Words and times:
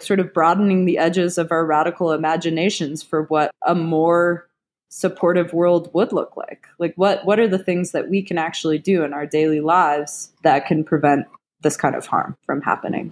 sort 0.00 0.20
of 0.20 0.32
broadening 0.32 0.84
the 0.84 0.98
edges 0.98 1.38
of 1.38 1.50
our 1.50 1.66
radical 1.66 2.12
imaginations 2.12 3.02
for 3.02 3.24
what 3.24 3.50
a 3.66 3.74
more 3.74 4.48
supportive 4.90 5.52
world 5.52 5.90
would 5.92 6.12
look 6.12 6.36
like. 6.36 6.66
Like 6.78 6.94
what 6.96 7.24
what 7.24 7.38
are 7.38 7.48
the 7.48 7.58
things 7.58 7.92
that 7.92 8.08
we 8.08 8.22
can 8.22 8.38
actually 8.38 8.78
do 8.78 9.02
in 9.04 9.12
our 9.12 9.26
daily 9.26 9.60
lives 9.60 10.32
that 10.44 10.66
can 10.66 10.84
prevent 10.84 11.26
this 11.60 11.76
kind 11.76 11.94
of 11.94 12.06
harm 12.06 12.36
from 12.46 12.62
happening? 12.62 13.10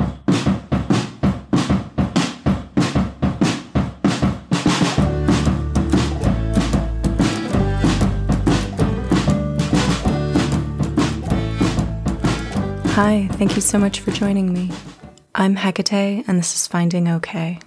Hi, 12.96 13.28
thank 13.32 13.56
you 13.56 13.60
so 13.60 13.78
much 13.78 14.00
for 14.00 14.10
joining 14.10 14.54
me. 14.54 14.70
I'm 15.38 15.56
Hecate, 15.56 16.26
and 16.26 16.38
this 16.38 16.54
is 16.54 16.66
Finding 16.66 17.08
Okay, 17.08 17.58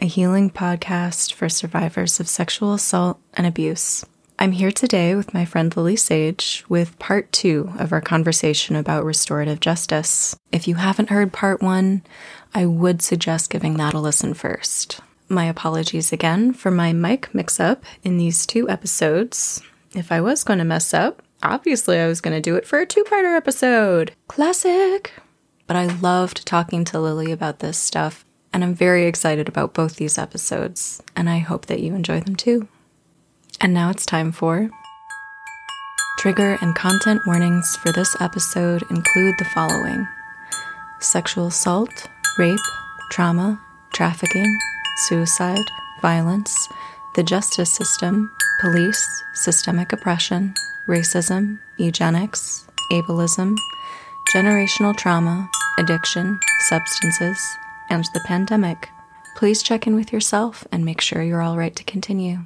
a 0.00 0.06
healing 0.06 0.48
podcast 0.48 1.34
for 1.34 1.50
survivors 1.50 2.20
of 2.20 2.26
sexual 2.26 2.72
assault 2.72 3.20
and 3.34 3.46
abuse. 3.46 4.02
I'm 4.38 4.52
here 4.52 4.70
today 4.70 5.14
with 5.14 5.34
my 5.34 5.44
friend 5.44 5.76
Lily 5.76 5.94
Sage 5.94 6.64
with 6.70 6.98
part 6.98 7.30
two 7.30 7.70
of 7.78 7.92
our 7.92 8.00
conversation 8.00 8.76
about 8.76 9.04
restorative 9.04 9.60
justice. 9.60 10.36
If 10.52 10.66
you 10.66 10.76
haven't 10.76 11.10
heard 11.10 11.30
part 11.34 11.60
one, 11.60 12.00
I 12.54 12.64
would 12.64 13.02
suggest 13.02 13.50
giving 13.50 13.74
that 13.74 13.92
a 13.92 14.00
listen 14.00 14.32
first. 14.32 15.00
My 15.28 15.44
apologies 15.44 16.14
again 16.14 16.54
for 16.54 16.70
my 16.70 16.94
mic 16.94 17.34
mix 17.34 17.60
up 17.60 17.84
in 18.02 18.16
these 18.16 18.46
two 18.46 18.70
episodes. 18.70 19.60
If 19.94 20.10
I 20.10 20.22
was 20.22 20.44
going 20.44 20.60
to 20.60 20.64
mess 20.64 20.94
up, 20.94 21.22
obviously 21.42 21.98
I 21.98 22.06
was 22.06 22.22
going 22.22 22.34
to 22.34 22.40
do 22.40 22.56
it 22.56 22.66
for 22.66 22.78
a 22.78 22.86
two 22.86 23.04
parter 23.04 23.36
episode. 23.36 24.12
Classic! 24.28 25.12
But 25.68 25.76
I 25.76 25.86
loved 25.86 26.44
talking 26.46 26.84
to 26.86 26.98
Lily 26.98 27.30
about 27.30 27.60
this 27.60 27.78
stuff, 27.78 28.24
and 28.52 28.64
I'm 28.64 28.74
very 28.74 29.06
excited 29.06 29.46
about 29.46 29.74
both 29.74 29.96
these 29.96 30.18
episodes, 30.18 31.00
and 31.14 31.30
I 31.30 31.38
hope 31.38 31.66
that 31.66 31.80
you 31.80 31.94
enjoy 31.94 32.20
them 32.20 32.34
too. 32.34 32.66
And 33.60 33.74
now 33.74 33.90
it's 33.90 34.06
time 34.06 34.32
for. 34.32 34.70
Trigger 36.18 36.58
and 36.60 36.74
content 36.74 37.20
warnings 37.26 37.76
for 37.76 37.92
this 37.92 38.16
episode 38.20 38.82
include 38.90 39.36
the 39.38 39.44
following 39.44 40.08
sexual 41.00 41.46
assault, 41.46 42.08
rape, 42.38 42.58
trauma, 43.10 43.60
trafficking, 43.92 44.58
suicide, 45.06 45.64
violence, 46.02 46.68
the 47.14 47.22
justice 47.22 47.70
system, 47.70 48.34
police, 48.60 49.22
systemic 49.34 49.92
oppression, 49.92 50.54
racism, 50.88 51.58
eugenics, 51.76 52.66
ableism, 52.90 53.54
generational 54.34 54.94
trauma, 54.94 55.48
addiction, 55.78 56.38
substances, 56.60 57.40
and 57.88 58.04
the 58.12 58.20
pandemic. 58.20 58.90
Please 59.36 59.62
check 59.62 59.86
in 59.86 59.94
with 59.94 60.12
yourself 60.12 60.66
and 60.70 60.84
make 60.84 61.00
sure 61.00 61.22
you're 61.22 61.40
all 61.40 61.56
right 61.56 61.74
to 61.76 61.84
continue. 61.84 62.40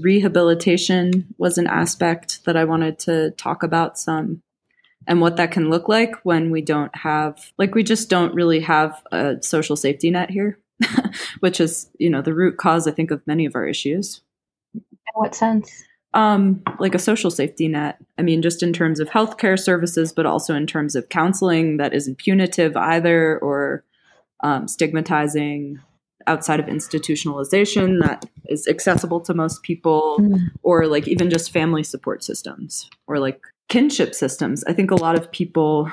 Rehabilitation 0.00 1.34
was 1.36 1.58
an 1.58 1.66
aspect 1.66 2.44
that 2.46 2.56
I 2.56 2.64
wanted 2.64 2.98
to 3.00 3.32
talk 3.32 3.62
about 3.62 3.98
some 3.98 4.40
and 5.06 5.20
what 5.20 5.36
that 5.36 5.50
can 5.50 5.68
look 5.68 5.88
like 5.88 6.14
when 6.22 6.50
we 6.50 6.62
don't 6.62 6.94
have, 6.96 7.52
like, 7.58 7.74
we 7.74 7.82
just 7.82 8.08
don't 8.08 8.34
really 8.34 8.60
have 8.60 9.02
a 9.10 9.42
social 9.42 9.76
safety 9.76 10.10
net 10.10 10.30
here, 10.30 10.58
which 11.40 11.60
is, 11.60 11.90
you 11.98 12.08
know, 12.08 12.22
the 12.22 12.32
root 12.32 12.56
cause, 12.56 12.86
I 12.86 12.92
think, 12.92 13.10
of 13.10 13.26
many 13.26 13.44
of 13.44 13.56
our 13.56 13.66
issues. 13.66 14.22
In 14.74 14.82
what 15.14 15.34
sense? 15.34 15.84
Um, 16.14 16.62
like 16.78 16.94
a 16.94 16.98
social 16.98 17.30
safety 17.30 17.68
net. 17.68 17.96
I 18.18 18.22
mean, 18.22 18.42
just 18.42 18.62
in 18.62 18.74
terms 18.74 19.00
of 19.00 19.08
healthcare 19.08 19.58
services, 19.58 20.12
but 20.12 20.26
also 20.26 20.54
in 20.54 20.66
terms 20.66 20.94
of 20.94 21.08
counseling 21.08 21.78
that 21.78 21.94
isn't 21.94 22.18
punitive 22.18 22.76
either 22.76 23.38
or 23.38 23.82
um, 24.42 24.68
stigmatizing 24.68 25.80
outside 26.26 26.60
of 26.60 26.66
institutionalization 26.66 28.00
that 28.02 28.24
is 28.46 28.68
accessible 28.68 29.20
to 29.20 29.34
most 29.34 29.62
people, 29.62 30.18
mm. 30.20 30.38
or 30.62 30.86
like 30.86 31.08
even 31.08 31.30
just 31.30 31.50
family 31.50 31.82
support 31.82 32.22
systems 32.22 32.88
or 33.06 33.18
like 33.18 33.40
kinship 33.68 34.14
systems. 34.14 34.62
I 34.64 34.72
think 34.72 34.90
a 34.90 34.96
lot 34.96 35.18
of 35.18 35.32
people, 35.32 35.90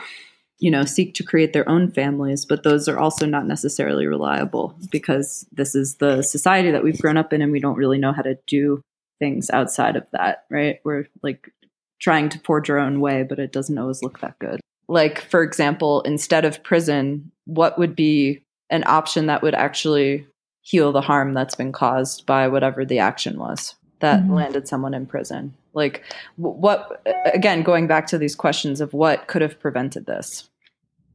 you 0.59 0.69
know, 0.69 0.83
seek 0.83 1.13
to 1.15 1.23
create 1.23 1.53
their 1.53 1.67
own 1.69 1.91
families, 1.91 2.45
but 2.45 2.63
those 2.63 2.87
are 2.87 2.99
also 2.99 3.25
not 3.25 3.47
necessarily 3.47 4.05
reliable 4.05 4.75
because 4.91 5.47
this 5.51 5.75
is 5.75 5.95
the 5.95 6.21
society 6.21 6.71
that 6.71 6.83
we've 6.83 6.99
grown 6.99 7.17
up 7.17 7.33
in 7.33 7.41
and 7.41 7.51
we 7.51 7.59
don't 7.59 7.77
really 7.77 7.97
know 7.97 8.11
how 8.11 8.21
to 8.21 8.37
do 8.47 8.83
things 9.19 9.49
outside 9.49 9.95
of 9.95 10.05
that, 10.11 10.45
right? 10.49 10.79
We're 10.83 11.07
like 11.21 11.51
trying 11.99 12.29
to 12.29 12.39
forge 12.39 12.69
our 12.69 12.77
own 12.77 12.99
way, 13.01 13.23
but 13.23 13.39
it 13.39 13.51
doesn't 13.51 13.77
always 13.77 14.01
look 14.01 14.19
that 14.21 14.39
good. 14.39 14.59
Like, 14.87 15.21
for 15.21 15.43
example, 15.43 16.01
instead 16.01 16.45
of 16.45 16.63
prison, 16.63 17.31
what 17.45 17.77
would 17.77 17.95
be 17.95 18.43
an 18.69 18.83
option 18.87 19.27
that 19.27 19.41
would 19.41 19.53
actually 19.53 20.25
heal 20.61 20.91
the 20.91 21.01
harm 21.01 21.33
that's 21.33 21.55
been 21.55 21.71
caused 21.71 22.25
by 22.25 22.47
whatever 22.47 22.85
the 22.85 22.99
action 22.99 23.37
was 23.37 23.75
that 23.99 24.21
mm-hmm. 24.21 24.33
landed 24.33 24.67
someone 24.67 24.93
in 24.93 25.05
prison? 25.05 25.53
Like, 25.73 26.03
what, 26.37 27.05
again, 27.31 27.61
going 27.61 27.87
back 27.87 28.07
to 28.07 28.17
these 28.17 28.35
questions 28.35 28.81
of 28.81 28.93
what 28.93 29.27
could 29.27 29.41
have 29.41 29.59
prevented 29.59 30.05
this? 30.05 30.49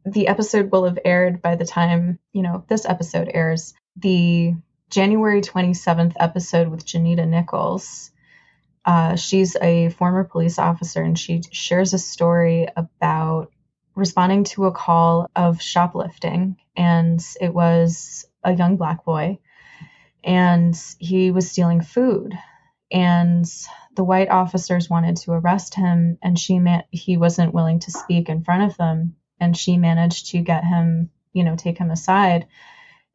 The 0.04 0.28
episode 0.28 0.70
will 0.70 0.84
have 0.84 0.98
aired 1.04 1.43
by 1.43 1.56
the 1.56 1.64
time, 1.64 2.19
you 2.32 2.43
know, 2.43 2.64
this 2.69 2.84
episode 2.84 3.31
airs. 3.32 3.75
The 3.97 4.54
January 4.94 5.41
27th 5.41 6.12
episode 6.21 6.69
with 6.69 6.87
Janita 6.87 7.27
Nichols. 7.27 8.12
Uh, 8.84 9.16
she's 9.16 9.56
a 9.56 9.88
former 9.88 10.22
police 10.22 10.56
officer 10.56 11.03
and 11.03 11.19
she 11.19 11.43
shares 11.50 11.93
a 11.94 11.99
story 11.99 12.69
about 12.77 13.50
responding 13.97 14.44
to 14.44 14.66
a 14.66 14.72
call 14.72 15.28
of 15.34 15.60
shoplifting. 15.60 16.59
And 16.77 17.21
it 17.41 17.53
was 17.53 18.25
a 18.44 18.55
young 18.55 18.77
black 18.77 19.05
boy 19.05 19.41
and 20.22 20.81
he 21.00 21.32
was 21.32 21.50
stealing 21.50 21.81
food. 21.81 22.38
And 22.93 23.44
the 23.97 24.05
white 24.05 24.28
officers 24.28 24.88
wanted 24.88 25.16
to 25.16 25.32
arrest 25.32 25.75
him 25.75 26.19
and 26.22 26.38
she 26.38 26.61
man- 26.61 26.84
he 26.93 27.16
wasn't 27.16 27.53
willing 27.53 27.81
to 27.81 27.91
speak 27.91 28.28
in 28.28 28.44
front 28.44 28.71
of 28.71 28.76
them 28.76 29.16
and 29.41 29.56
she 29.56 29.76
managed 29.76 30.28
to 30.31 30.38
get 30.38 30.62
him 30.62 31.11
you 31.32 31.43
know 31.43 31.56
take 31.56 31.78
him 31.78 31.91
aside 31.91 32.47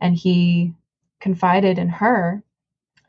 and 0.02 0.14
he 0.14 0.74
confided 1.20 1.78
in 1.78 1.90
her 1.90 2.44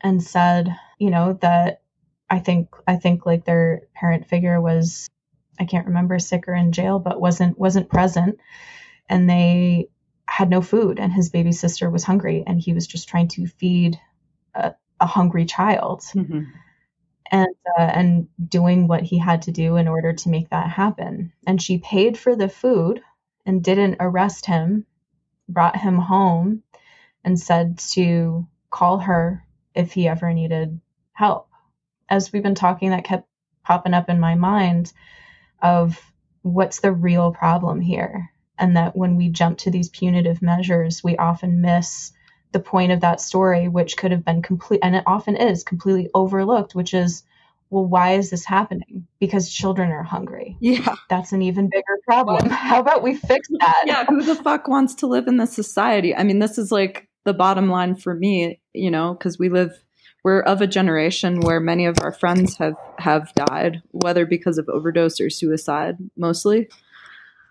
and 0.01 0.21
said, 0.21 0.75
you 0.99 1.09
know, 1.09 1.33
that 1.41 1.81
I 2.29 2.39
think 2.39 2.69
I 2.87 2.95
think 2.95 3.25
like 3.25 3.45
their 3.45 3.81
parent 3.93 4.27
figure 4.27 4.59
was 4.61 5.09
I 5.59 5.65
can't 5.65 5.87
remember 5.87 6.17
sick 6.19 6.47
or 6.47 6.53
in 6.53 6.71
jail, 6.71 6.99
but 6.99 7.21
wasn't 7.21 7.57
wasn't 7.57 7.89
present 7.89 8.39
and 9.09 9.29
they 9.29 9.89
had 10.25 10.49
no 10.49 10.61
food 10.61 10.99
and 10.99 11.11
his 11.11 11.29
baby 11.29 11.51
sister 11.51 11.89
was 11.89 12.03
hungry 12.03 12.43
and 12.47 12.59
he 12.59 12.73
was 12.73 12.87
just 12.87 13.09
trying 13.09 13.27
to 13.27 13.47
feed 13.47 13.99
a, 14.55 14.73
a 14.99 15.05
hungry 15.05 15.45
child. 15.45 16.01
Mm-hmm. 16.15 16.43
And 17.33 17.55
uh, 17.77 17.81
and 17.81 18.27
doing 18.45 18.87
what 18.87 19.03
he 19.03 19.17
had 19.17 19.43
to 19.43 19.51
do 19.51 19.77
in 19.77 19.87
order 19.87 20.11
to 20.11 20.29
make 20.29 20.49
that 20.49 20.69
happen. 20.69 21.31
And 21.47 21.61
she 21.61 21.77
paid 21.77 22.17
for 22.17 22.35
the 22.35 22.49
food 22.49 23.01
and 23.45 23.63
didn't 23.63 23.97
arrest 24.01 24.45
him, 24.45 24.85
brought 25.47 25.77
him 25.77 25.97
home 25.97 26.63
and 27.23 27.39
said 27.39 27.79
to 27.93 28.47
call 28.69 28.99
her 28.99 29.45
if 29.75 29.93
he 29.93 30.07
ever 30.07 30.33
needed 30.33 30.79
help. 31.13 31.49
As 32.09 32.31
we've 32.31 32.43
been 32.43 32.55
talking, 32.55 32.89
that 32.89 33.03
kept 33.03 33.27
popping 33.63 33.93
up 33.93 34.09
in 34.09 34.19
my 34.19 34.35
mind 34.35 34.91
of 35.61 35.99
what's 36.41 36.79
the 36.79 36.91
real 36.91 37.31
problem 37.31 37.81
here. 37.81 38.31
And 38.57 38.77
that 38.77 38.95
when 38.95 39.15
we 39.15 39.29
jump 39.29 39.59
to 39.59 39.71
these 39.71 39.89
punitive 39.89 40.41
measures, 40.41 41.03
we 41.03 41.17
often 41.17 41.61
miss 41.61 42.11
the 42.51 42.59
point 42.59 42.91
of 42.91 43.01
that 43.01 43.21
story, 43.21 43.67
which 43.67 43.97
could 43.97 44.11
have 44.11 44.25
been 44.25 44.41
complete, 44.41 44.81
and 44.83 44.95
it 44.95 45.03
often 45.07 45.35
is 45.35 45.63
completely 45.63 46.09
overlooked, 46.13 46.75
which 46.75 46.93
is, 46.93 47.23
well, 47.69 47.85
why 47.85 48.13
is 48.13 48.29
this 48.29 48.45
happening? 48.45 49.07
Because 49.19 49.49
children 49.49 49.91
are 49.91 50.03
hungry. 50.03 50.57
Yeah. 50.59 50.95
That's 51.09 51.31
an 51.31 51.41
even 51.41 51.69
bigger 51.69 51.99
problem. 52.05 52.49
How 52.49 52.81
about 52.81 53.03
we 53.03 53.15
fix 53.15 53.47
that? 53.59 53.83
yeah. 53.85 54.05
Who 54.05 54.21
the 54.21 54.35
fuck 54.35 54.67
wants 54.67 54.95
to 54.95 55.07
live 55.07 55.27
in 55.27 55.37
this 55.37 55.53
society? 55.53 56.15
I 56.15 56.23
mean, 56.23 56.39
this 56.39 56.57
is 56.57 56.71
like 56.71 57.07
the 57.23 57.33
bottom 57.33 57.69
line 57.69 57.95
for 57.95 58.13
me, 58.13 58.59
you 58.73 58.91
know, 58.91 59.13
because 59.13 59.37
we 59.37 59.49
live 59.49 59.83
we're 60.23 60.41
of 60.41 60.61
a 60.61 60.67
generation 60.67 61.39
where 61.39 61.59
many 61.59 61.85
of 61.85 61.97
our 62.01 62.11
friends 62.11 62.57
have 62.57 62.75
have 62.99 63.33
died, 63.33 63.81
whether 63.91 64.25
because 64.25 64.57
of 64.57 64.69
overdose 64.69 65.19
or 65.19 65.29
suicide, 65.29 65.97
mostly. 66.15 66.69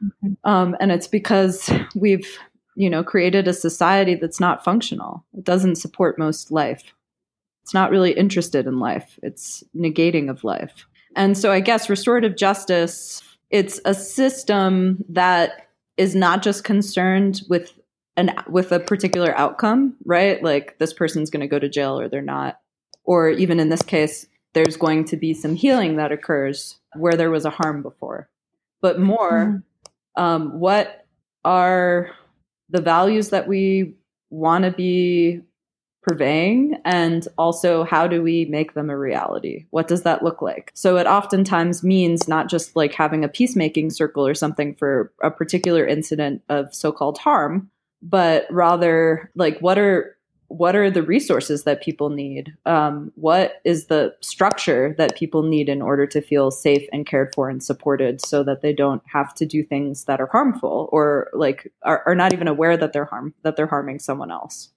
Mm-hmm. 0.02 0.49
Um, 0.49 0.76
and 0.81 0.93
it's 0.93 1.08
because 1.08 1.70
we've 1.94 2.38
you 2.76 2.88
know 2.88 3.02
created 3.02 3.49
a 3.49 3.52
society 3.52 4.14
that's 4.14 4.40
not 4.40 4.64
functional. 4.64 5.25
It 5.37 5.44
doesn't 5.44 5.76
support 5.76 6.19
most 6.19 6.52
life. 6.52 6.94
It's 7.62 7.75
not 7.75 7.90
really 7.90 8.12
interested 8.12 8.66
in 8.66 8.78
life. 8.78 9.19
It's 9.23 9.64
negating 9.76 10.31
of 10.31 10.44
life. 10.44 10.87
And 11.16 11.37
so 11.37 11.50
I 11.50 11.61
guess 11.61 11.90
restorative 11.90 12.37
justice 12.37 13.23
it's 13.50 13.81
a 13.84 13.94
system 13.94 15.05
that 15.08 15.66
is 15.96 16.14
not 16.14 16.43
just 16.43 16.64
concerned 16.64 17.43
with 17.49 17.73
an 18.16 18.34
with 18.48 18.72
a 18.72 18.80
particular 18.80 19.36
outcome, 19.36 19.96
right? 20.04 20.42
Like 20.42 20.78
this 20.78 20.92
person's 20.92 21.30
going 21.30 21.40
to 21.40 21.46
go 21.46 21.58
to 21.58 21.68
jail 21.68 21.98
or 21.98 22.08
they're 22.08 22.22
not. 22.22 22.60
Or 23.04 23.30
even 23.30 23.60
in 23.60 23.68
this 23.68 23.82
case, 23.82 24.26
there's 24.52 24.76
going 24.76 25.04
to 25.06 25.16
be 25.16 25.32
some 25.34 25.54
healing 25.54 25.96
that 25.96 26.12
occurs 26.12 26.78
where 26.96 27.14
there 27.14 27.30
was 27.30 27.44
a 27.44 27.50
harm 27.50 27.82
before. 27.82 28.28
But 28.80 29.00
more, 29.00 29.62
mm-hmm. 30.16 30.22
um, 30.22 30.58
what 30.58 31.06
are 31.44 32.10
the 32.68 32.80
values 32.82 33.30
that 33.30 33.48
we 33.48 33.94
want 34.30 34.64
to 34.64 34.70
be 34.70 35.42
purveying 36.02 36.80
and 36.84 37.28
also 37.36 37.84
how 37.84 38.06
do 38.06 38.22
we 38.22 38.46
make 38.46 38.72
them 38.72 38.88
a 38.88 38.96
reality 38.96 39.66
what 39.68 39.86
does 39.86 40.02
that 40.02 40.22
look 40.22 40.40
like 40.40 40.70
so 40.72 40.96
it 40.96 41.06
oftentimes 41.06 41.84
means 41.84 42.26
not 42.26 42.48
just 42.48 42.74
like 42.74 42.94
having 42.94 43.22
a 43.22 43.28
peacemaking 43.28 43.90
circle 43.90 44.26
or 44.26 44.34
something 44.34 44.74
for 44.76 45.12
a 45.22 45.30
particular 45.30 45.86
incident 45.86 46.42
of 46.48 46.74
so-called 46.74 47.18
harm 47.18 47.70
but 48.02 48.47
rather 48.50 49.31
like 49.35 49.58
what 49.61 49.79
are 49.79 50.17
what 50.50 50.75
are 50.75 50.91
the 50.91 51.05
resources 51.05 51.62
that 51.62 51.81
people 51.81 52.11
need? 52.11 52.56
Um, 52.67 53.12
what 53.14 53.61
is 53.64 53.87
the 53.87 54.17
structure 54.20 54.97
that 54.99 55.17
people 55.17 55.44
need 55.44 55.69
in 55.69 55.81
order 55.81 56.08
to 56.08 56.20
feel 56.20 56.50
safe 56.50 56.88
and 56.93 57.06
cared 57.06 57.32
for 57.37 57.49
and 57.49 57.62
supported 57.62 58.20
so 58.20 58.43
that 58.43 58.61
they 58.61 58.73
don't 58.73 59.02
have 59.06 59.32
to 59.37 59.47
do 59.47 59.62
things 59.62 60.06
that 60.06 60.20
are 60.20 60.26
harmful 60.26 60.88
or 60.91 61.31
like 61.35 61.73
are, 61.85 62.02
are 62.05 62.17
not 62.17 62.32
even 62.32 62.49
aware 62.49 62.76
that 62.76 62.93
they're 62.93 63.05
harm 63.05 63.32
that 63.43 63.55
they're 63.55 63.69
harming 63.69 64.00
someone 64.00 64.32
else? 64.32 64.70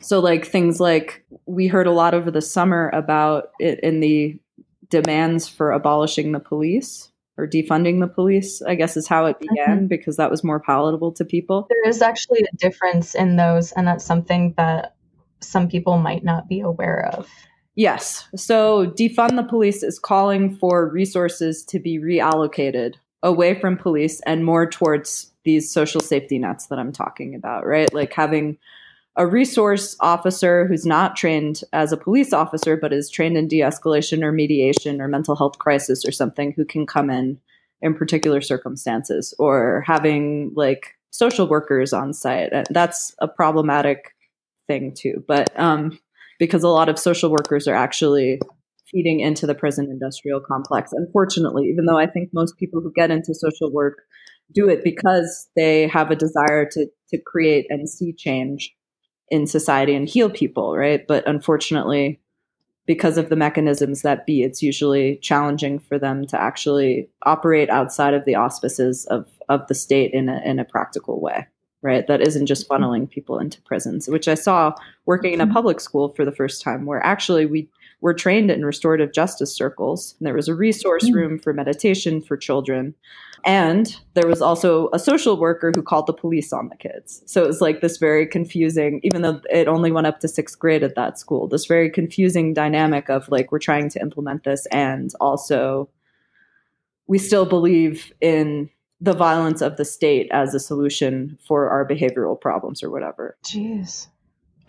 So, 0.00 0.20
like 0.20 0.46
things 0.46 0.78
like 0.78 1.24
we 1.46 1.66
heard 1.66 1.88
a 1.88 1.92
lot 1.92 2.14
over 2.14 2.30
the 2.30 2.40
summer 2.40 2.88
about 2.90 3.50
it 3.58 3.80
in 3.80 3.98
the 3.98 4.38
demands 4.88 5.48
for 5.48 5.72
abolishing 5.72 6.30
the 6.30 6.40
police 6.40 7.07
or 7.38 7.46
defunding 7.46 8.00
the 8.00 8.08
police, 8.08 8.60
I 8.60 8.74
guess 8.74 8.96
is 8.96 9.06
how 9.06 9.26
it 9.26 9.38
began 9.38 9.76
mm-hmm. 9.76 9.86
because 9.86 10.16
that 10.16 10.30
was 10.30 10.44
more 10.44 10.60
palatable 10.60 11.12
to 11.12 11.24
people. 11.24 11.66
There 11.70 11.88
is 11.88 12.02
actually 12.02 12.40
a 12.40 12.56
difference 12.56 13.14
in 13.14 13.36
those, 13.36 13.72
and 13.72 13.86
that's 13.86 14.04
something 14.04 14.54
that 14.56 14.96
some 15.40 15.68
people 15.68 15.98
might 15.98 16.24
not 16.24 16.48
be 16.48 16.60
aware 16.60 17.08
of. 17.14 17.28
Yes. 17.76 18.26
So, 18.34 18.86
defund 18.86 19.36
the 19.36 19.44
police 19.44 19.84
is 19.84 20.00
calling 20.00 20.56
for 20.56 20.88
resources 20.88 21.64
to 21.66 21.78
be 21.78 22.00
reallocated 22.00 22.94
away 23.22 23.58
from 23.58 23.76
police 23.76 24.20
and 24.26 24.44
more 24.44 24.68
towards 24.68 25.32
these 25.44 25.70
social 25.70 26.00
safety 26.00 26.38
nets 26.38 26.66
that 26.66 26.78
I'm 26.78 26.92
talking 26.92 27.34
about, 27.34 27.66
right? 27.66 27.92
Like 27.94 28.12
having 28.12 28.58
a 29.18 29.26
resource 29.26 29.96
officer 29.98 30.64
who's 30.68 30.86
not 30.86 31.16
trained 31.16 31.62
as 31.72 31.90
a 31.90 31.96
police 31.96 32.32
officer, 32.32 32.76
but 32.76 32.92
is 32.92 33.10
trained 33.10 33.36
in 33.36 33.48
de 33.48 33.58
escalation 33.58 34.22
or 34.22 34.30
mediation 34.30 35.00
or 35.00 35.08
mental 35.08 35.34
health 35.34 35.58
crisis 35.58 36.04
or 36.06 36.12
something 36.12 36.52
who 36.52 36.64
can 36.64 36.86
come 36.86 37.10
in 37.10 37.38
in 37.82 37.94
particular 37.94 38.40
circumstances, 38.40 39.34
or 39.38 39.84
having 39.86 40.52
like 40.54 40.94
social 41.10 41.48
workers 41.48 41.92
on 41.92 42.12
site. 42.12 42.52
That's 42.70 43.14
a 43.20 43.28
problematic 43.28 44.14
thing 44.68 44.94
too. 44.96 45.24
But 45.26 45.48
um, 45.58 45.98
because 46.38 46.62
a 46.62 46.68
lot 46.68 46.88
of 46.88 46.98
social 46.98 47.30
workers 47.30 47.66
are 47.66 47.74
actually 47.74 48.40
feeding 48.90 49.20
into 49.20 49.46
the 49.46 49.54
prison 49.54 49.86
industrial 49.90 50.40
complex, 50.40 50.92
unfortunately, 50.92 51.64
even 51.64 51.86
though 51.86 51.98
I 51.98 52.06
think 52.06 52.30
most 52.32 52.56
people 52.56 52.80
who 52.80 52.92
get 52.94 53.10
into 53.10 53.34
social 53.34 53.72
work 53.72 53.98
do 54.52 54.68
it 54.68 54.82
because 54.82 55.48
they 55.56 55.88
have 55.88 56.10
a 56.10 56.16
desire 56.16 56.64
to, 56.70 56.86
to 57.10 57.18
create 57.18 57.66
and 57.68 57.88
see 57.88 58.12
change 58.12 58.74
in 59.30 59.46
society 59.46 59.94
and 59.94 60.08
heal 60.08 60.30
people, 60.30 60.76
right? 60.76 61.06
But 61.06 61.26
unfortunately, 61.26 62.20
because 62.86 63.18
of 63.18 63.28
the 63.28 63.36
mechanisms 63.36 64.02
that 64.02 64.24
be, 64.24 64.42
it's 64.42 64.62
usually 64.62 65.16
challenging 65.16 65.78
for 65.78 65.98
them 65.98 66.26
to 66.26 66.40
actually 66.40 67.08
operate 67.24 67.68
outside 67.68 68.14
of 68.14 68.24
the 68.24 68.34
auspices 68.34 69.04
of, 69.06 69.28
of 69.50 69.66
the 69.68 69.74
state 69.74 70.12
in 70.14 70.30
a, 70.30 70.40
in 70.42 70.58
a 70.58 70.64
practical 70.64 71.20
way, 71.20 71.46
right? 71.82 72.06
That 72.06 72.22
isn't 72.22 72.46
just 72.46 72.66
mm-hmm. 72.66 72.82
funneling 72.82 73.10
people 73.10 73.38
into 73.38 73.60
prisons, 73.62 74.08
which 74.08 74.26
I 74.26 74.34
saw 74.34 74.72
working 75.04 75.34
in 75.34 75.40
a 75.40 75.44
mm-hmm. 75.44 75.52
public 75.52 75.80
school 75.80 76.08
for 76.14 76.24
the 76.24 76.32
first 76.32 76.62
time, 76.62 76.86
where 76.86 77.04
actually 77.04 77.44
we 77.44 77.68
were 78.00 78.14
trained 78.14 78.50
in 78.50 78.64
restorative 78.64 79.12
justice 79.12 79.54
circles. 79.54 80.14
And 80.18 80.26
there 80.26 80.34
was 80.34 80.48
a 80.48 80.54
resource 80.54 81.10
mm. 81.10 81.14
room 81.14 81.38
for 81.38 81.52
meditation 81.52 82.22
for 82.22 82.36
children. 82.36 82.94
And 83.44 83.94
there 84.14 84.26
was 84.26 84.42
also 84.42 84.88
a 84.92 84.98
social 84.98 85.38
worker 85.38 85.72
who 85.74 85.82
called 85.82 86.06
the 86.06 86.12
police 86.12 86.52
on 86.52 86.68
the 86.68 86.76
kids. 86.76 87.22
So 87.26 87.42
it 87.42 87.46
was 87.46 87.60
like 87.60 87.80
this 87.80 87.96
very 87.96 88.26
confusing, 88.26 89.00
even 89.02 89.22
though 89.22 89.40
it 89.50 89.68
only 89.68 89.92
went 89.92 90.06
up 90.06 90.20
to 90.20 90.28
sixth 90.28 90.58
grade 90.58 90.82
at 90.82 90.94
that 90.96 91.18
school, 91.18 91.48
this 91.48 91.66
very 91.66 91.90
confusing 91.90 92.54
dynamic 92.54 93.08
of 93.08 93.28
like, 93.28 93.52
we're 93.52 93.58
trying 93.58 93.88
to 93.90 94.00
implement 94.00 94.44
this. 94.44 94.66
And 94.72 95.12
also, 95.20 95.88
we 97.06 97.18
still 97.18 97.46
believe 97.46 98.12
in 98.20 98.70
the 99.00 99.14
violence 99.14 99.62
of 99.62 99.76
the 99.76 99.84
state 99.84 100.28
as 100.32 100.54
a 100.54 100.60
solution 100.60 101.38
for 101.46 101.70
our 101.70 101.86
behavioral 101.86 102.38
problems 102.38 102.82
or 102.82 102.90
whatever. 102.90 103.36
Jeez 103.44 104.08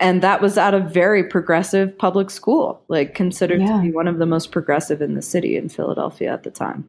and 0.00 0.22
that 0.22 0.40
was 0.40 0.56
at 0.56 0.74
a 0.74 0.80
very 0.80 1.22
progressive 1.22 1.96
public 1.96 2.30
school, 2.30 2.82
like 2.88 3.14
considered 3.14 3.60
yeah. 3.60 3.76
to 3.76 3.82
be 3.82 3.92
one 3.92 4.08
of 4.08 4.18
the 4.18 4.26
most 4.26 4.50
progressive 4.50 5.02
in 5.02 5.14
the 5.14 5.22
city 5.22 5.56
in 5.56 5.68
Philadelphia 5.68 6.32
at 6.32 6.42
the 6.42 6.50
time. 6.50 6.88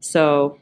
So 0.00 0.58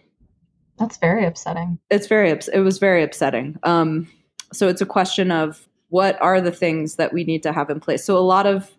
that's 0.78 0.98
very 0.98 1.24
upsetting. 1.24 1.78
It's 1.90 2.06
very 2.06 2.30
it 2.30 2.64
was 2.64 2.78
very 2.78 3.02
upsetting. 3.02 3.58
Um, 3.62 4.08
so 4.52 4.68
it's 4.68 4.80
a 4.80 4.86
question 4.86 5.30
of 5.30 5.68
what 5.88 6.20
are 6.20 6.40
the 6.40 6.52
things 6.52 6.96
that 6.96 7.12
we 7.12 7.24
need 7.24 7.42
to 7.44 7.52
have 7.52 7.70
in 7.70 7.80
place. 7.80 8.04
So 8.04 8.16
a 8.16 8.20
lot 8.20 8.46
of 8.46 8.70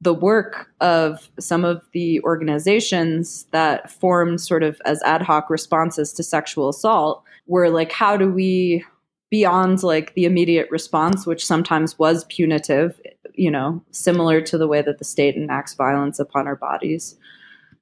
the 0.00 0.14
work 0.14 0.70
of 0.80 1.30
some 1.38 1.64
of 1.64 1.82
the 1.92 2.20
organizations 2.22 3.44
that 3.50 3.90
formed 3.90 4.40
sort 4.40 4.62
of 4.62 4.80
as 4.84 5.02
ad 5.02 5.22
hoc 5.22 5.50
responses 5.50 6.12
to 6.14 6.22
sexual 6.22 6.68
assault 6.68 7.22
were 7.46 7.68
like, 7.68 7.92
how 7.92 8.16
do 8.16 8.30
we 8.30 8.84
beyond 9.30 9.82
like 9.82 10.14
the 10.14 10.24
immediate 10.24 10.68
response, 10.70 11.26
which 11.26 11.46
sometimes 11.46 11.98
was 11.98 12.24
punitive, 12.24 13.00
you 13.34 13.50
know, 13.50 13.82
similar 13.92 14.40
to 14.40 14.58
the 14.58 14.66
way 14.66 14.82
that 14.82 14.98
the 14.98 15.04
state 15.04 15.36
enacts 15.36 15.74
violence 15.74 16.18
upon 16.18 16.46
our 16.46 16.56
bodies. 16.56 17.16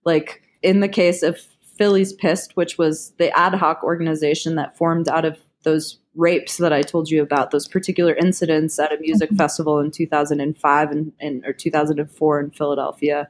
Like 0.05 0.43
in 0.63 0.81
the 0.81 0.89
case 0.89 1.23
of 1.23 1.41
Philly's 1.79 2.13
Pissed, 2.13 2.57
which 2.57 2.77
was 2.77 3.13
the 3.19 3.37
ad 3.39 3.55
hoc 3.55 3.83
organization 3.83 4.57
that 4.57 4.77
formed 4.77 5.09
out 5.09 5.25
of 5.25 5.39
those 5.63 5.99
rapes 6.15 6.57
that 6.57 6.73
I 6.73 6.83
told 6.83 7.11
you 7.11 7.23
about, 7.23 7.53
those 7.53 7.69
particular 7.69 8.15
incidents 8.15 8.79
at 8.79 8.93
a 8.93 8.99
music 9.01 9.31
mm-hmm. 9.31 9.39
festival 9.39 9.79
in 9.79 9.91
2005 9.91 10.91
and, 10.91 11.13
and 11.21 11.45
or 11.47 11.53
2004 11.53 12.41
in 12.41 12.51
Philadelphia. 12.51 13.29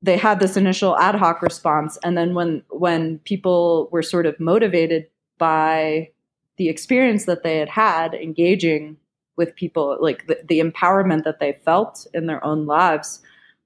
They 0.00 0.16
had 0.16 0.38
this 0.38 0.56
initial 0.56 0.96
ad 0.96 1.16
hoc 1.16 1.42
response, 1.42 1.98
and 2.04 2.16
then 2.16 2.34
when 2.34 2.62
when 2.70 3.18
people 3.20 3.88
were 3.90 4.02
sort 4.02 4.26
of 4.26 4.38
motivated 4.38 5.08
by 5.38 6.10
the 6.56 6.68
experience 6.68 7.24
that 7.24 7.42
they 7.42 7.58
had 7.58 7.68
had 7.68 8.14
engaging 8.14 8.96
with 9.36 9.56
people, 9.56 9.96
like 10.00 10.26
the, 10.26 10.40
the 10.46 10.60
empowerment 10.60 11.24
that 11.24 11.40
they 11.40 11.58
felt 11.64 12.06
in 12.14 12.26
their 12.26 12.44
own 12.44 12.66
lives, 12.66 13.22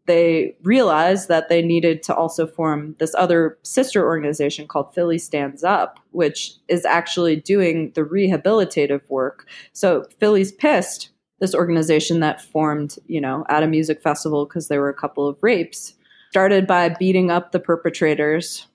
they 0.07 0.57
realized 0.63 1.29
that 1.29 1.49
they 1.49 1.63
needed 1.63 2.03
to 2.05 2.15
also 2.15 2.47
form 2.47 2.97
this 2.99 3.15
other 3.15 3.59
sister 3.63 4.05
organization 4.05 4.67
called 4.67 4.95
Philly 4.95 5.19
Stands 5.19 5.63
Up, 5.63 6.01
which 6.11 6.55
is 6.69 6.85
actually 6.85 7.37
doing 7.37 7.93
the 7.95 8.03
rehabilitative 8.03 9.03
work. 9.09 9.47
So 9.73 10.05
Philly's 10.19 10.53
Pissed, 10.53 11.11
this 11.39 11.55
organization 11.55 12.21
that 12.21 12.43
formed, 12.43 12.97
you 13.07 13.21
know, 13.21 13.45
at 13.49 13.63
a 13.63 13.69
music 13.69 14.03
festival 14.03 14.47
because 14.47 14.69
there 14.69 14.81
were 14.81 14.89
a 14.89 14.95
couple 14.95 15.29
of 15.29 15.37
rapes, 15.41 15.95
started 16.31 16.67
by 16.67 16.89
beating 16.89 17.31
up 17.31 17.53
the 17.53 17.61
perpetrators 17.61 18.67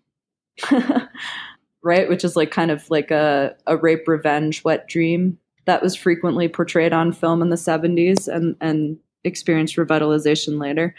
right? 1.84 2.10
Which 2.10 2.24
is 2.24 2.36
like 2.36 2.52
kind 2.52 2.72
of 2.72 2.90
like 2.90 3.12
a, 3.12 3.56
a 3.66 3.78
rape 3.78 4.08
revenge 4.08 4.64
wet 4.64 4.88
dream 4.88 5.38
that 5.66 5.82
was 5.82 5.96
frequently 5.96 6.48
portrayed 6.48 6.94
on 6.94 7.12
film 7.12 7.42
in 7.42 7.50
the 7.50 7.56
70s 7.56 8.28
and, 8.28 8.56
and 8.62 8.98
experienced 9.24 9.76
revitalization 9.76 10.60
later. 10.60 10.96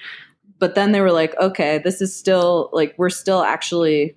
But 0.58 0.74
then 0.74 0.92
they 0.92 1.00
were 1.00 1.12
like, 1.12 1.36
okay, 1.40 1.78
this 1.78 2.00
is 2.00 2.14
still 2.14 2.70
like, 2.72 2.94
we're 2.98 3.10
still 3.10 3.42
actually 3.42 4.16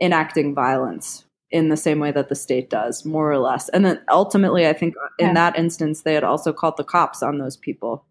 enacting 0.00 0.54
violence 0.54 1.24
in 1.50 1.68
the 1.68 1.76
same 1.76 2.00
way 2.00 2.10
that 2.12 2.28
the 2.28 2.34
state 2.34 2.70
does, 2.70 3.04
more 3.04 3.30
or 3.30 3.38
less. 3.38 3.68
And 3.68 3.84
then 3.84 4.00
ultimately, 4.10 4.66
I 4.66 4.72
think 4.72 4.94
in 5.18 5.34
that 5.34 5.56
instance, 5.56 6.02
they 6.02 6.14
had 6.14 6.24
also 6.24 6.52
called 6.52 6.76
the 6.76 6.84
cops 6.84 7.22
on 7.22 7.38
those 7.38 7.56
people. 7.56 8.04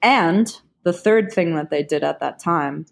And 0.00 0.54
the 0.84 0.92
third 0.92 1.32
thing 1.32 1.54
that 1.56 1.70
they 1.70 1.82
did 1.82 2.04
at 2.04 2.20
that 2.20 2.38
time 2.38 2.86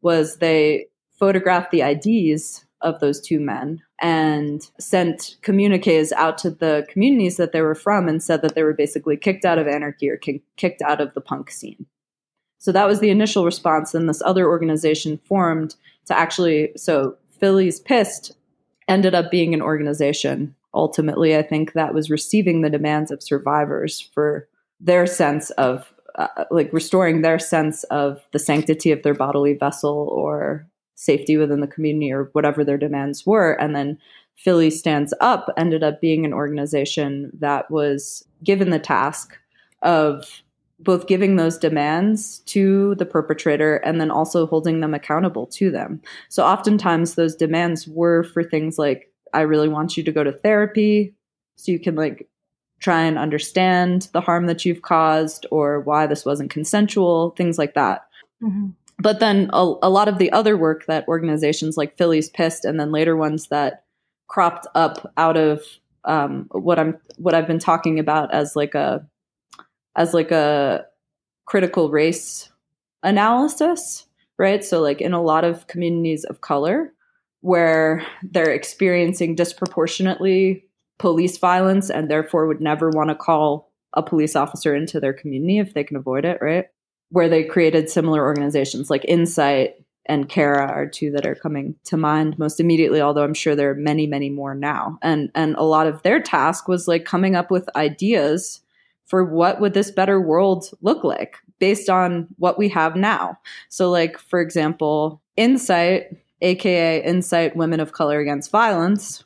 was 0.00 0.36
they 0.36 0.86
photographed 1.18 1.70
the 1.70 1.82
IDs 1.82 2.64
of 2.80 3.00
those 3.00 3.20
two 3.20 3.40
men 3.40 3.82
and 4.02 4.68
sent 4.80 5.36
communiques 5.42 6.10
out 6.12 6.36
to 6.36 6.50
the 6.50 6.84
communities 6.90 7.36
that 7.36 7.52
they 7.52 7.62
were 7.62 7.76
from 7.76 8.08
and 8.08 8.20
said 8.20 8.42
that 8.42 8.56
they 8.56 8.64
were 8.64 8.74
basically 8.74 9.16
kicked 9.16 9.44
out 9.44 9.58
of 9.58 9.68
anarchy 9.68 10.10
or 10.10 10.18
kicked 10.56 10.82
out 10.82 11.00
of 11.00 11.14
the 11.14 11.20
punk 11.20 11.50
scene. 11.52 11.86
So 12.58 12.72
that 12.72 12.88
was 12.88 12.98
the 12.98 13.10
initial 13.10 13.44
response. 13.44 13.94
And 13.94 14.08
this 14.08 14.22
other 14.24 14.48
organization 14.48 15.20
formed 15.24 15.76
to 16.06 16.18
actually, 16.18 16.72
so 16.76 17.16
Philly's 17.38 17.78
Pissed 17.80 18.32
ended 18.88 19.14
up 19.14 19.30
being 19.30 19.54
an 19.54 19.62
organization. 19.62 20.54
Ultimately, 20.74 21.36
I 21.36 21.42
think 21.42 21.72
that 21.72 21.94
was 21.94 22.10
receiving 22.10 22.60
the 22.60 22.70
demands 22.70 23.12
of 23.12 23.22
survivors 23.22 24.00
for 24.14 24.48
their 24.80 25.06
sense 25.06 25.50
of 25.50 25.92
uh, 26.16 26.44
like 26.50 26.72
restoring 26.72 27.22
their 27.22 27.38
sense 27.38 27.84
of 27.84 28.20
the 28.32 28.38
sanctity 28.38 28.90
of 28.90 29.02
their 29.02 29.14
bodily 29.14 29.54
vessel 29.54 30.08
or 30.12 30.66
safety 30.94 31.36
within 31.36 31.60
the 31.60 31.66
community 31.66 32.12
or 32.12 32.30
whatever 32.32 32.64
their 32.64 32.78
demands 32.78 33.26
were. 33.26 33.52
And 33.52 33.74
then 33.74 33.98
Philly 34.36 34.70
Stands 34.70 35.14
Up 35.20 35.48
ended 35.56 35.82
up 35.82 36.00
being 36.00 36.24
an 36.24 36.32
organization 36.32 37.30
that 37.38 37.70
was 37.70 38.24
given 38.42 38.70
the 38.70 38.78
task 38.78 39.38
of 39.82 40.42
both 40.78 41.06
giving 41.06 41.36
those 41.36 41.58
demands 41.58 42.40
to 42.40 42.94
the 42.96 43.06
perpetrator 43.06 43.76
and 43.76 44.00
then 44.00 44.10
also 44.10 44.46
holding 44.46 44.80
them 44.80 44.94
accountable 44.94 45.46
to 45.46 45.70
them. 45.70 46.00
So 46.28 46.44
oftentimes 46.44 47.14
those 47.14 47.36
demands 47.36 47.86
were 47.86 48.24
for 48.24 48.42
things 48.42 48.78
like 48.78 49.12
I 49.32 49.42
really 49.42 49.68
want 49.68 49.96
you 49.96 50.02
to 50.02 50.12
go 50.12 50.24
to 50.24 50.32
therapy 50.32 51.14
so 51.56 51.72
you 51.72 51.78
can 51.78 51.94
like 51.94 52.28
try 52.80 53.02
and 53.02 53.16
understand 53.16 54.08
the 54.12 54.20
harm 54.20 54.46
that 54.46 54.64
you've 54.64 54.82
caused 54.82 55.46
or 55.50 55.80
why 55.80 56.06
this 56.06 56.24
wasn't 56.24 56.50
consensual, 56.50 57.30
things 57.36 57.58
like 57.58 57.74
that. 57.74 58.08
Mm-hmm. 58.42 58.70
But 58.98 59.20
then 59.20 59.50
a, 59.52 59.74
a, 59.82 59.90
lot 59.90 60.08
of 60.08 60.18
the 60.18 60.30
other 60.32 60.56
work 60.56 60.86
that 60.86 61.08
organizations 61.08 61.76
like 61.76 61.96
Philly's 61.96 62.28
Pissed 62.28 62.64
and 62.64 62.78
then 62.78 62.92
later 62.92 63.16
ones 63.16 63.48
that 63.48 63.84
cropped 64.28 64.66
up 64.74 65.12
out 65.16 65.36
of 65.36 65.62
um, 66.04 66.46
what 66.52 66.78
I'm 66.78 66.98
what 67.16 67.34
I've 67.34 67.46
been 67.46 67.58
talking 67.58 67.98
about 67.98 68.32
as 68.32 68.56
like 68.56 68.74
a 68.74 69.06
as 69.96 70.14
like 70.14 70.30
a 70.30 70.86
critical 71.46 71.90
race 71.90 72.50
analysis, 73.02 74.06
right? 74.38 74.64
So 74.64 74.80
like 74.80 75.00
in 75.00 75.12
a 75.12 75.22
lot 75.22 75.44
of 75.44 75.66
communities 75.66 76.24
of 76.24 76.40
color 76.40 76.92
where 77.40 78.06
they're 78.22 78.52
experiencing 78.52 79.34
disproportionately 79.34 80.64
police 80.98 81.38
violence 81.38 81.90
and 81.90 82.10
therefore 82.10 82.46
would 82.46 82.60
never 82.60 82.90
want 82.90 83.10
to 83.10 83.14
call 83.14 83.72
a 83.94 84.02
police 84.02 84.36
officer 84.36 84.74
into 84.74 85.00
their 85.00 85.12
community 85.12 85.58
if 85.58 85.74
they 85.74 85.84
can 85.84 85.96
avoid 85.96 86.24
it, 86.24 86.38
right? 86.40 86.66
Where 87.12 87.28
they 87.28 87.44
created 87.44 87.90
similar 87.90 88.22
organizations 88.22 88.90
like 88.90 89.04
INCITE 89.04 89.76
and 90.06 90.28
CARA 90.28 90.66
are 90.66 90.86
two 90.86 91.10
that 91.12 91.26
are 91.26 91.34
coming 91.34 91.76
to 91.84 91.96
mind 91.96 92.38
most 92.38 92.58
immediately, 92.58 93.00
although 93.00 93.22
I'm 93.22 93.34
sure 93.34 93.54
there 93.54 93.70
are 93.70 93.74
many, 93.74 94.06
many 94.06 94.30
more 94.30 94.54
now. 94.54 94.98
And 95.02 95.30
and 95.34 95.54
a 95.56 95.62
lot 95.62 95.86
of 95.86 96.02
their 96.02 96.20
task 96.20 96.68
was 96.68 96.88
like 96.88 97.04
coming 97.04 97.36
up 97.36 97.50
with 97.50 97.68
ideas 97.76 98.60
for 99.06 99.24
what 99.24 99.60
would 99.60 99.74
this 99.74 99.90
better 99.90 100.20
world 100.20 100.70
look 100.80 101.04
like 101.04 101.36
based 101.58 101.88
on 101.90 102.28
what 102.38 102.58
we 102.58 102.68
have 102.70 102.96
now. 102.96 103.38
So 103.68 103.90
like 103.90 104.18
for 104.18 104.40
example, 104.40 105.22
INCITE, 105.36 106.16
aka 106.40 107.04
INCITE 107.04 107.54
Women 107.54 107.80
of 107.80 107.92
Color 107.92 108.20
Against 108.20 108.50
Violence, 108.50 109.24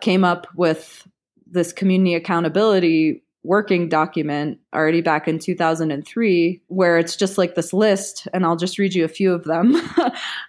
came 0.00 0.24
up 0.24 0.46
with 0.54 1.06
this 1.46 1.72
community 1.72 2.14
accountability 2.14 3.23
working 3.44 3.88
document 3.88 4.58
already 4.74 5.02
back 5.02 5.28
in 5.28 5.38
2003 5.38 6.62
where 6.68 6.98
it's 6.98 7.14
just 7.14 7.38
like 7.38 7.54
this 7.54 7.72
list 7.72 8.26
and 8.32 8.44
i'll 8.44 8.56
just 8.56 8.78
read 8.78 8.94
you 8.94 9.04
a 9.04 9.08
few 9.08 9.32
of 9.32 9.44
them. 9.44 9.76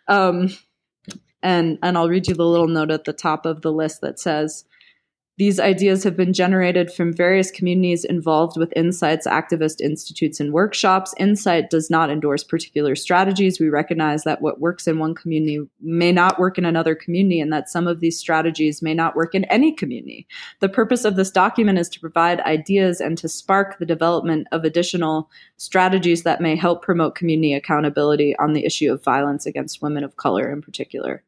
Um, 0.07 0.55
and 1.41 1.79
and 1.81 1.97
i'll 1.97 2.09
read 2.09 2.27
you 2.27 2.35
the 2.35 2.45
little 2.45 2.67
note 2.67 2.91
at 2.91 3.05
the 3.05 3.13
top 3.13 3.45
of 3.45 3.61
the 3.61 3.71
list 3.71 4.01
that 4.01 4.19
says 4.19 4.65
these 5.37 5.59
ideas 5.59 6.03
have 6.03 6.15
been 6.15 6.31
generated 6.31 6.91
from 6.93 7.11
various 7.11 7.51
communities 7.51 8.05
involved 8.05 8.57
with 8.57 8.71
INCITE's 8.73 9.27
activist 9.27 9.81
institutes 9.81 10.39
and 10.39 10.53
workshops. 10.53 11.13
INCITE 11.17 11.69
does 11.69 11.89
not 11.89 12.09
endorse 12.09 12.43
particular 12.43 12.95
strategies. 12.95 13.59
We 13.59 13.67
recognize 13.67 14.23
that 14.23 14.41
what 14.41 14.61
works 14.61 14.87
in 14.87 14.97
one 14.97 15.13
community 15.13 15.59
may 15.81 16.13
not 16.13 16.39
work 16.39 16.57
in 16.57 16.63
another 16.63 16.95
community 16.95 17.41
and 17.41 17.51
that 17.51 17.69
some 17.69 17.85
of 17.85 17.99
these 17.99 18.17
strategies 18.17 18.81
may 18.81 18.93
not 18.93 19.15
work 19.15 19.35
in 19.35 19.43
any 19.45 19.73
community. 19.73 20.25
The 20.61 20.69
purpose 20.69 21.03
of 21.03 21.17
this 21.17 21.31
document 21.31 21.79
is 21.79 21.89
to 21.89 21.99
provide 21.99 22.39
ideas 22.41 23.01
and 23.01 23.17
to 23.17 23.27
spark 23.27 23.77
the 23.77 23.85
development 23.85 24.47
of 24.53 24.63
additional 24.63 25.29
strategies 25.57 26.23
that 26.23 26.39
may 26.39 26.55
help 26.55 26.81
promote 26.81 27.15
community 27.15 27.53
accountability 27.53 28.37
on 28.37 28.53
the 28.53 28.65
issue 28.65 28.91
of 28.93 29.03
violence 29.03 29.45
against 29.45 29.81
women 29.81 30.05
of 30.05 30.15
color 30.15 30.49
in 30.49 30.61
particular. 30.61 31.23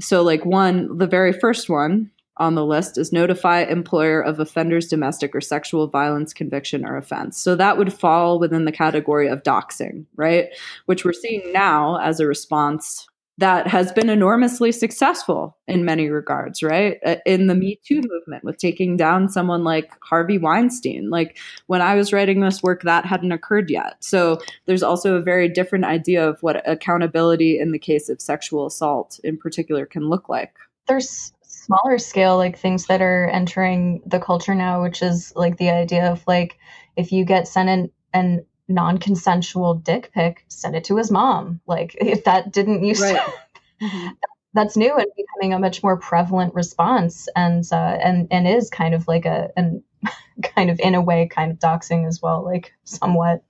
So, 0.00 0.22
like, 0.22 0.44
one, 0.44 0.98
the 0.98 1.06
very 1.06 1.32
first 1.32 1.68
one, 1.68 2.10
on 2.42 2.56
the 2.56 2.66
list 2.66 2.98
is 2.98 3.12
notify 3.12 3.60
employer 3.60 4.20
of 4.20 4.40
offender's 4.40 4.88
domestic 4.88 5.34
or 5.34 5.40
sexual 5.40 5.86
violence 5.86 6.34
conviction 6.34 6.84
or 6.84 6.96
offense. 6.96 7.38
So 7.38 7.54
that 7.54 7.78
would 7.78 7.92
fall 7.92 8.40
within 8.40 8.64
the 8.64 8.72
category 8.72 9.28
of 9.28 9.44
doxing, 9.44 10.06
right? 10.16 10.48
Which 10.86 11.04
we're 11.04 11.12
seeing 11.12 11.52
now 11.52 11.98
as 11.98 12.18
a 12.18 12.26
response 12.26 13.06
that 13.38 13.66
has 13.66 13.92
been 13.92 14.10
enormously 14.10 14.72
successful 14.72 15.56
in 15.66 15.84
many 15.84 16.10
regards, 16.10 16.62
right? 16.62 16.98
Uh, 17.04 17.16
in 17.24 17.46
the 17.46 17.54
Me 17.54 17.80
Too 17.84 18.02
movement 18.04 18.44
with 18.44 18.58
taking 18.58 18.96
down 18.96 19.28
someone 19.28 19.64
like 19.64 19.92
Harvey 20.02 20.36
Weinstein. 20.36 21.08
Like 21.08 21.38
when 21.66 21.80
I 21.80 21.94
was 21.94 22.12
writing 22.12 22.40
this 22.40 22.62
work, 22.62 22.82
that 22.82 23.06
hadn't 23.06 23.32
occurred 23.32 23.70
yet. 23.70 23.96
So 24.00 24.38
there's 24.66 24.82
also 24.82 25.14
a 25.14 25.22
very 25.22 25.48
different 25.48 25.84
idea 25.84 26.28
of 26.28 26.42
what 26.42 26.68
accountability 26.68 27.58
in 27.58 27.72
the 27.72 27.78
case 27.78 28.08
of 28.08 28.20
sexual 28.20 28.66
assault 28.66 29.18
in 29.24 29.38
particular 29.38 29.86
can 29.86 30.08
look 30.08 30.28
like. 30.28 30.54
There's 30.86 31.32
smaller 31.62 31.98
scale 31.98 32.36
like 32.36 32.58
things 32.58 32.86
that 32.86 33.00
are 33.00 33.28
entering 33.28 34.02
the 34.04 34.18
culture 34.18 34.54
now 34.54 34.82
which 34.82 35.02
is 35.02 35.32
like 35.36 35.56
the 35.58 35.70
idea 35.70 36.10
of 36.10 36.22
like 36.26 36.58
if 36.96 37.12
you 37.12 37.24
get 37.24 37.46
sent 37.46 37.68
an, 37.68 37.90
an 38.12 38.44
non-consensual 38.68 39.74
dick 39.74 40.10
pic 40.12 40.44
send 40.48 40.74
it 40.74 40.84
to 40.84 40.96
his 40.96 41.10
mom 41.10 41.60
like 41.66 41.96
if 42.00 42.24
that 42.24 42.52
didn't 42.52 42.84
used 42.84 43.02
right. 43.02 43.16
to, 43.16 43.84
mm-hmm. 43.84 44.08
that's 44.54 44.76
new 44.76 44.94
and 44.94 45.06
becoming 45.16 45.54
a 45.54 45.58
much 45.58 45.82
more 45.82 45.96
prevalent 45.96 46.54
response 46.54 47.28
and 47.36 47.64
uh, 47.72 47.98
and 48.02 48.28
and 48.30 48.46
is 48.46 48.68
kind 48.68 48.94
of 48.94 49.08
like 49.08 49.24
a 49.24 49.50
and 49.56 49.82
kind 50.42 50.70
of 50.70 50.78
in 50.80 50.94
a 50.94 51.00
way 51.00 51.26
kind 51.26 51.52
of 51.52 51.58
doxing 51.58 52.06
as 52.06 52.20
well 52.20 52.44
like 52.44 52.72
somewhat 52.84 53.42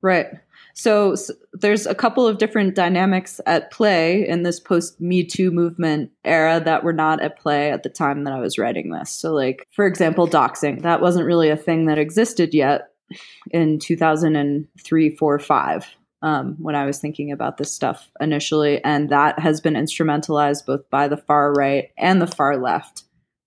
right 0.00 0.28
so, 0.74 1.14
so, 1.14 1.32
there's 1.52 1.86
a 1.86 1.94
couple 1.94 2.26
of 2.26 2.38
different 2.38 2.74
dynamics 2.74 3.40
at 3.46 3.70
play 3.70 4.26
in 4.26 4.42
this 4.42 4.58
post 4.58 5.00
Me 5.00 5.24
Too 5.24 5.50
movement 5.50 6.10
era 6.24 6.60
that 6.64 6.82
were 6.82 6.92
not 6.92 7.22
at 7.22 7.38
play 7.38 7.70
at 7.70 7.84
the 7.84 7.88
time 7.88 8.24
that 8.24 8.34
I 8.34 8.40
was 8.40 8.58
writing 8.58 8.90
this. 8.90 9.10
So, 9.10 9.32
like, 9.32 9.66
for 9.70 9.86
example, 9.86 10.28
doxing, 10.28 10.82
that 10.82 11.00
wasn't 11.00 11.26
really 11.26 11.48
a 11.48 11.56
thing 11.56 11.86
that 11.86 11.98
existed 11.98 12.54
yet 12.54 12.88
in 13.52 13.78
2003, 13.78 15.16
4, 15.16 15.38
5. 15.38 15.86
Um, 16.22 16.56
when 16.58 16.74
I 16.74 16.86
was 16.86 16.98
thinking 16.98 17.32
about 17.32 17.58
this 17.58 17.70
stuff 17.70 18.10
initially. 18.18 18.82
And 18.82 19.10
that 19.10 19.38
has 19.38 19.60
been 19.60 19.74
instrumentalized 19.74 20.64
both 20.64 20.88
by 20.88 21.06
the 21.06 21.18
far 21.18 21.52
right 21.52 21.90
and 21.98 22.22
the 22.22 22.26
far 22.26 22.56
left 22.56 23.04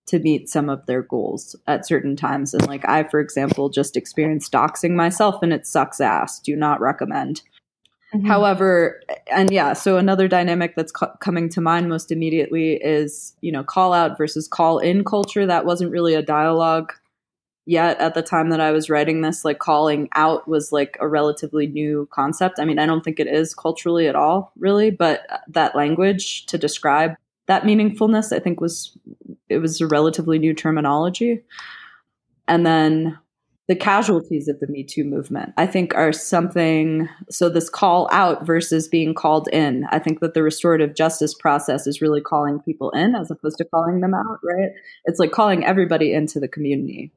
to 0.07 0.19
meet 0.19 0.49
some 0.49 0.69
of 0.69 0.85
their 0.85 1.01
goals 1.01 1.55
at 1.67 1.85
certain 1.85 2.15
times. 2.15 2.53
And 2.53 2.65
like 2.67 2.87
I, 2.87 3.03
for 3.03 3.19
example, 3.19 3.69
just 3.69 3.95
experienced 3.95 4.51
doxing 4.51 4.95
myself 4.95 5.43
and 5.43 5.53
it 5.53 5.67
sucks 5.67 6.01
ass. 6.01 6.39
Do 6.39 6.55
not 6.55 6.81
recommend. 6.81 7.41
Mm-hmm. 8.13 8.25
However, 8.25 9.01
and 9.29 9.51
yeah, 9.51 9.73
so 9.73 9.97
another 9.97 10.29
dynamic 10.29 10.75
that's 10.75 10.93
co- 10.93 11.13
coming 11.19 11.49
to 11.49 11.61
mind 11.61 11.89
most 11.89 12.09
immediately 12.09 12.75
is, 12.75 13.35
you 13.41 13.51
know, 13.51 13.65
call 13.65 13.91
out 13.91 14.17
versus 14.17 14.47
call 14.47 14.79
in 14.79 15.03
culture. 15.03 15.45
That 15.45 15.65
wasn't 15.65 15.91
really 15.91 16.13
a 16.13 16.21
dialogue 16.21 16.93
yet 17.65 17.99
at 17.99 18.13
the 18.13 18.21
time 18.21 18.49
that 18.51 18.61
I 18.61 18.71
was 18.71 18.89
writing 18.89 19.21
this. 19.21 19.43
Like 19.43 19.59
calling 19.59 20.07
out 20.15 20.47
was 20.47 20.71
like 20.71 20.97
a 21.01 21.07
relatively 21.07 21.67
new 21.67 22.07
concept. 22.09 22.59
I 22.59 22.65
mean, 22.65 22.79
I 22.79 22.85
don't 22.85 23.03
think 23.03 23.19
it 23.19 23.27
is 23.27 23.53
culturally 23.53 24.07
at 24.07 24.15
all, 24.15 24.53
really, 24.57 24.89
but 24.89 25.27
that 25.49 25.75
language 25.75 26.45
to 26.45 26.57
describe 26.57 27.17
that 27.47 27.63
meaningfulness, 27.63 28.33
I 28.33 28.39
think 28.39 28.61
was 28.61 28.97
it 29.49 29.59
was 29.59 29.81
a 29.81 29.87
relatively 29.87 30.39
new 30.39 30.53
terminology. 30.53 31.43
And 32.47 32.65
then 32.65 33.17
the 33.67 33.75
casualties 33.75 34.47
of 34.47 34.59
the 34.59 34.67
Me 34.67 34.83
Too 34.83 35.03
movement, 35.03 35.53
I 35.57 35.67
think, 35.67 35.93
are 35.95 36.13
something. 36.13 37.09
So, 37.29 37.49
this 37.49 37.69
call 37.69 38.07
out 38.11 38.45
versus 38.45 38.87
being 38.87 39.13
called 39.13 39.49
in, 39.49 39.85
I 39.91 39.99
think 39.99 40.21
that 40.21 40.33
the 40.33 40.41
restorative 40.41 40.95
justice 40.95 41.33
process 41.33 41.85
is 41.85 42.01
really 42.01 42.21
calling 42.21 42.61
people 42.61 42.91
in 42.91 43.13
as 43.13 43.29
opposed 43.29 43.57
to 43.57 43.65
calling 43.65 43.99
them 43.99 44.13
out, 44.13 44.39
right? 44.41 44.71
It's 45.05 45.19
like 45.19 45.31
calling 45.31 45.65
everybody 45.65 46.13
into 46.13 46.39
the 46.39 46.47
community 46.47 47.11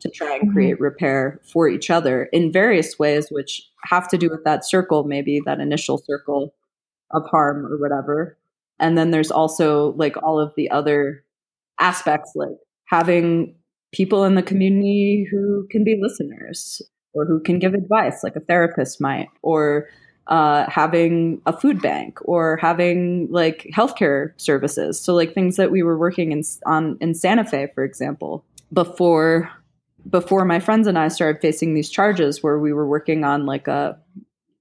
to 0.00 0.10
try 0.10 0.34
and 0.34 0.42
mm-hmm. 0.42 0.52
create 0.52 0.74
mm-hmm. 0.74 0.84
repair 0.84 1.40
for 1.42 1.68
each 1.68 1.90
other 1.90 2.24
in 2.24 2.52
various 2.52 2.98
ways, 2.98 3.28
which 3.30 3.62
have 3.84 4.08
to 4.08 4.18
do 4.18 4.28
with 4.28 4.44
that 4.44 4.66
circle, 4.66 5.04
maybe 5.04 5.40
that 5.46 5.60
initial 5.60 5.98
circle 5.98 6.54
of 7.10 7.24
harm 7.30 7.64
or 7.64 7.78
whatever. 7.78 8.36
And 8.78 8.96
then 8.96 9.10
there's 9.10 9.30
also 9.30 9.92
like 9.92 10.22
all 10.22 10.38
of 10.38 10.52
the 10.54 10.70
other 10.70 11.24
aspects 11.80 12.32
like 12.34 12.56
having 12.86 13.54
people 13.92 14.24
in 14.24 14.34
the 14.34 14.42
community 14.42 15.26
who 15.30 15.66
can 15.70 15.84
be 15.84 15.98
listeners 16.00 16.82
or 17.14 17.24
who 17.24 17.40
can 17.40 17.58
give 17.58 17.74
advice 17.74 18.22
like 18.22 18.36
a 18.36 18.40
therapist 18.40 19.00
might 19.00 19.28
or 19.42 19.88
uh, 20.26 20.68
having 20.68 21.40
a 21.46 21.58
food 21.58 21.80
bank 21.80 22.18
or 22.22 22.58
having 22.58 23.28
like 23.30 23.66
healthcare 23.74 24.32
services. 24.36 25.00
So 25.00 25.14
like 25.14 25.32
things 25.32 25.56
that 25.56 25.70
we 25.70 25.82
were 25.82 25.98
working 25.98 26.32
in 26.32 26.42
on 26.66 26.98
in 27.00 27.14
santa 27.14 27.44
fe 27.44 27.68
for 27.74 27.82
example 27.84 28.44
before 28.72 29.50
before 30.10 30.44
my 30.44 30.60
friends 30.60 30.86
and 30.86 30.98
i 30.98 31.08
started 31.08 31.40
facing 31.40 31.74
these 31.74 31.90
charges 31.90 32.42
where 32.42 32.58
we 32.58 32.72
were 32.72 32.86
working 32.86 33.24
on 33.24 33.46
like 33.46 33.68
a 33.68 33.98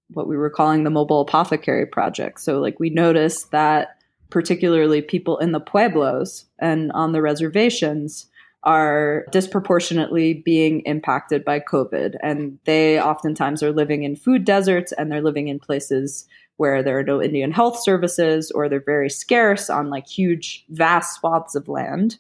what 0.10 0.28
we 0.28 0.38
were 0.38 0.50
calling 0.50 0.84
the 0.84 0.90
mobile 0.90 1.22
apothecary 1.22 1.86
project. 1.86 2.40
So 2.40 2.60
like 2.60 2.80
we 2.80 2.90
noticed 2.90 3.52
that 3.52 3.97
particularly 4.30 5.02
people 5.02 5.38
in 5.38 5.52
the 5.52 5.60
pueblos 5.60 6.46
and 6.60 6.92
on 6.94 7.12
the 7.12 7.22
reservations, 7.22 8.28
are 8.64 9.26
disproportionately 9.32 10.34
being 10.34 10.82
impacted 10.82 11.46
by 11.46 11.60
COVID. 11.60 12.16
And 12.22 12.60
they 12.66 13.00
oftentimes 13.00 13.64
are 13.64 13.72
living 13.72 14.04
in 14.04 14.16
food 14.16 14.44
deserts 14.44 14.92
and 14.92 15.10
they're 15.10 15.22
living 15.22 15.48
in 15.48 15.58
places 15.58 16.28
where 16.58 16.84
there 16.84 16.98
are 17.00 17.04
no 17.04 17.22
Indian 17.22 17.52
health 17.52 17.82
services 17.82 18.52
or 18.52 18.68
they're 18.68 18.82
very 18.82 19.10
scarce 19.10 19.70
on 19.70 19.90
like 19.90 20.08
huge, 20.08 20.66
vast 20.70 21.20
swaths 21.20 21.56
of 21.56 21.70
land. 21.70 22.18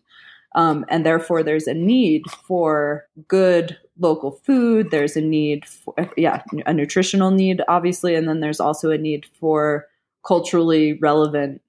Um, 0.55 0.85
and 0.89 1.05
therefore, 1.05 1.43
there's 1.43 1.67
a 1.67 1.73
need 1.73 2.23
for 2.31 3.05
good 3.27 3.77
local 3.99 4.31
food. 4.31 4.89
There's 4.89 5.17
a 5.17 5.21
need 5.21 5.65
for, 5.65 5.93
yeah, 6.15 6.43
a 6.65 6.73
nutritional 6.73 7.31
need, 7.31 7.61
obviously. 7.67 8.15
And 8.15 8.27
then 8.27 8.39
there's 8.39 8.59
also 8.59 8.89
a 8.89 8.97
need 8.97 9.25
for 9.39 9.87
culturally 10.25 10.93
relevant 10.93 11.61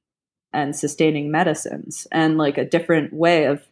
and 0.62 0.76
sustaining 0.76 1.30
medicines 1.30 2.06
and 2.12 2.38
like 2.38 2.58
a 2.58 2.64
different 2.64 3.12
way 3.12 3.44
of 3.44 3.62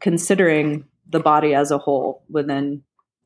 considering 0.00 0.84
the 1.08 1.20
body 1.20 1.54
as 1.54 1.70
a 1.70 1.78
whole 1.78 2.22
within 2.28 2.82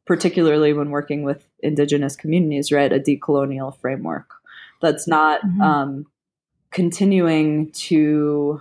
particularly 0.06 0.72
when 0.72 0.90
working 0.90 1.22
with 1.22 1.46
indigenous 1.60 2.16
communities 2.16 2.72
right 2.72 2.92
a 2.92 2.98
decolonial 2.98 3.76
framework 3.78 4.30
that's 4.80 5.06
not 5.06 5.40
mm-hmm. 5.42 5.60
um, 5.60 6.06
continuing 6.70 7.70
to 7.72 8.60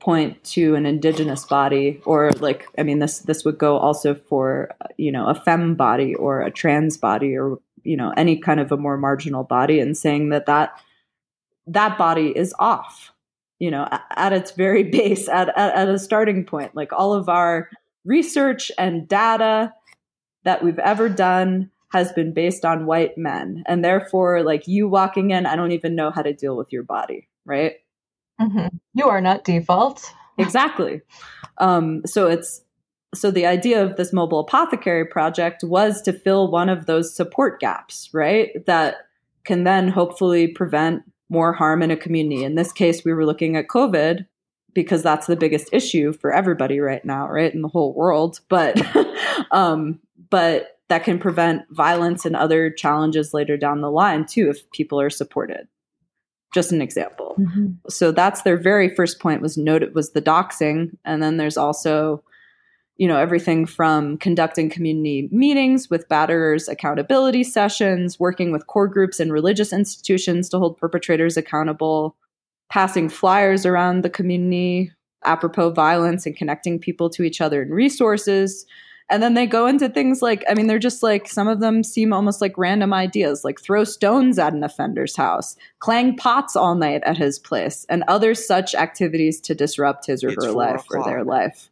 point 0.00 0.42
to 0.42 0.74
an 0.74 0.84
indigenous 0.84 1.44
body 1.44 2.00
or 2.04 2.32
like 2.40 2.66
i 2.76 2.82
mean 2.82 2.98
this 2.98 3.20
this 3.20 3.44
would 3.44 3.56
go 3.56 3.78
also 3.78 4.14
for 4.14 4.74
you 4.96 5.12
know 5.12 5.26
a 5.26 5.34
fem 5.34 5.76
body 5.76 6.12
or 6.16 6.42
a 6.42 6.50
trans 6.50 6.96
body 6.96 7.36
or 7.36 7.58
you 7.84 7.96
know 7.96 8.12
any 8.16 8.36
kind 8.36 8.58
of 8.58 8.72
a 8.72 8.76
more 8.76 8.96
marginal 8.96 9.44
body 9.44 9.78
and 9.78 9.96
saying 9.96 10.30
that 10.30 10.46
that 10.46 10.72
that 11.68 11.96
body 11.96 12.36
is 12.36 12.52
off 12.58 13.12
you 13.62 13.70
know 13.70 13.88
at, 14.16 14.32
its 14.32 14.50
very 14.50 14.82
base 14.90 15.28
at, 15.28 15.48
at, 15.56 15.74
at 15.74 15.88
a 15.88 15.98
starting 15.98 16.44
point 16.44 16.74
like 16.74 16.92
all 16.92 17.14
of 17.14 17.28
our 17.28 17.68
research 18.04 18.70
and 18.78 19.08
data 19.08 19.72
that 20.44 20.62
we've 20.62 20.80
ever 20.80 21.08
done 21.08 21.70
has 21.92 22.12
been 22.12 22.32
based 22.32 22.64
on 22.64 22.86
white 22.86 23.16
men 23.16 23.62
and 23.66 23.84
therefore 23.84 24.42
like 24.42 24.66
you 24.66 24.88
walking 24.88 25.30
in 25.30 25.46
i 25.46 25.54
don't 25.56 25.72
even 25.72 25.94
know 25.94 26.10
how 26.10 26.22
to 26.22 26.32
deal 26.32 26.56
with 26.56 26.72
your 26.72 26.82
body 26.82 27.28
right 27.44 27.76
Mm-hmm. 28.42 28.76
You 28.94 29.08
are 29.08 29.20
not 29.20 29.44
default. 29.44 30.12
exactly. 30.38 31.00
Um, 31.58 32.02
so 32.06 32.28
it's 32.28 32.62
so 33.14 33.30
the 33.30 33.46
idea 33.46 33.84
of 33.84 33.96
this 33.96 34.12
mobile 34.12 34.40
apothecary 34.40 35.04
project 35.04 35.62
was 35.62 36.00
to 36.02 36.12
fill 36.14 36.50
one 36.50 36.70
of 36.70 36.86
those 36.86 37.14
support 37.14 37.60
gaps, 37.60 38.08
right? 38.14 38.64
That 38.66 38.96
can 39.44 39.64
then 39.64 39.88
hopefully 39.88 40.48
prevent 40.48 41.02
more 41.32 41.52
harm 41.52 41.82
in 41.82 41.90
a 41.90 41.96
community. 41.96 42.44
In 42.44 42.54
this 42.54 42.72
case, 42.72 43.04
we 43.04 43.12
were 43.12 43.26
looking 43.26 43.56
at 43.56 43.68
COVID 43.68 44.26
because 44.74 45.02
that's 45.02 45.26
the 45.26 45.36
biggest 45.36 45.68
issue 45.72 46.12
for 46.12 46.32
everybody 46.32 46.78
right 46.78 47.04
now, 47.04 47.28
right, 47.28 47.52
in 47.52 47.62
the 47.62 47.68
whole 47.68 47.94
world. 47.94 48.40
But 48.48 48.80
um, 49.50 49.98
but 50.30 50.78
that 50.88 51.04
can 51.04 51.18
prevent 51.18 51.62
violence 51.70 52.26
and 52.26 52.36
other 52.36 52.70
challenges 52.70 53.32
later 53.32 53.56
down 53.56 53.80
the 53.80 53.90
line 53.90 54.26
too 54.26 54.50
if 54.50 54.70
people 54.72 55.00
are 55.00 55.10
supported 55.10 55.66
just 56.52 56.70
an 56.70 56.82
example. 56.82 57.34
Mm-hmm. 57.38 57.66
So 57.88 58.12
that's 58.12 58.42
their 58.42 58.58
very 58.58 58.94
first 58.94 59.20
point 59.20 59.40
was 59.40 59.56
noted 59.56 59.94
was 59.94 60.12
the 60.12 60.22
doxing, 60.22 60.96
and 61.04 61.22
then 61.22 61.38
there's 61.38 61.56
also 61.56 62.22
you 63.02 63.08
know 63.08 63.18
everything 63.18 63.66
from 63.66 64.16
conducting 64.16 64.70
community 64.70 65.28
meetings 65.32 65.90
with 65.90 66.08
batterers 66.08 66.68
accountability 66.68 67.42
sessions 67.42 68.20
working 68.20 68.52
with 68.52 68.68
core 68.68 68.86
groups 68.86 69.18
and 69.18 69.32
religious 69.32 69.72
institutions 69.72 70.48
to 70.48 70.56
hold 70.56 70.78
perpetrators 70.78 71.36
accountable 71.36 72.14
passing 72.70 73.08
flyers 73.08 73.66
around 73.66 74.02
the 74.02 74.08
community 74.08 74.92
apropos 75.24 75.70
violence 75.70 76.26
and 76.26 76.36
connecting 76.36 76.78
people 76.78 77.10
to 77.10 77.24
each 77.24 77.40
other 77.40 77.60
and 77.60 77.74
resources 77.74 78.66
and 79.10 79.22
then 79.22 79.34
they 79.34 79.46
go 79.46 79.66
into 79.66 79.90
things 79.90 80.22
like, 80.22 80.42
I 80.48 80.54
mean, 80.54 80.68
they're 80.68 80.78
just 80.78 81.02
like, 81.02 81.28
some 81.28 81.46
of 81.46 81.60
them 81.60 81.84
seem 81.84 82.14
almost 82.14 82.40
like 82.40 82.56
random 82.56 82.94
ideas, 82.94 83.44
like 83.44 83.60
throw 83.60 83.84
stones 83.84 84.38
at 84.38 84.54
an 84.54 84.64
offender's 84.64 85.16
house, 85.16 85.54
clang 85.80 86.16
pots 86.16 86.56
all 86.56 86.74
night 86.74 87.02
at 87.04 87.18
his 87.18 87.38
place, 87.38 87.84
and 87.90 88.04
other 88.08 88.34
such 88.34 88.74
activities 88.74 89.38
to 89.42 89.54
disrupt 89.54 90.06
his 90.06 90.24
or 90.24 90.30
her 90.30 90.52
life 90.52 90.86
or 90.90 91.04
their 91.04 91.24
life. 91.24 91.70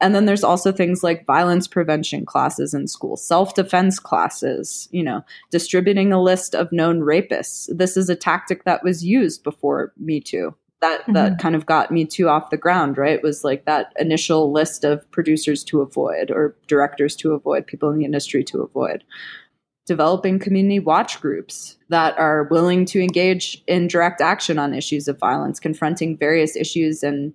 And 0.00 0.14
then 0.14 0.24
there's 0.24 0.44
also 0.44 0.72
things 0.72 1.02
like 1.02 1.26
violence 1.26 1.68
prevention 1.68 2.24
classes 2.24 2.72
in 2.72 2.88
school, 2.88 3.16
self 3.16 3.54
defense 3.54 3.98
classes, 3.98 4.88
you 4.90 5.02
know, 5.02 5.22
distributing 5.50 6.12
a 6.12 6.22
list 6.22 6.54
of 6.54 6.72
known 6.72 7.00
rapists. 7.00 7.68
This 7.76 7.96
is 7.96 8.08
a 8.08 8.16
tactic 8.16 8.64
that 8.64 8.82
was 8.82 9.04
used 9.04 9.42
before 9.42 9.92
Me 9.98 10.20
Too 10.20 10.54
that 10.80 11.02
mm-hmm. 11.02 11.12
that 11.12 11.38
kind 11.38 11.54
of 11.54 11.66
got 11.66 11.90
me 11.90 12.04
too 12.04 12.28
off 12.28 12.50
the 12.50 12.56
ground 12.56 12.98
right 12.98 13.14
it 13.14 13.22
was 13.22 13.44
like 13.44 13.64
that 13.64 13.92
initial 13.98 14.52
list 14.52 14.84
of 14.84 15.08
producers 15.10 15.62
to 15.64 15.80
avoid 15.80 16.30
or 16.30 16.56
directors 16.66 17.14
to 17.16 17.32
avoid 17.32 17.66
people 17.66 17.90
in 17.90 17.98
the 17.98 18.04
industry 18.04 18.42
to 18.42 18.62
avoid 18.62 19.04
developing 19.86 20.38
community 20.38 20.78
watch 20.78 21.20
groups 21.20 21.76
that 21.88 22.16
are 22.18 22.44
willing 22.50 22.84
to 22.84 23.00
engage 23.00 23.62
in 23.66 23.88
direct 23.88 24.20
action 24.20 24.58
on 24.58 24.74
issues 24.74 25.08
of 25.08 25.18
violence 25.18 25.60
confronting 25.60 26.16
various 26.16 26.56
issues 26.56 27.02
and 27.02 27.34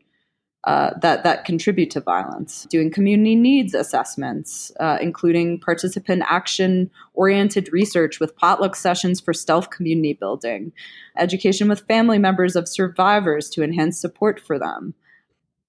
uh, 0.66 0.90
that 1.00 1.24
that 1.24 1.46
contribute 1.46 1.92
to 1.92 2.02
violence. 2.02 2.66
Doing 2.72 2.90
community 2.90 3.36
needs 3.36 3.76
assessments, 3.76 4.72
uh, 4.80 4.98
including 5.00 5.60
participant 5.60 6.24
action 6.28 6.90
oriented 7.14 7.72
research 7.72 8.20
with 8.20 8.36
potluck 8.36 8.76
sessions 8.76 9.22
for 9.22 9.32
stealth 9.32 9.70
community 9.70 10.14
building, 10.14 10.72
education 11.18 11.70
with 11.70 11.86
family 11.88 12.18
members 12.18 12.56
of 12.56 12.68
survivors 12.68 13.48
to 13.52 13.62
enhance 13.64 14.02
support 14.02 14.40
for 14.40 14.58
them. 14.58 14.96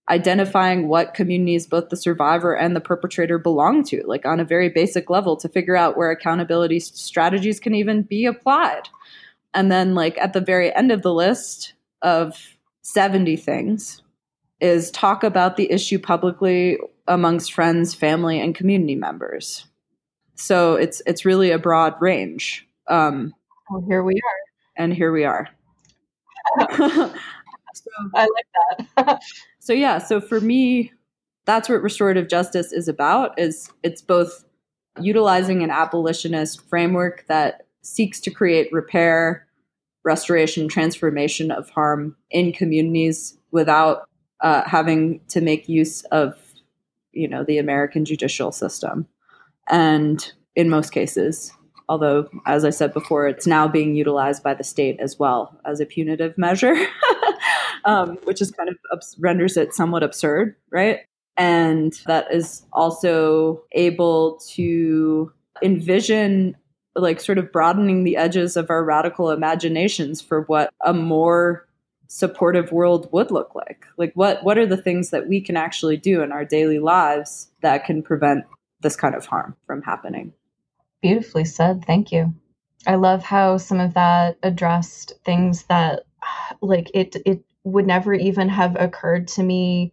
Identifying 0.09 0.88
what 0.88 1.12
communities 1.12 1.66
both 1.66 1.90
the 1.90 1.96
survivor 1.96 2.54
and 2.56 2.74
the 2.74 2.80
perpetrator 2.80 3.38
belong 3.38 3.85
to, 3.85 4.02
like 4.06 4.24
on 4.24 4.40
a 4.40 4.44
very 4.44 4.70
basic 4.70 5.11
level, 5.11 5.37
to 5.37 5.48
figure 5.48 5.76
out 5.76 5.98
where 5.98 6.11
accountability 6.11 6.80
strategies 6.80 7.61
can 7.61 7.74
even 7.74 8.00
be 8.00 8.24
applied. 8.24 8.88
And 9.52 9.70
then, 9.70 9.94
like 9.94 10.16
at 10.16 10.32
the 10.32 10.40
very 10.40 10.74
end 10.74 10.90
of 10.90 11.02
the 11.02 11.12
list 11.12 11.74
of 12.00 12.56
70 12.80 13.37
things, 13.37 14.00
is 14.61 14.90
talk 14.90 15.23
about 15.23 15.57
the 15.57 15.71
issue 15.71 15.99
publicly 15.99 16.79
amongst 17.07 17.53
friends, 17.53 17.95
family, 17.95 18.40
and 18.40 18.55
community 18.55 18.95
members. 18.95 19.66
So 20.35 20.75
it's 20.75 21.03
it's 21.07 21.25
really 21.25 21.51
a 21.51 21.59
broad 21.59 21.95
range. 22.01 22.66
Um, 22.88 23.35
well, 23.71 23.85
here 23.87 24.03
we 24.03 24.14
are, 24.14 24.83
and 24.83 24.92
here 24.92 25.12
we 25.12 25.25
are. 25.25 25.49
so, 26.77 27.11
I 28.14 28.29
like 28.29 28.87
that. 28.97 29.23
so 29.59 29.73
yeah, 29.73 29.99
so 29.99 30.21
for 30.21 30.40
me, 30.40 30.92
that's 31.45 31.69
what 31.69 31.83
restorative 31.83 32.29
justice 32.29 32.73
is 32.73 32.88
about. 32.88 33.38
Is 33.38 33.71
it's 33.83 34.03
both 34.03 34.45
utilizing 35.01 35.62
an 35.62 35.71
abolitionist 35.71 36.66
framework 36.69 37.25
that 37.29 37.66
seeks 37.83 38.21
to 38.21 38.31
create 38.31 38.73
repair, 38.73 39.47
restoration, 40.05 40.69
transformation 40.69 41.51
of 41.51 41.69
harm 41.71 42.16
in 42.31 42.53
communities 42.53 43.37
without 43.51 44.09
uh, 44.40 44.62
having 44.66 45.20
to 45.29 45.40
make 45.40 45.68
use 45.68 46.03
of 46.05 46.35
you 47.12 47.29
know 47.29 47.44
the 47.44 47.59
American 47.59 48.05
judicial 48.05 48.53
system, 48.53 49.07
and 49.68 50.33
in 50.55 50.68
most 50.68 50.90
cases, 50.90 51.53
although 51.88 52.29
as 52.46 52.64
I 52.64 52.70
said 52.70 52.92
before, 52.92 53.27
it's 53.27 53.46
now 53.46 53.68
being 53.68 53.94
utilized 53.94 54.42
by 54.42 54.55
the 54.55 54.64
state 54.64 54.99
as 55.01 55.18
well 55.18 55.59
as 55.64 55.81
a 55.81 55.87
punitive 55.87 56.37
measure, 56.37 56.77
um, 57.85 58.18
which 58.25 58.40
is 58.40 58.51
kind 58.51 58.68
of 58.68 59.03
renders 59.18 59.57
it 59.57 59.72
somewhat 59.72 60.03
absurd, 60.03 60.57
right? 60.70 61.01
And 61.37 61.92
that 62.07 62.33
is 62.33 62.62
also 62.72 63.62
able 63.72 64.40
to 64.55 65.33
envision 65.62 66.57
like 66.94 67.20
sort 67.20 67.38
of 67.38 67.53
broadening 67.53 68.05
the 68.05 68.16
edges 68.16 68.57
of 68.57 68.70
our 68.70 68.83
radical 68.83 69.31
imaginations 69.31 70.20
for 70.20 70.42
what 70.42 70.70
a 70.85 70.94
more 70.94 71.65
supportive 72.09 72.73
world 72.73 73.09
would 73.12 73.31
look 73.31 73.55
like? 73.55 73.87
Like 73.97 74.12
what 74.14 74.42
what 74.45 74.59
are 74.59 74.66
the 74.66 74.77
things 74.77 75.11
that 75.11 75.29
we 75.29 75.40
can 75.40 75.57
actually 75.57 75.97
do 75.97 76.23
in 76.23 76.33
our 76.33 76.45
daily 76.45 76.79
lives 76.79 77.51
that 77.62 77.85
can 77.85 78.03
prevent 78.03 78.45
this 78.81 78.97
kind 78.97 79.14
of 79.14 79.27
harm 79.27 79.57
from 79.66 79.83
happening? 79.83 80.33
Beautifully 81.03 81.45
said. 81.45 81.85
Thank 81.85 82.12
you. 82.12 82.35
I 82.87 82.95
love 82.95 83.23
how 83.23 83.57
some 83.57 83.81
of 83.81 83.95
that 83.95 84.38
addressed 84.42 85.12
things 85.25 85.64
that 85.64 86.05
like 86.61 86.90
it 86.95 87.16
it 87.27 87.45
would 87.64 87.87
never 87.87 88.14
even 88.14 88.49
have 88.49 88.77
occurred 88.77 89.27
to 89.27 89.42
me 89.42 89.92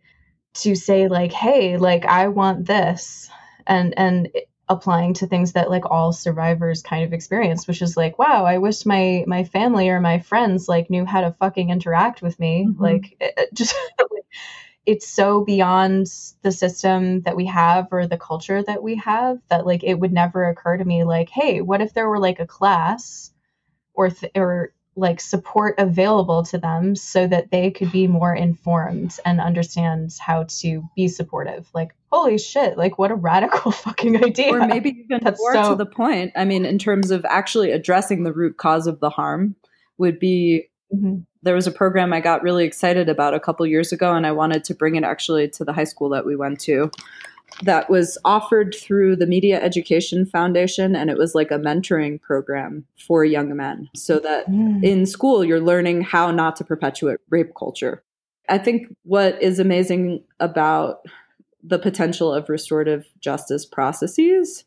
to 0.53 0.75
say 0.75 1.07
like 1.07 1.31
hey 1.31 1.77
like 1.77 2.05
i 2.05 2.27
want 2.27 2.65
this. 2.65 3.29
And 3.65 3.93
and 3.97 4.29
applying 4.69 5.13
to 5.13 5.27
things 5.27 5.53
that 5.53 5.69
like 5.69 5.85
all 5.91 6.13
survivors 6.13 6.81
kind 6.81 7.03
of 7.03 7.11
experience 7.11 7.67
which 7.67 7.81
is 7.81 7.97
like 7.97 8.17
wow 8.17 8.45
i 8.45 8.57
wish 8.57 8.85
my 8.85 9.23
my 9.27 9.43
family 9.43 9.89
or 9.89 9.99
my 9.99 10.19
friends 10.19 10.69
like 10.69 10.89
knew 10.89 11.05
how 11.05 11.21
to 11.21 11.31
fucking 11.33 11.69
interact 11.69 12.21
with 12.21 12.39
me 12.39 12.65
mm-hmm. 12.67 12.81
like 12.81 13.17
it, 13.19 13.33
it 13.37 13.53
just 13.53 13.75
it's 14.85 15.07
so 15.07 15.43
beyond 15.43 16.07
the 16.41 16.51
system 16.51 17.21
that 17.21 17.35
we 17.35 17.45
have 17.45 17.87
or 17.91 18.07
the 18.07 18.17
culture 18.17 18.63
that 18.63 18.83
we 18.83 18.95
have 18.95 19.39
that 19.49 19.65
like 19.65 19.83
it 19.83 19.95
would 19.95 20.13
never 20.13 20.45
occur 20.45 20.77
to 20.77 20.85
me 20.85 21.03
like 21.03 21.29
hey 21.29 21.59
what 21.61 21.81
if 21.81 21.93
there 21.93 22.09
were 22.09 22.19
like 22.19 22.39
a 22.39 22.47
class 22.47 23.31
or 23.93 24.09
th- 24.09 24.31
or 24.35 24.73
like 24.95 25.19
support 25.19 25.75
available 25.77 26.43
to 26.43 26.57
them 26.57 26.95
so 26.95 27.27
that 27.27 27.51
they 27.51 27.71
could 27.71 27.91
be 27.91 28.07
more 28.07 28.33
informed 28.33 29.17
and 29.25 29.41
understand 29.41 30.15
how 30.19 30.43
to 30.43 30.83
be 30.95 31.07
supportive. 31.07 31.67
Like 31.73 31.95
holy 32.13 32.37
shit 32.37 32.77
like 32.77 32.99
what 32.99 33.09
a 33.09 33.15
radical 33.15 33.71
fucking 33.71 34.23
idea. 34.23 34.53
Or 34.53 34.67
maybe 34.67 34.89
even 35.03 35.23
That's 35.23 35.39
more 35.39 35.53
so- 35.53 35.69
to 35.71 35.75
the 35.75 35.85
point 35.85 36.31
i 36.35 36.45
mean 36.45 36.65
in 36.65 36.77
terms 36.77 37.11
of 37.11 37.25
actually 37.25 37.71
addressing 37.71 38.23
the 38.23 38.33
root 38.33 38.57
cause 38.57 38.87
of 38.87 38.99
the 38.99 39.09
harm 39.09 39.55
would 39.97 40.19
be 40.19 40.69
mm-hmm. 40.93 41.19
there 41.41 41.55
was 41.55 41.67
a 41.67 41.71
program 41.71 42.13
i 42.13 42.19
got 42.19 42.43
really 42.43 42.65
excited 42.65 43.09
about 43.09 43.33
a 43.33 43.39
couple 43.39 43.65
years 43.65 43.91
ago 43.91 44.13
and 44.13 44.27
i 44.27 44.31
wanted 44.31 44.63
to 44.65 44.75
bring 44.75 44.95
it 44.95 45.03
actually 45.03 45.49
to 45.49 45.65
the 45.65 45.73
high 45.73 45.83
school 45.83 46.09
that 46.09 46.25
we 46.25 46.35
went 46.35 46.59
to 46.59 46.91
that 47.61 47.89
was 47.89 48.17
offered 48.25 48.75
through 48.75 49.15
the 49.15 49.27
Media 49.27 49.61
Education 49.61 50.25
Foundation, 50.25 50.95
and 50.95 51.09
it 51.09 51.17
was 51.17 51.35
like 51.35 51.51
a 51.51 51.59
mentoring 51.59 52.19
program 52.21 52.85
for 52.97 53.23
young 53.23 53.55
men. 53.55 53.89
So 53.95 54.19
that 54.19 54.47
mm. 54.47 54.83
in 54.83 55.05
school, 55.05 55.45
you're 55.45 55.61
learning 55.61 56.01
how 56.01 56.31
not 56.31 56.55
to 56.57 56.63
perpetuate 56.63 57.19
rape 57.29 57.53
culture. 57.57 58.03
I 58.49 58.57
think 58.57 58.95
what 59.03 59.41
is 59.41 59.59
amazing 59.59 60.23
about 60.39 61.05
the 61.63 61.79
potential 61.79 62.33
of 62.33 62.49
restorative 62.49 63.05
justice 63.21 63.65
processes 63.65 64.65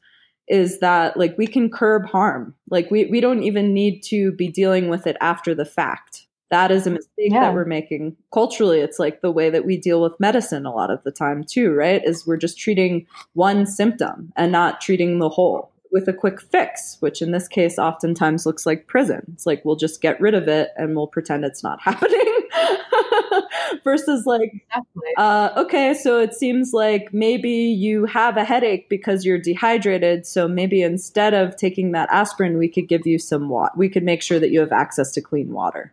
is 0.49 0.79
that 0.79 1.17
like 1.17 1.37
we 1.37 1.47
can 1.47 1.69
curb 1.69 2.07
harm. 2.07 2.55
Like 2.71 2.91
we 2.91 3.07
we 3.07 3.21
don't 3.21 3.43
even 3.43 3.75
need 3.75 4.03
to 4.05 4.33
be 4.33 4.49
dealing 4.49 4.89
with 4.89 5.07
it 5.07 5.17
after 5.21 5.55
the 5.55 5.65
fact. 5.65 6.26
That 6.51 6.71
is 6.71 6.87
a 6.87 6.91
mistake 6.91 7.33
yeah. 7.33 7.41
that 7.41 7.55
we're 7.55 7.65
making. 7.65 8.17
Culturally, 8.33 8.81
it's 8.81 8.99
like 8.99 9.21
the 9.21 9.33
way 9.33 9.51
that 9.51 9.65
we 9.65 9.77
deal 9.77 10.01
with 10.01 10.19
medicine 10.21 10.65
a 10.65 10.73
lot 10.73 10.91
of 10.91 11.03
the 11.03 11.11
time 11.11 11.43
too, 11.43 11.73
right? 11.73 12.03
Is 12.05 12.27
we're 12.27 12.37
just 12.37 12.59
treating 12.59 13.07
one 13.33 13.67
symptom 13.67 14.33
and 14.37 14.53
not 14.53 14.81
treating 14.81 15.19
the 15.19 15.29
whole 15.29 15.73
with 15.91 16.09
a 16.09 16.13
quick 16.13 16.41
fix, 16.41 16.99
which 17.01 17.23
in 17.23 17.33
this 17.33 17.49
case 17.49 17.79
oftentimes 17.79 18.47
looks 18.47 18.67
like 18.67 18.87
prison. 18.87 19.23
It's 19.33 19.47
like 19.47 19.65
we'll 19.65 19.77
just 19.77 20.01
get 20.01 20.21
rid 20.21 20.35
of 20.35 20.47
it 20.47 20.71
and 20.77 20.95
we'll 20.95 21.07
pretend 21.07 21.45
it's 21.45 21.63
not 21.63 21.81
happening. 21.83 22.21
Versus 23.85 24.25
like, 24.27 24.53
exactly. 24.53 25.11
uh, 25.17 25.51
okay, 25.57 25.95
so 25.95 26.21
it 26.21 26.35
seems 26.35 26.73
like 26.73 27.13
maybe 27.13 27.51
you 27.51 28.05
have 28.05 28.37
a 28.37 28.45
headache 28.45 28.89
because 28.89 29.25
you're 29.25 29.39
dehydrated. 29.39 30.27
So 30.27 30.47
maybe 30.47 30.83
instead 30.83 31.35
of 31.35 31.57
taking 31.57 31.93
that 31.93 32.09
aspirin, 32.11 32.59
we 32.59 32.69
could 32.69 32.89
give 32.89 33.07
you 33.07 33.19
some 33.19 33.49
water. 33.49 33.73
We 33.77 33.89
could 33.89 34.05
make 34.05 34.23
sure 34.23 34.39
that 34.39 34.51
you 34.51 34.61
have 34.61 34.73
access 34.73 35.13
to 35.13 35.21
clean 35.21 35.51
water 35.51 35.93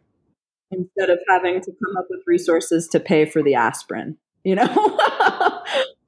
instead 0.74 1.10
of 1.10 1.20
having 1.30 1.62
to 1.62 1.72
come 1.72 1.98
up 1.98 2.08
with 2.10 2.22
resources 2.28 2.88
to 2.90 3.00
pay 3.00 3.26
for 3.26 3.42
the 3.42 3.56
aspirin. 3.56 4.18
You 4.44 4.56
know. 4.56 4.98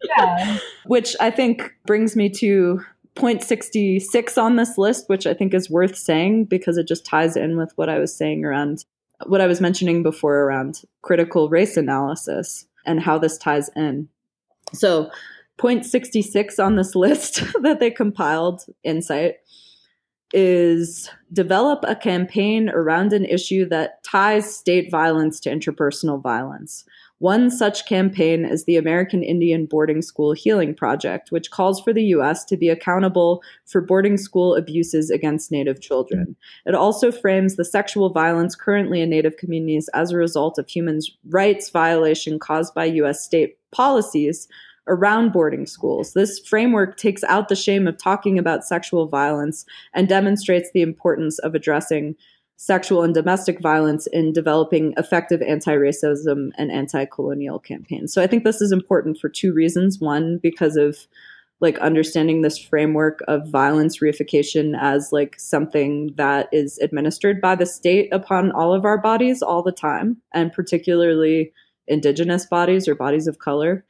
yeah. 0.03 0.57
Which 0.85 1.15
I 1.19 1.31
think 1.31 1.73
brings 1.85 2.15
me 2.15 2.29
to 2.31 2.81
point 3.15 3.43
66 3.43 4.37
on 4.37 4.57
this 4.57 4.77
list, 4.77 5.07
which 5.07 5.25
I 5.25 5.33
think 5.33 5.53
is 5.53 5.69
worth 5.69 5.97
saying 5.97 6.45
because 6.45 6.77
it 6.77 6.85
just 6.85 7.05
ties 7.05 7.37
in 7.37 7.57
with 7.57 7.71
what 7.77 7.87
I 7.87 7.97
was 7.97 8.15
saying 8.15 8.43
around 8.43 8.83
what 9.25 9.39
I 9.39 9.47
was 9.47 9.61
mentioning 9.61 10.03
before 10.03 10.41
around 10.41 10.81
critical 11.01 11.47
race 11.49 11.77
analysis 11.77 12.65
and 12.85 12.99
how 12.99 13.17
this 13.17 13.37
ties 13.37 13.69
in. 13.75 14.09
So, 14.73 15.09
point 15.57 15.85
66 15.85 16.59
on 16.59 16.75
this 16.75 16.95
list 16.95 17.41
that 17.61 17.79
they 17.79 17.89
compiled, 17.89 18.65
INCITE, 18.83 19.37
is 20.33 21.09
develop 21.31 21.83
a 21.87 21.95
campaign 21.95 22.69
around 22.69 23.13
an 23.13 23.25
issue 23.25 23.67
that 23.69 24.03
ties 24.03 24.55
state 24.55 24.89
violence 24.91 25.39
to 25.41 25.49
interpersonal 25.49 26.21
violence. 26.21 26.85
One 27.19 27.49
such 27.49 27.85
campaign 27.85 28.43
is 28.43 28.65
the 28.65 28.75
American 28.75 29.23
Indian 29.23 29.65
Boarding 29.67 30.01
School 30.01 30.33
Healing 30.33 30.75
Project, 30.75 31.31
which 31.31 31.49
calls 31.49 31.79
for 31.79 31.93
the 31.93 32.03
U.S. 32.05 32.43
to 32.45 32.57
be 32.57 32.67
accountable 32.67 33.41
for 33.65 33.79
boarding 33.79 34.17
school 34.17 34.53
abuses 34.53 35.09
against 35.09 35.51
Native 35.51 35.79
children. 35.79 36.35
It 36.65 36.75
also 36.75 37.13
frames 37.13 37.55
the 37.55 37.63
sexual 37.63 38.09
violence 38.09 38.53
currently 38.53 39.01
in 39.01 39.09
Native 39.09 39.37
communities 39.37 39.89
as 39.93 40.11
a 40.11 40.17
result 40.17 40.57
of 40.57 40.67
human 40.67 40.99
rights 41.29 41.69
violation 41.69 42.37
caused 42.37 42.73
by 42.73 42.85
U.S. 42.85 43.23
state 43.23 43.57
policies 43.71 44.49
around 44.87 45.31
boarding 45.31 45.65
schools. 45.65 46.13
This 46.13 46.39
framework 46.39 46.97
takes 46.97 47.23
out 47.25 47.49
the 47.49 47.55
shame 47.55 47.87
of 47.87 47.97
talking 47.97 48.37
about 48.37 48.63
sexual 48.63 49.07
violence 49.07 49.65
and 49.93 50.07
demonstrates 50.07 50.69
the 50.73 50.81
importance 50.81 51.39
of 51.39 51.55
addressing 51.55 52.15
sexual 52.57 53.03
and 53.03 53.13
domestic 53.13 53.59
violence 53.59 54.07
in 54.07 54.31
developing 54.31 54.93
effective 54.97 55.41
anti-racism 55.41 56.51
and 56.57 56.71
anti-colonial 56.71 57.59
campaigns. 57.59 58.13
So 58.13 58.21
I 58.21 58.27
think 58.27 58.43
this 58.43 58.61
is 58.61 58.71
important 58.71 59.17
for 59.19 59.27
two 59.27 59.53
reasons. 59.53 59.99
One, 59.99 60.39
because 60.41 60.77
of 60.77 60.97
like 61.61 61.77
understanding 61.79 62.41
this 62.41 62.57
framework 62.57 63.19
of 63.27 63.49
violence 63.49 63.99
reification 63.99 64.77
as 64.79 65.11
like 65.11 65.39
something 65.39 66.13
that 66.17 66.49
is 66.51 66.77
administered 66.79 67.41
by 67.41 67.55
the 67.55 67.65
state 67.65 68.13
upon 68.13 68.51
all 68.51 68.73
of 68.73 68.85
our 68.85 68.97
bodies 68.97 69.41
all 69.41 69.63
the 69.63 69.71
time 69.71 70.17
and 70.33 70.51
particularly 70.51 71.51
indigenous 71.87 72.45
bodies 72.45 72.87
or 72.87 72.95
bodies 72.95 73.27
of 73.27 73.39
color 73.39 73.85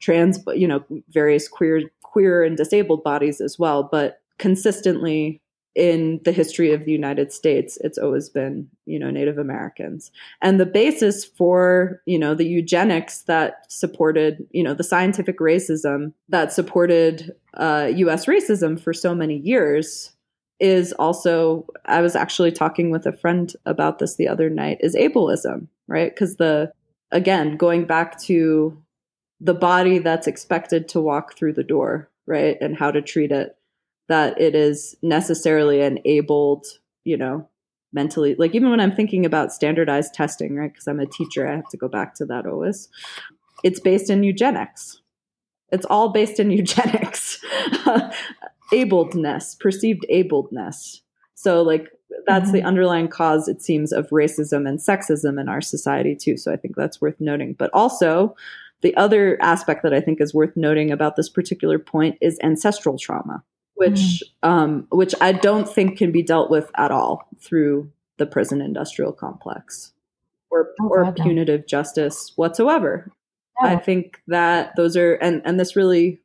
trans 0.00 0.38
you 0.54 0.66
know 0.66 0.84
various 1.10 1.48
queer 1.48 1.82
queer 2.02 2.42
and 2.42 2.56
disabled 2.56 3.04
bodies 3.04 3.40
as 3.40 3.58
well 3.58 3.82
but 3.82 4.20
consistently 4.38 5.40
in 5.74 6.20
the 6.24 6.32
history 6.32 6.72
of 6.72 6.84
the 6.84 6.92
United 6.92 7.32
States, 7.32 7.78
it's 7.82 7.98
always 7.98 8.28
been, 8.28 8.68
you 8.86 8.98
know, 8.98 9.10
Native 9.10 9.38
Americans. 9.38 10.10
And 10.42 10.58
the 10.58 10.66
basis 10.66 11.24
for, 11.24 12.02
you 12.06 12.18
know, 12.18 12.34
the 12.34 12.44
eugenics 12.44 13.22
that 13.22 13.70
supported, 13.70 14.46
you 14.50 14.64
know, 14.64 14.74
the 14.74 14.82
scientific 14.82 15.38
racism 15.38 16.12
that 16.28 16.52
supported 16.52 17.32
uh, 17.54 17.88
US 17.94 18.26
racism 18.26 18.80
for 18.80 18.92
so 18.92 19.14
many 19.14 19.36
years 19.36 20.12
is 20.58 20.92
also, 20.94 21.66
I 21.86 22.02
was 22.02 22.16
actually 22.16 22.52
talking 22.52 22.90
with 22.90 23.06
a 23.06 23.16
friend 23.16 23.52
about 23.64 24.00
this 24.00 24.16
the 24.16 24.28
other 24.28 24.50
night, 24.50 24.78
is 24.80 24.96
ableism, 24.96 25.68
right? 25.86 26.12
Because 26.12 26.36
the, 26.36 26.72
again, 27.12 27.56
going 27.56 27.86
back 27.86 28.20
to 28.22 28.76
the 29.40 29.54
body 29.54 29.98
that's 29.98 30.26
expected 30.26 30.88
to 30.88 31.00
walk 31.00 31.36
through 31.36 31.54
the 31.54 31.64
door, 31.64 32.10
right? 32.26 32.56
And 32.60 32.76
how 32.76 32.90
to 32.90 33.00
treat 33.00 33.32
it 33.32 33.56
that 34.08 34.40
it 34.40 34.54
is 34.54 34.96
necessarily 35.02 35.80
enabled, 35.80 36.66
you 37.04 37.16
know, 37.16 37.48
mentally. 37.92 38.34
Like 38.34 38.54
even 38.54 38.70
when 38.70 38.80
I'm 38.80 38.94
thinking 38.94 39.24
about 39.24 39.52
standardized 39.52 40.14
testing, 40.14 40.56
right? 40.56 40.72
Because 40.72 40.88
I'm 40.88 41.00
a 41.00 41.06
teacher, 41.06 41.48
I 41.48 41.56
have 41.56 41.68
to 41.70 41.76
go 41.76 41.88
back 41.88 42.14
to 42.16 42.26
that 42.26 42.46
always. 42.46 42.88
It's 43.62 43.80
based 43.80 44.10
in 44.10 44.22
eugenics. 44.22 45.00
It's 45.70 45.86
all 45.86 46.10
based 46.10 46.40
in 46.40 46.50
eugenics. 46.50 47.40
abledness, 48.72 49.58
perceived 49.58 50.04
abledness. 50.12 51.00
So 51.34 51.62
like 51.62 51.88
that's 52.26 52.46
mm-hmm. 52.46 52.52
the 52.52 52.62
underlying 52.62 53.08
cause, 53.08 53.48
it 53.48 53.62
seems, 53.62 53.92
of 53.92 54.08
racism 54.10 54.68
and 54.68 54.78
sexism 54.78 55.40
in 55.40 55.48
our 55.48 55.60
society 55.60 56.14
too. 56.14 56.36
So 56.36 56.52
I 56.52 56.56
think 56.56 56.76
that's 56.76 57.00
worth 57.00 57.20
noting. 57.20 57.54
But 57.54 57.70
also 57.72 58.36
the 58.82 58.96
other 58.96 59.36
aspect 59.42 59.82
that 59.82 59.92
I 59.92 60.00
think 60.00 60.20
is 60.20 60.32
worth 60.32 60.56
noting 60.56 60.90
about 60.90 61.16
this 61.16 61.28
particular 61.28 61.78
point 61.78 62.16
is 62.20 62.38
ancestral 62.42 62.98
trauma 62.98 63.44
which 63.80 64.22
mm. 64.44 64.48
um, 64.48 64.86
which 64.90 65.14
I 65.22 65.32
don't 65.32 65.66
think 65.66 65.96
can 65.96 66.12
be 66.12 66.22
dealt 66.22 66.50
with 66.50 66.70
at 66.76 66.90
all 66.90 67.26
through 67.40 67.90
the 68.18 68.26
prison 68.26 68.60
industrial 68.60 69.12
complex 69.12 69.94
or 70.50 70.68
oh, 70.82 70.88
or 70.88 71.12
punitive 71.12 71.66
justice 71.66 72.32
whatsoever. 72.36 73.10
I 73.62 73.76
think 73.76 74.22
that 74.26 74.76
those 74.76 74.98
are 74.98 75.14
and 75.14 75.40
and 75.46 75.58
this 75.58 75.76
really 75.76 76.20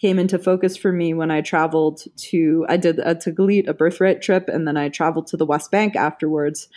came 0.00 0.18
into 0.18 0.38
focus 0.38 0.76
for 0.76 0.90
me 0.90 1.12
when 1.12 1.30
I 1.30 1.42
traveled 1.42 2.02
to 2.16 2.64
I 2.66 2.78
did 2.78 2.98
a 2.98 3.14
Taglit, 3.14 3.68
a 3.68 3.74
birthright 3.74 4.22
trip, 4.22 4.48
and 4.48 4.66
then 4.66 4.78
I 4.78 4.88
traveled 4.88 5.26
to 5.28 5.36
the 5.36 5.46
West 5.46 5.70
Bank 5.70 5.96
afterwards, 5.96 6.68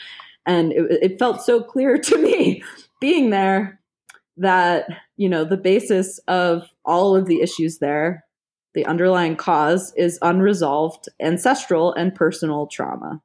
and 0.45 0.73
it, 0.73 0.99
it 1.01 1.19
felt 1.19 1.41
so 1.41 1.63
clear 1.63 1.97
to 2.10 2.17
me 2.17 2.62
being 2.99 3.29
there 3.29 3.79
that 4.39 4.88
you 5.17 5.30
know 5.30 5.43
the 5.43 5.58
basis 5.58 6.19
of 6.28 6.63
all 6.86 7.15
of 7.15 7.25
the 7.25 7.41
issues 7.41 7.80
there 7.80 8.25
the 8.73 8.86
underlying 8.86 9.36
cause 9.36 9.93
is 9.95 10.19
unresolved 10.21 11.10
ancestral 11.19 11.93
and 11.93 12.13
personal 12.13 12.67
trauma. 12.67 13.21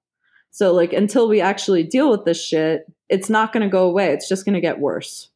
So, 0.50 0.72
like, 0.72 0.92
until 0.92 1.28
we 1.28 1.40
actually 1.40 1.82
deal 1.82 2.10
with 2.10 2.24
this 2.24 2.42
shit, 2.42 2.86
it's 3.08 3.28
not 3.28 3.52
going 3.52 3.62
to 3.62 3.68
go 3.68 3.88
away. 3.88 4.12
It's 4.12 4.28
just 4.28 4.44
going 4.44 4.54
to 4.54 4.60
get 4.60 4.80
worse. 4.80 5.30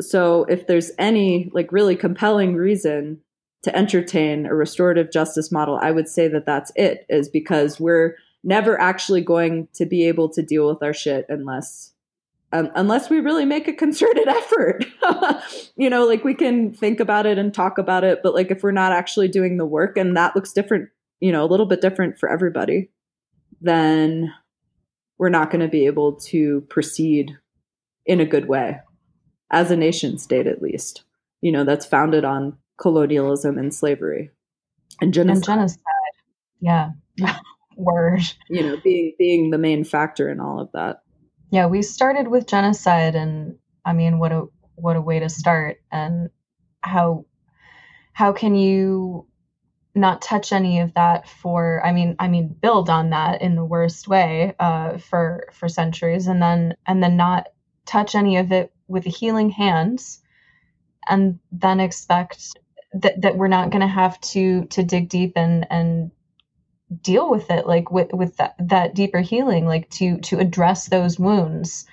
So, 0.00 0.44
if 0.44 0.66
there's 0.66 0.90
any, 0.98 1.50
like, 1.52 1.70
really 1.72 1.94
compelling 1.94 2.56
reason 2.56 3.20
to 3.62 3.76
entertain 3.76 4.46
a 4.46 4.54
restorative 4.54 5.12
justice 5.12 5.52
model, 5.52 5.78
I 5.80 5.92
would 5.92 6.08
say 6.08 6.26
that 6.28 6.46
that's 6.46 6.72
it, 6.74 7.06
is 7.08 7.28
because 7.28 7.78
we're 7.78 8.16
never 8.42 8.80
actually 8.80 9.20
going 9.20 9.68
to 9.74 9.86
be 9.86 10.08
able 10.08 10.28
to 10.30 10.42
deal 10.42 10.66
with 10.66 10.82
our 10.82 10.94
shit 10.94 11.26
unless 11.28 11.91
um, 12.52 12.70
unless 12.74 13.08
we 13.08 13.20
really 13.20 13.44
make 13.44 13.68
a 13.68 13.72
concerted 13.72 14.28
effort. 14.28 14.84
you 15.76 15.88
know, 15.88 16.06
like 16.06 16.24
we 16.24 16.34
can 16.34 16.72
think 16.72 17.00
about 17.00 17.26
it 17.26 17.38
and 17.38 17.52
talk 17.52 17.78
about 17.78 18.04
it, 18.04 18.20
but 18.22 18.34
like 18.34 18.50
if 18.50 18.62
we're 18.62 18.72
not 18.72 18.92
actually 18.92 19.28
doing 19.28 19.56
the 19.56 19.66
work 19.66 19.96
and 19.96 20.16
that 20.16 20.36
looks 20.36 20.52
different, 20.52 20.90
you 21.20 21.32
know, 21.32 21.44
a 21.44 21.46
little 21.46 21.66
bit 21.66 21.80
different 21.80 22.18
for 22.18 22.28
everybody, 22.28 22.90
then 23.60 24.32
we're 25.18 25.28
not 25.28 25.50
going 25.50 25.60
to 25.60 25.68
be 25.68 25.86
able 25.86 26.14
to 26.16 26.62
proceed 26.62 27.36
in 28.06 28.20
a 28.20 28.26
good 28.26 28.48
way 28.48 28.80
as 29.50 29.70
a 29.70 29.76
nation 29.76 30.18
state, 30.18 30.46
at 30.46 30.62
least, 30.62 31.04
you 31.40 31.52
know, 31.52 31.64
that's 31.64 31.86
founded 31.86 32.24
on 32.24 32.58
colonialism 32.78 33.58
and 33.58 33.72
slavery 33.72 34.30
and 35.00 35.14
genocide. 35.14 35.36
And 35.36 35.44
genocide. 35.44 35.80
Yeah. 36.60 36.90
Word. 37.76 38.22
You 38.48 38.62
know, 38.62 38.76
being 38.82 39.14
being 39.18 39.50
the 39.50 39.58
main 39.58 39.84
factor 39.84 40.30
in 40.30 40.40
all 40.40 40.60
of 40.60 40.70
that. 40.72 41.02
Yeah, 41.52 41.66
we 41.66 41.82
started 41.82 42.28
with 42.28 42.48
genocide, 42.48 43.14
and 43.14 43.58
I 43.84 43.92
mean, 43.92 44.18
what 44.18 44.32
a 44.32 44.46
what 44.74 44.96
a 44.96 45.02
way 45.02 45.20
to 45.20 45.28
start, 45.28 45.82
and 45.92 46.30
how 46.80 47.26
how 48.14 48.32
can 48.32 48.56
you 48.56 49.26
not 49.94 50.22
touch 50.22 50.52
any 50.52 50.80
of 50.80 50.94
that 50.94 51.28
for 51.28 51.84
i 51.84 51.92
mean 51.92 52.16
i 52.18 52.28
mean 52.28 52.48
build 52.48 52.88
on 52.90 53.10
that 53.10 53.42
in 53.42 53.56
the 53.56 53.64
worst 53.64 54.08
way 54.08 54.54
uh, 54.58 54.98
for 54.98 55.48
for 55.52 55.68
centuries. 55.68 56.28
And 56.28 56.42
then 56.42 56.76
and 56.86 57.02
then 57.02 57.16
not 57.18 57.48
touch 57.86 58.14
any 58.14 58.38
of 58.38 58.52
it 58.52 58.72
with 58.88 59.06
a 59.06 59.10
healing 59.10 59.50
hands. 59.50 60.22
And 61.08 61.40
then 61.52 61.80
expect 61.80 62.56
that, 62.94 63.20
that 63.22 63.36
we're 63.36 63.48
not 63.48 63.70
going 63.70 63.82
to 63.82 63.86
have 63.88 64.20
to 64.32 64.66
to 64.66 64.82
dig 64.84 65.10
deep 65.10 65.34
and 65.36 65.66
and 65.70 66.12
deal 67.00 67.30
with 67.30 67.50
it 67.50 67.66
like 67.66 67.90
with 67.90 68.12
with 68.12 68.36
that, 68.36 68.54
that 68.58 68.94
deeper 68.94 69.20
healing 69.20 69.66
like 69.66 69.88
to 69.90 70.18
to 70.18 70.38
address 70.38 70.88
those 70.88 71.18
wounds 71.18 71.86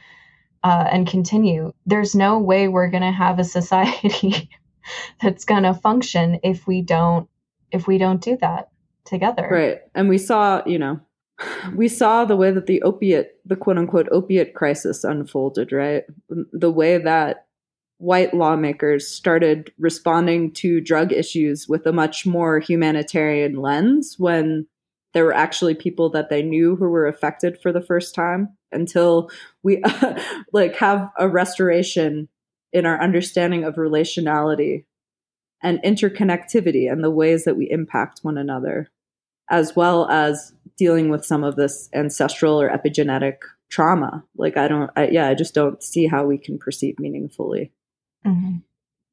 uh, 0.64 0.88
and 0.92 1.08
continue 1.08 1.72
there's 1.86 2.16
no 2.16 2.40
way 2.40 2.68
we're 2.68 2.90
going 2.90 3.04
to 3.04 3.12
have 3.12 3.40
a 3.40 3.44
society 3.44 4.50
that's 5.22 5.46
going 5.46 5.64
to 5.64 5.74
function 5.74 6.40
if 6.44 6.68
we 6.68 6.82
don't 6.82 7.30
if 7.72 7.88
we 7.88 7.98
don't 7.98 8.22
do 8.22 8.38
that 8.38 8.70
together. 9.06 9.48
Right. 9.50 9.80
And 9.96 10.10
we 10.10 10.18
saw, 10.18 10.62
you 10.66 10.80
know, 10.80 11.00
we 11.76 11.88
saw 11.88 12.26
the 12.26 12.36
way 12.36 12.52
that 12.52 12.68
the 12.68 12.82
opiate, 12.84 13.40
the 13.46 13.56
quote 13.56 13.78
unquote 13.78 14.08
opiate 14.12 14.54
crisis 14.54 15.04
unfolded, 15.04 15.72
right? 15.72 16.04
The 16.30 16.72
way 16.72 16.98
that 16.98 17.48
white 17.98 18.34
lawmakers 18.34 19.08
started 19.08 19.72
responding 19.78 20.54
to 20.54 20.80
drug 20.80 21.12
issues 21.12 21.68
with 21.68 21.86
a 21.86 21.92
much 21.92 22.26
more 22.26 22.60
humanitarian 22.60 23.56
lens 23.56 24.16
when 24.18 24.68
there 25.14 25.26
were 25.26 25.34
actually 25.34 25.74
people 25.74 26.10
that 26.10 26.30
they 26.30 26.42
knew 26.42 26.76
who 26.76 26.90
were 26.90 27.08
affected 27.08 27.60
for 27.62 27.72
the 27.72 27.82
first 27.82 28.14
time 28.14 28.56
until 28.72 29.30
we 29.64 29.82
like 30.54 30.76
have 30.76 31.10
a 31.18 31.28
restoration 31.28 32.30
in 32.72 32.86
our 32.86 33.02
understanding 33.02 33.64
of 33.64 33.76
relationality 33.76 34.86
and 35.62 35.80
interconnectivity 35.84 36.92
and 36.92 37.04
the 37.04 37.10
ways 37.10 37.44
that 37.46 37.58
we 37.58 37.70
impact 37.70 38.20
one 38.22 38.38
another 38.38 38.90
as 39.50 39.76
well 39.76 40.08
as 40.10 40.54
dealing 40.78 41.10
with 41.10 41.26
some 41.26 41.44
of 41.44 41.56
this 41.56 41.90
ancestral 41.94 42.62
or 42.62 42.70
epigenetic 42.70 43.38
trauma 43.70 44.24
like 44.38 44.58
i 44.58 44.68
don't 44.68 44.92
I, 44.96 45.10
yeah 45.10 45.28
i 45.28 45.34
just 45.34 45.54
don't 45.54 45.82
see 45.84 46.08
how 46.08 46.26
we 46.26 46.38
can 46.38 46.58
perceive 46.58 47.00
meaningfully 47.00 47.72
mm-hmm. 48.26 48.58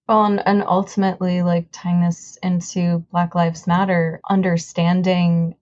well 0.09 0.25
and, 0.25 0.47
and 0.47 0.63
ultimately 0.63 1.43
like 1.43 1.69
tying 1.73 2.03
this 2.03 2.39
into 2.43 3.05
black 3.11 3.35
lives 3.35 3.67
matter 3.67 4.21
understanding 4.29 5.57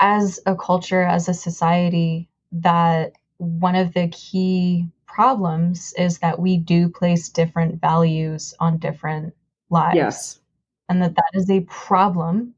as 0.00 0.40
a 0.46 0.54
culture 0.56 1.02
as 1.02 1.28
a 1.28 1.34
society 1.34 2.28
that 2.52 3.12
one 3.38 3.74
of 3.74 3.92
the 3.94 4.08
key 4.08 4.88
problems 5.06 5.94
is 5.96 6.18
that 6.18 6.38
we 6.38 6.56
do 6.56 6.88
place 6.88 7.28
different 7.28 7.80
values 7.80 8.54
on 8.58 8.78
different 8.78 9.34
lives. 9.70 9.96
Yes. 9.96 10.40
And 10.88 11.02
that 11.02 11.14
that 11.14 11.30
is 11.34 11.50
a 11.50 11.60
problem 11.60 12.54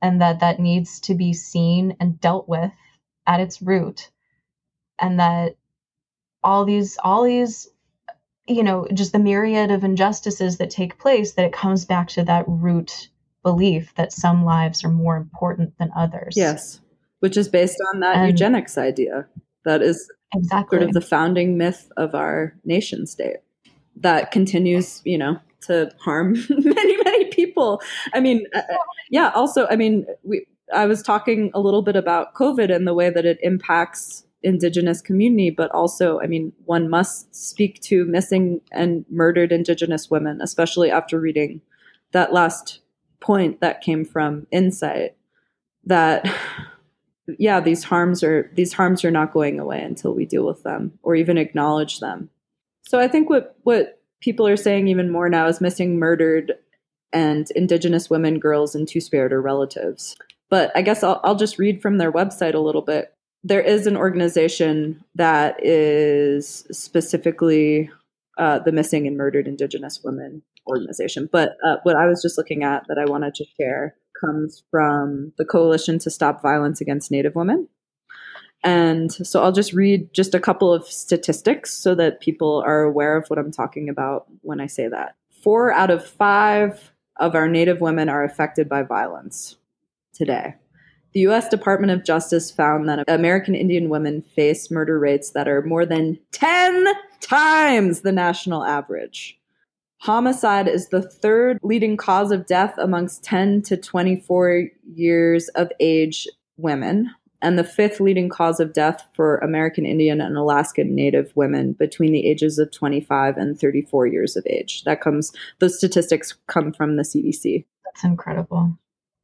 and 0.00 0.20
that 0.20 0.40
that 0.40 0.60
needs 0.60 1.00
to 1.00 1.14
be 1.14 1.32
seen 1.32 1.96
and 2.00 2.20
dealt 2.20 2.48
with 2.48 2.72
at 3.26 3.40
its 3.40 3.60
root. 3.60 4.10
And 4.98 5.20
that 5.20 5.56
all 6.42 6.64
these 6.64 6.98
all 7.02 7.24
these 7.24 7.68
you 8.46 8.62
know 8.62 8.86
just 8.92 9.12
the 9.12 9.18
myriad 9.18 9.70
of 9.70 9.84
injustices 9.84 10.58
that 10.58 10.70
take 10.70 10.98
place 10.98 11.32
that 11.32 11.44
it 11.44 11.52
comes 11.52 11.84
back 11.84 12.08
to 12.08 12.24
that 12.24 12.44
root 12.48 13.08
belief 13.42 13.94
that 13.96 14.12
some 14.12 14.44
lives 14.44 14.84
are 14.84 14.90
more 14.90 15.16
important 15.16 15.76
than 15.78 15.90
others. 15.96 16.34
Yes 16.36 16.80
which 17.22 17.36
is 17.36 17.48
based 17.48 17.78
on 17.92 18.00
that 18.00 18.16
and, 18.16 18.26
eugenics 18.26 18.76
idea. 18.76 19.24
That 19.64 19.80
is 19.80 20.10
exactly 20.34 20.78
sort 20.78 20.88
of 20.88 20.92
the 20.92 21.00
founding 21.00 21.56
myth 21.56 21.88
of 21.96 22.16
our 22.16 22.52
nation 22.64 23.06
state 23.06 23.36
that 23.94 24.32
continues 24.32 25.00
you 25.04 25.16
know 25.18 25.38
to 25.60 25.88
harm 26.00 26.32
many 26.50 27.04
many 27.04 27.24
people. 27.26 27.80
I 28.12 28.18
mean 28.18 28.44
uh, 28.54 28.58
uh, 28.58 28.76
yeah 29.08 29.30
also 29.36 29.68
i 29.68 29.76
mean 29.76 30.04
we 30.24 30.44
i 30.74 30.84
was 30.84 31.00
talking 31.00 31.52
a 31.54 31.60
little 31.60 31.82
bit 31.82 31.94
about 31.94 32.34
covid 32.34 32.74
and 32.74 32.88
the 32.88 32.94
way 32.94 33.08
that 33.08 33.24
it 33.24 33.38
impacts 33.42 34.24
indigenous 34.42 35.00
community 35.00 35.50
but 35.50 35.70
also 35.70 36.18
i 36.20 36.26
mean 36.26 36.52
one 36.64 36.90
must 36.90 37.32
speak 37.34 37.80
to 37.82 38.04
missing 38.06 38.60
and 38.72 39.04
murdered 39.10 39.52
indigenous 39.52 40.10
women 40.10 40.40
especially 40.40 40.90
after 40.90 41.20
reading 41.20 41.60
that 42.10 42.32
last 42.32 42.80
point 43.22 43.60
that 43.60 43.80
came 43.80 44.04
from 44.04 44.46
INCITE 44.52 45.16
that 45.84 46.30
yeah 47.38 47.60
these 47.60 47.84
harms 47.84 48.22
are 48.22 48.50
these 48.54 48.72
harms 48.72 49.04
are 49.04 49.10
not 49.10 49.32
going 49.32 49.58
away 49.58 49.80
until 49.80 50.14
we 50.14 50.26
deal 50.26 50.44
with 50.44 50.62
them 50.62 50.98
or 51.02 51.14
even 51.14 51.38
acknowledge 51.38 52.00
them 52.00 52.28
so 52.82 53.00
i 53.00 53.08
think 53.08 53.30
what 53.30 53.56
what 53.62 54.00
people 54.20 54.46
are 54.46 54.56
saying 54.56 54.86
even 54.88 55.10
more 55.10 55.28
now 55.28 55.46
is 55.46 55.60
missing 55.60 55.98
murdered 55.98 56.52
and 57.12 57.50
indigenous 57.52 58.08
women, 58.08 58.38
girls, 58.38 58.74
and 58.74 58.88
two 58.88 59.00
spirit 59.00 59.32
or 59.32 59.42
relatives. 59.42 60.16
But 60.48 60.72
I 60.74 60.82
guess 60.82 61.02
I'll, 61.02 61.20
I'll 61.24 61.36
just 61.36 61.58
read 61.58 61.82
from 61.82 61.98
their 61.98 62.12
website 62.12 62.54
a 62.54 62.58
little 62.58 62.82
bit. 62.82 63.14
There 63.44 63.60
is 63.60 63.86
an 63.86 63.96
organization 63.96 65.02
that 65.14 65.64
is 65.64 66.66
specifically 66.70 67.90
uh, 68.38 68.60
the 68.60 68.72
missing 68.72 69.06
and 69.06 69.16
murdered 69.16 69.46
indigenous 69.46 70.00
women 70.02 70.42
organization. 70.66 71.28
But 71.30 71.56
uh, 71.64 71.76
what 71.82 71.96
I 71.96 72.06
was 72.06 72.22
just 72.22 72.38
looking 72.38 72.62
at 72.62 72.84
that 72.88 72.98
I 72.98 73.04
wanted 73.04 73.34
to 73.36 73.44
share 73.58 73.96
comes 74.20 74.62
from 74.70 75.32
the 75.38 75.44
Coalition 75.44 75.98
to 76.00 76.10
Stop 76.10 76.42
Violence 76.42 76.80
Against 76.80 77.10
Native 77.10 77.34
Women. 77.34 77.68
And 78.64 79.12
so 79.12 79.42
I'll 79.42 79.52
just 79.52 79.72
read 79.72 80.12
just 80.12 80.34
a 80.34 80.40
couple 80.40 80.72
of 80.72 80.86
statistics 80.86 81.74
so 81.74 81.94
that 81.96 82.20
people 82.20 82.62
are 82.64 82.82
aware 82.82 83.16
of 83.16 83.26
what 83.28 83.38
I'm 83.38 83.50
talking 83.50 83.88
about 83.88 84.26
when 84.42 84.60
I 84.60 84.66
say 84.66 84.86
that. 84.88 85.16
Four 85.42 85.72
out 85.72 85.90
of 85.90 86.06
five 86.06 86.92
of 87.16 87.34
our 87.34 87.48
Native 87.48 87.80
women 87.80 88.08
are 88.08 88.24
affected 88.24 88.68
by 88.68 88.82
violence 88.82 89.56
today. 90.14 90.54
The 91.12 91.20
US 91.20 91.48
Department 91.48 91.92
of 91.92 92.04
Justice 92.04 92.50
found 92.50 92.88
that 92.88 93.04
American 93.08 93.54
Indian 93.54 93.88
women 93.88 94.22
face 94.22 94.70
murder 94.70 94.98
rates 94.98 95.30
that 95.30 95.48
are 95.48 95.62
more 95.62 95.84
than 95.84 96.18
10 96.30 96.86
times 97.20 98.00
the 98.00 98.12
national 98.12 98.64
average. 98.64 99.38
Homicide 100.02 100.66
is 100.66 100.88
the 100.88 101.00
third 101.00 101.60
leading 101.62 101.96
cause 101.96 102.32
of 102.32 102.44
death 102.46 102.74
amongst 102.76 103.22
10 103.22 103.62
to 103.62 103.76
24 103.76 104.64
years 104.96 105.46
of 105.50 105.70
age 105.78 106.26
women, 106.56 107.08
and 107.40 107.56
the 107.56 107.62
fifth 107.62 108.00
leading 108.00 108.28
cause 108.28 108.58
of 108.58 108.72
death 108.72 109.06
for 109.14 109.38
American 109.38 109.86
Indian 109.86 110.20
and 110.20 110.36
Alaskan 110.36 110.92
Native 110.92 111.30
women 111.36 111.74
between 111.74 112.10
the 112.10 112.26
ages 112.26 112.58
of 112.58 112.72
25 112.72 113.36
and 113.36 113.56
34 113.56 114.08
years 114.08 114.36
of 114.36 114.44
age. 114.48 114.82
That 114.82 115.00
comes, 115.00 115.30
those 115.60 115.78
statistics 115.78 116.34
come 116.48 116.72
from 116.72 116.96
the 116.96 117.04
CDC. 117.04 117.64
That's 117.84 118.02
incredible. 118.02 118.76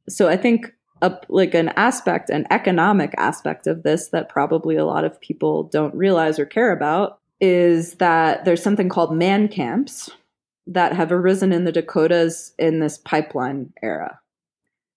So 0.07 0.29
I 0.29 0.37
think 0.37 0.73
a, 1.01 1.13
like 1.27 1.53
an 1.55 1.73
aspect, 1.75 2.29
an 2.29 2.47
economic 2.51 3.13
aspect 3.17 3.67
of 3.67 3.83
this 3.83 4.07
that 4.11 4.29
probably 4.29 4.77
a 4.77 4.85
lot 4.85 5.03
of 5.03 5.19
people 5.19 5.63
don't 5.63 5.93
realize 5.93 6.39
or 6.39 6.45
care 6.45 6.71
about 6.71 7.19
is 7.41 7.95
that 7.95 8.45
there's 8.45 8.63
something 8.63 8.87
called 8.87 9.13
man 9.13 9.49
camps 9.49 10.09
that 10.69 10.93
have 10.93 11.11
arisen 11.11 11.51
in 11.51 11.63
the 11.63 11.71
Dakotas 11.71 12.53
in 12.59 12.79
this 12.79 12.97
pipeline 12.97 13.73
era. 13.81 14.19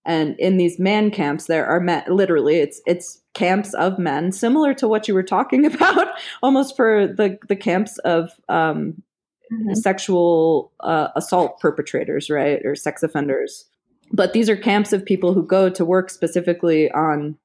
And 0.05 0.39
in 0.39 0.57
these 0.57 0.79
man 0.79 1.11
camps 1.11 1.47
there 1.47 1.67
are 1.67 1.81
men 1.81 2.03
literally 2.09 2.57
it's 2.57 2.81
it's 2.87 3.21
camps 3.35 3.73
of 3.75 3.99
men 3.99 4.33
similar 4.33 4.75
to 4.75 4.89
what 4.89 5.09
you 5.09 5.15
were 5.15 5.23
talking 5.23 5.65
about 5.75 6.09
almost 6.43 6.77
for 6.77 7.07
the 7.07 7.39
the 7.49 7.57
camps 7.57 7.99
of 7.99 8.31
um, 8.49 9.03
mm-hmm. 9.53 9.75
sexual 9.75 10.73
uh, 10.81 11.09
assault 11.17 11.61
perpetrators 11.61 12.29
right 12.31 12.65
or 12.65 12.75
sex 12.75 13.03
offenders. 13.03 13.65
But 14.13 14.35
these 14.35 14.51
are 14.51 14.57
camps 14.57 14.93
of 14.93 15.05
people 15.05 15.33
who 15.33 15.47
go 15.47 15.71
to 15.71 15.85
work 15.85 16.11
specifically 16.11 16.91
on 16.91 17.37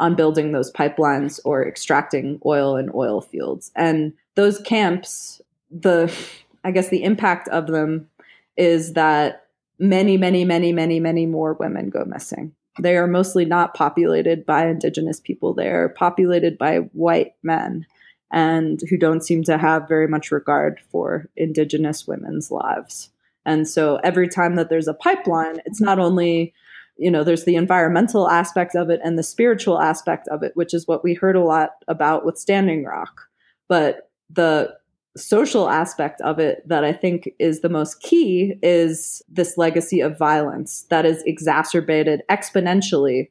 on 0.00 0.14
building 0.14 0.52
those 0.52 0.72
pipelines 0.72 1.38
or 1.44 1.66
extracting 1.68 2.40
oil 2.46 2.76
in 2.76 2.90
oil 2.94 3.20
fields. 3.20 3.70
And 3.76 4.14
those 4.34 4.58
camps 4.62 5.42
the 5.70 6.12
i 6.64 6.70
guess 6.70 6.88
the 6.88 7.02
impact 7.02 7.48
of 7.48 7.66
them 7.66 8.08
is 8.56 8.92
that 8.92 9.46
many, 9.80 10.18
many, 10.18 10.44
many, 10.44 10.72
many, 10.72 11.00
many 11.00 11.26
more 11.26 11.54
women 11.54 11.88
go 11.88 12.04
missing. 12.04 12.54
They 12.78 12.96
are 12.96 13.06
mostly 13.06 13.44
not 13.44 13.74
populated 13.74 14.46
by 14.46 14.66
indigenous 14.66 15.18
people. 15.18 15.54
They 15.54 15.68
are 15.68 15.88
populated 15.88 16.58
by 16.58 16.78
white 16.92 17.32
men 17.42 17.86
and 18.30 18.78
who 18.88 18.96
don't 18.96 19.24
seem 19.24 19.42
to 19.44 19.58
have 19.58 19.88
very 19.88 20.06
much 20.06 20.30
regard 20.30 20.78
for 20.92 21.28
indigenous 21.36 22.06
women's 22.06 22.50
lives. 22.50 23.10
And 23.44 23.66
so 23.66 23.96
every 24.04 24.28
time 24.28 24.54
that 24.56 24.68
there's 24.68 24.86
a 24.86 24.94
pipeline, 24.94 25.60
it's 25.64 25.80
not 25.80 25.98
only, 25.98 26.52
you 26.96 27.10
know, 27.10 27.24
there's 27.24 27.44
the 27.44 27.56
environmental 27.56 28.28
aspect 28.28 28.76
of 28.76 28.90
it 28.90 29.00
and 29.02 29.18
the 29.18 29.22
spiritual 29.22 29.80
aspect 29.80 30.28
of 30.28 30.42
it, 30.42 30.52
which 30.54 30.74
is 30.74 30.86
what 30.86 31.02
we 31.02 31.14
heard 31.14 31.36
a 31.36 31.44
lot 31.44 31.70
about 31.88 32.24
with 32.24 32.38
Standing 32.38 32.84
Rock. 32.84 33.22
But 33.68 34.10
the 34.28 34.76
social 35.16 35.68
aspect 35.68 36.20
of 36.20 36.38
it 36.38 36.66
that 36.68 36.84
I 36.84 36.92
think 36.92 37.30
is 37.38 37.60
the 37.60 37.68
most 37.68 38.00
key 38.00 38.54
is 38.62 39.22
this 39.28 39.58
legacy 39.58 40.00
of 40.00 40.18
violence 40.18 40.86
that 40.90 41.04
is 41.04 41.22
exacerbated 41.24 42.22
exponentially 42.30 43.30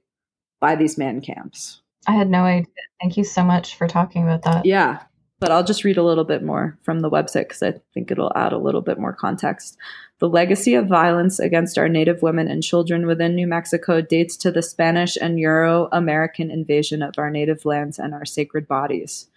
by 0.59 0.75
these 0.75 0.97
man 0.97 1.21
camps. 1.21 1.81
I 2.07 2.13
had 2.13 2.29
no 2.29 2.43
idea. 2.43 2.67
Thank 3.01 3.17
you 3.17 3.23
so 3.23 3.43
much 3.43 3.75
for 3.75 3.87
talking 3.87 4.23
about 4.23 4.43
that. 4.43 4.65
Yeah. 4.65 5.03
But 5.39 5.51
I'll 5.51 5.63
just 5.63 5.85
read 5.85 5.97
a 5.97 6.03
little 6.03 6.25
bit 6.25 6.43
more 6.43 6.77
from 6.83 6.99
the 6.99 7.09
website 7.09 7.47
because 7.47 7.63
I 7.63 7.75
think 7.93 8.11
it'll 8.11 8.33
add 8.35 8.51
a 8.51 8.57
little 8.57 8.81
bit 8.81 8.99
more 8.99 9.13
context. 9.13 9.77
The 10.19 10.27
legacy 10.27 10.73
of 10.73 10.87
violence 10.87 11.39
against 11.39 11.77
our 11.77 11.87
Native 11.87 12.21
women 12.21 12.49
and 12.49 12.61
children 12.61 13.07
within 13.07 13.35
New 13.35 13.47
Mexico 13.47 14.01
dates 14.01 14.35
to 14.37 14.51
the 14.51 14.61
Spanish 14.61 15.15
and 15.15 15.39
Euro 15.39 15.87
American 15.93 16.51
invasion 16.51 17.01
of 17.01 17.13
our 17.17 17.29
native 17.29 17.63
lands 17.63 17.97
and 17.97 18.13
our 18.13 18.25
sacred 18.25 18.67
bodies. 18.67 19.29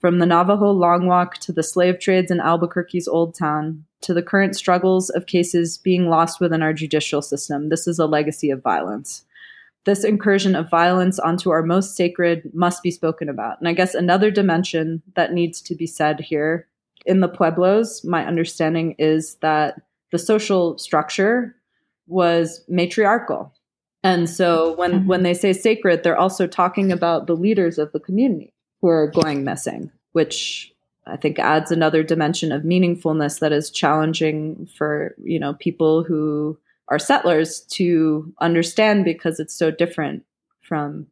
From 0.00 0.18
the 0.18 0.26
Navajo 0.26 0.70
Long 0.70 1.06
Walk 1.06 1.38
to 1.38 1.52
the 1.52 1.62
slave 1.62 1.98
trades 1.98 2.30
in 2.30 2.40
Albuquerque's 2.40 3.08
Old 3.08 3.34
Town 3.34 3.84
to 4.02 4.12
the 4.12 4.22
current 4.22 4.54
struggles 4.54 5.08
of 5.10 5.26
cases 5.26 5.78
being 5.78 6.08
lost 6.10 6.40
within 6.40 6.62
our 6.62 6.74
judicial 6.74 7.22
system, 7.22 7.68
this 7.70 7.86
is 7.86 7.98
a 7.98 8.06
legacy 8.06 8.50
of 8.50 8.62
violence. 8.62 9.24
This 9.84 10.04
incursion 10.04 10.54
of 10.54 10.70
violence 10.70 11.18
onto 11.18 11.50
our 11.50 11.62
most 11.62 11.96
sacred 11.96 12.50
must 12.54 12.82
be 12.82 12.90
spoken 12.90 13.28
about. 13.28 13.58
And 13.58 13.68
I 13.68 13.72
guess 13.72 13.94
another 13.94 14.30
dimension 14.30 15.02
that 15.14 15.32
needs 15.32 15.60
to 15.62 15.74
be 15.74 15.86
said 15.86 16.20
here 16.20 16.66
in 17.04 17.20
the 17.20 17.28
Pueblos, 17.28 18.02
my 18.04 18.26
understanding 18.26 18.94
is 18.98 19.36
that 19.36 19.82
the 20.10 20.18
social 20.18 20.78
structure 20.78 21.54
was 22.06 22.62
matriarchal. 22.68 23.52
And 24.02 24.28
so 24.28 24.74
when 24.76 24.92
mm-hmm. 24.92 25.06
when 25.06 25.22
they 25.22 25.34
say 25.34 25.52
sacred, 25.52 26.02
they're 26.02 26.16
also 26.16 26.46
talking 26.46 26.92
about 26.92 27.26
the 27.26 27.36
leaders 27.36 27.78
of 27.78 27.92
the 27.92 28.00
community 28.00 28.53
who 28.84 28.90
are 28.90 29.06
going 29.06 29.44
missing, 29.44 29.90
which 30.12 30.70
I 31.06 31.16
think 31.16 31.38
adds 31.38 31.70
another 31.70 32.02
dimension 32.02 32.52
of 32.52 32.64
meaningfulness 32.64 33.38
that 33.38 33.50
is 33.50 33.70
challenging 33.70 34.68
for, 34.76 35.14
you 35.24 35.40
know, 35.40 35.54
people 35.54 36.04
who 36.04 36.58
are 36.88 36.98
settlers 36.98 37.60
to 37.70 38.30
understand 38.42 39.06
because 39.06 39.40
it's 39.40 39.54
so 39.54 39.70
different 39.70 40.26
from 40.60 41.06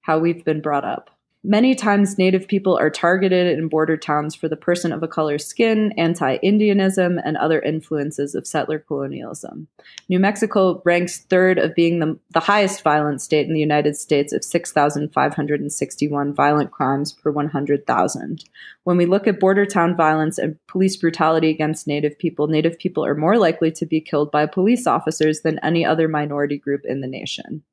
how 0.00 0.20
we've 0.20 0.42
been 0.42 0.62
brought 0.62 0.86
up. 0.86 1.10
Many 1.44 1.74
times, 1.74 2.18
Native 2.18 2.46
people 2.46 2.78
are 2.78 2.88
targeted 2.88 3.58
in 3.58 3.66
border 3.66 3.96
towns 3.96 4.36
for 4.36 4.48
the 4.48 4.56
person 4.56 4.92
of 4.92 5.02
a 5.02 5.08
color's 5.08 5.44
skin, 5.44 5.92
anti 5.98 6.38
Indianism, 6.38 7.20
and 7.24 7.36
other 7.36 7.60
influences 7.60 8.36
of 8.36 8.46
settler 8.46 8.78
colonialism. 8.78 9.66
New 10.08 10.20
Mexico 10.20 10.80
ranks 10.84 11.18
third 11.18 11.58
of 11.58 11.74
being 11.74 11.98
the, 11.98 12.16
the 12.30 12.38
highest 12.38 12.84
violent 12.84 13.20
state 13.20 13.48
in 13.48 13.54
the 13.54 13.60
United 13.60 13.96
States 13.96 14.32
of 14.32 14.44
6,561 14.44 16.32
violent 16.32 16.70
crimes 16.70 17.12
per 17.12 17.32
100,000. 17.32 18.44
When 18.84 18.96
we 18.96 19.06
look 19.06 19.26
at 19.26 19.40
border 19.40 19.66
town 19.66 19.96
violence 19.96 20.38
and 20.38 20.64
police 20.68 20.96
brutality 20.96 21.50
against 21.50 21.88
Native 21.88 22.16
people, 22.20 22.46
Native 22.46 22.78
people 22.78 23.04
are 23.04 23.16
more 23.16 23.36
likely 23.36 23.72
to 23.72 23.84
be 23.84 24.00
killed 24.00 24.30
by 24.30 24.46
police 24.46 24.86
officers 24.86 25.40
than 25.40 25.58
any 25.58 25.84
other 25.84 26.06
minority 26.06 26.56
group 26.56 26.82
in 26.84 27.00
the 27.00 27.08
nation. 27.08 27.64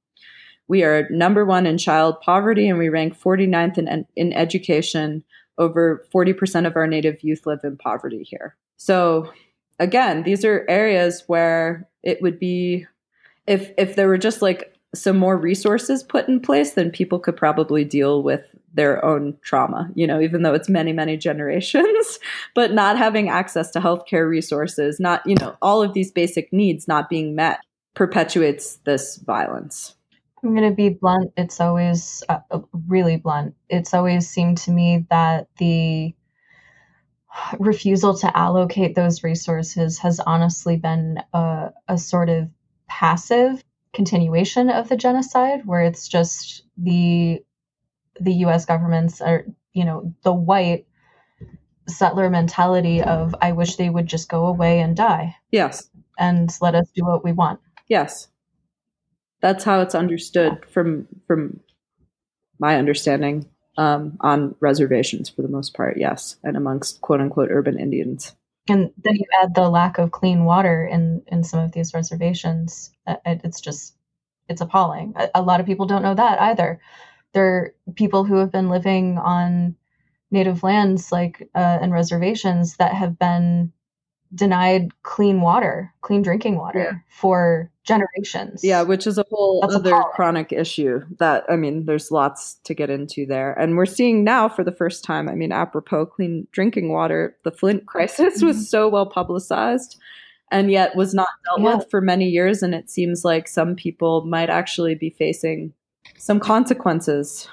We 0.70 0.84
are 0.84 1.10
number 1.10 1.44
one 1.44 1.66
in 1.66 1.78
child 1.78 2.22
poverty 2.22 2.70
and 2.70 2.80
we 2.80 2.88
rank 2.88 3.20
49th 3.20 3.78
in, 3.78 4.06
in 4.16 4.32
education. 4.32 5.24
Over 5.58 6.06
40% 6.14 6.66
of 6.66 6.78
our 6.78 6.88
Native 6.88 7.22
youth 7.22 7.46
live 7.46 7.60
in 7.66 7.76
poverty 7.76 8.24
here. 8.24 8.56
So, 8.78 9.30
again, 9.78 10.24
these 10.24 10.46
are 10.46 10.66
areas 10.70 11.24
where 11.28 11.86
it 12.02 12.22
would 12.22 12.40
be, 12.40 12.86
if, 13.46 13.72
if 13.78 13.98
there 13.98 14.08
were 14.08 14.18
just 14.18 14.42
like 14.42 14.74
some 14.96 15.18
more 15.18 15.36
resources 15.36 16.02
put 16.02 16.30
in 16.30 16.40
place, 16.40 16.72
then 16.72 16.92
people 16.92 17.20
could 17.20 17.36
probably 17.36 17.84
deal 17.84 18.24
with 18.24 18.42
their 18.74 19.04
own 19.04 19.38
trauma, 19.42 19.90
you 19.96 20.08
know, 20.08 20.22
even 20.22 20.44
though 20.44 20.54
it's 20.54 20.70
many, 20.70 20.94
many 20.94 21.18
generations, 21.18 22.20
but 22.56 22.72
not 22.72 22.98
having 22.98 23.28
access 23.30 23.72
to 23.72 23.80
healthcare 23.80 24.30
resources, 24.30 25.00
not, 25.00 25.26
you 25.26 25.36
know, 25.36 25.58
all 25.62 25.82
of 25.82 25.94
these 25.94 26.12
basic 26.12 26.54
needs 26.54 26.88
not 26.88 27.10
being 27.10 27.36
met 27.36 27.60
perpetuates 27.96 28.78
this 28.86 29.18
violence. 29.18 29.96
I'm 30.44 30.56
going 30.56 30.70
to 30.70 30.76
be 30.76 30.90
blunt. 30.90 31.34
It's 31.38 31.60
always 31.60 32.24
uh, 32.30 32.40
uh, 32.52 32.60
really 32.88 33.18
blunt. 33.18 33.56
It's 33.70 33.94
always 33.94 34.30
seemed 34.30 34.58
to 34.60 34.72
me 34.72 35.06
that 35.10 35.48
the 35.58 36.14
refusal 37.60 38.18
to 38.18 38.38
allocate 38.38 38.96
those 38.96 39.24
resources 39.24 40.00
has 40.00 40.20
honestly 40.20 40.78
been 40.78 41.22
a, 41.34 41.72
a 41.88 41.98
sort 41.98 42.30
of 42.30 42.50
passive 42.88 43.64
continuation 43.94 44.70
of 44.70 44.90
the 44.90 44.98
genocide, 44.98 45.66
where 45.66 45.82
it's 45.82 46.08
just 46.08 46.64
the 46.78 47.44
the 48.20 48.34
U.S. 48.34 48.66
governments 48.66 49.22
are, 49.22 49.46
you 49.74 49.86
know, 49.86 50.14
the 50.24 50.34
white 50.34 50.86
settler 51.88 52.30
mentality 52.30 53.02
of 53.02 53.36
I 53.42 53.54
wish 53.54 53.76
they 53.76 53.90
would 53.90 54.08
just 54.08 54.30
go 54.30 54.46
away 54.46 54.80
and 54.80 54.96
die. 54.96 55.36
Yes. 55.52 55.90
And 56.18 56.50
let 56.62 56.76
us 56.76 56.88
do 56.94 57.06
what 57.06 57.24
we 57.24 57.32
want. 57.32 57.60
Yes. 57.88 58.28
That's 59.42 59.64
how 59.64 59.82
it's 59.82 59.96
understood 59.96 60.66
from 60.66 61.08
from 61.28 61.60
my 62.60 62.76
understanding 62.76 63.46
um, 63.78 64.18
on 64.20 64.56
reservations 64.60 65.30
for 65.30 65.42
the 65.42 65.48
most 65.48 65.74
part. 65.74 65.98
Yes, 65.98 66.38
and 66.44 66.58
amongst 66.58 67.02
quote 67.02 67.22
unquote 67.22 67.50
urban 67.52 67.80
Indians. 67.80 68.36
And 68.68 68.92
then 69.04 69.16
you 69.16 69.26
add 69.42 69.56
the 69.56 69.70
lack 69.70 69.98
of 69.98 70.12
clean 70.12 70.46
water 70.46 70.86
in 70.86 71.24
in 71.28 71.44
some 71.44 71.60
of 71.60 71.72
these 71.72 71.94
reservations. 71.94 72.92
Uh, 73.08 73.16
it's 73.26 73.62
just 73.62 73.96
it's 74.50 74.62
appalling. 74.62 75.14
A, 75.16 75.30
a 75.36 75.42
lot 75.42 75.60
of 75.60 75.66
people 75.66 75.86
don't 75.86 76.04
know 76.04 76.16
that 76.16 76.42
either. 76.42 76.80
There 77.34 77.46
are 77.46 77.74
people 77.96 78.24
who 78.26 78.36
have 78.36 78.52
been 78.52 78.70
living 78.70 79.18
on 79.18 79.76
native 80.32 80.64
lands 80.64 81.12
like 81.12 81.50
uh, 81.56 81.80
and 81.82 81.94
reservations 81.94 82.78
that 82.78 82.94
have 82.94 83.18
been 83.18 83.72
denied 84.34 84.92
clean 85.04 85.42
water, 85.42 85.94
clean 86.02 86.22
drinking 86.22 86.58
water 86.58 86.80
yeah. 86.80 87.00
for 87.10 87.72
generations. 87.90 88.64
Yeah, 88.64 88.84
which 88.84 89.06
is 89.06 89.18
a 89.18 89.26
whole 89.30 89.62
That's 89.62 89.76
other 89.76 90.02
chronic 90.14 90.54
issue 90.54 91.02
that 91.18 91.44
I 91.50 91.56
mean, 91.56 91.86
there's 91.86 92.12
lots 92.12 92.56
to 92.64 92.74
get 92.74 92.90
into 92.90 93.26
there. 93.26 93.54
And 93.54 93.76
we're 93.76 93.86
seeing 93.86 94.24
now 94.24 94.48
for 94.48 94.64
the 94.64 94.72
first 94.72 95.04
time, 95.04 95.28
I 95.28 95.36
mean, 95.36 95.52
apropos 95.52 96.06
clean 96.06 96.48
drinking 96.52 96.90
water, 96.90 97.36
the 97.44 97.52
Flint 97.52 97.86
crisis 97.86 98.38
mm-hmm. 98.38 98.48
was 98.48 98.70
so 98.70 98.88
well 98.88 99.06
publicized 99.06 99.98
and 100.52 100.72
yet 100.72 100.96
was 100.96 101.14
not 101.14 101.28
dealt 101.46 101.62
yeah. 101.62 101.76
with 101.78 101.90
for 101.92 102.02
many 102.02 102.30
years 102.30 102.64
and 102.64 102.74
it 102.74 102.90
seems 102.90 103.26
like 103.26 103.48
some 103.48 103.76
people 103.76 104.26
might 104.26 104.50
actually 104.50 104.96
be 104.96 105.10
facing 105.10 105.74
some 106.18 106.40
consequences 106.40 107.48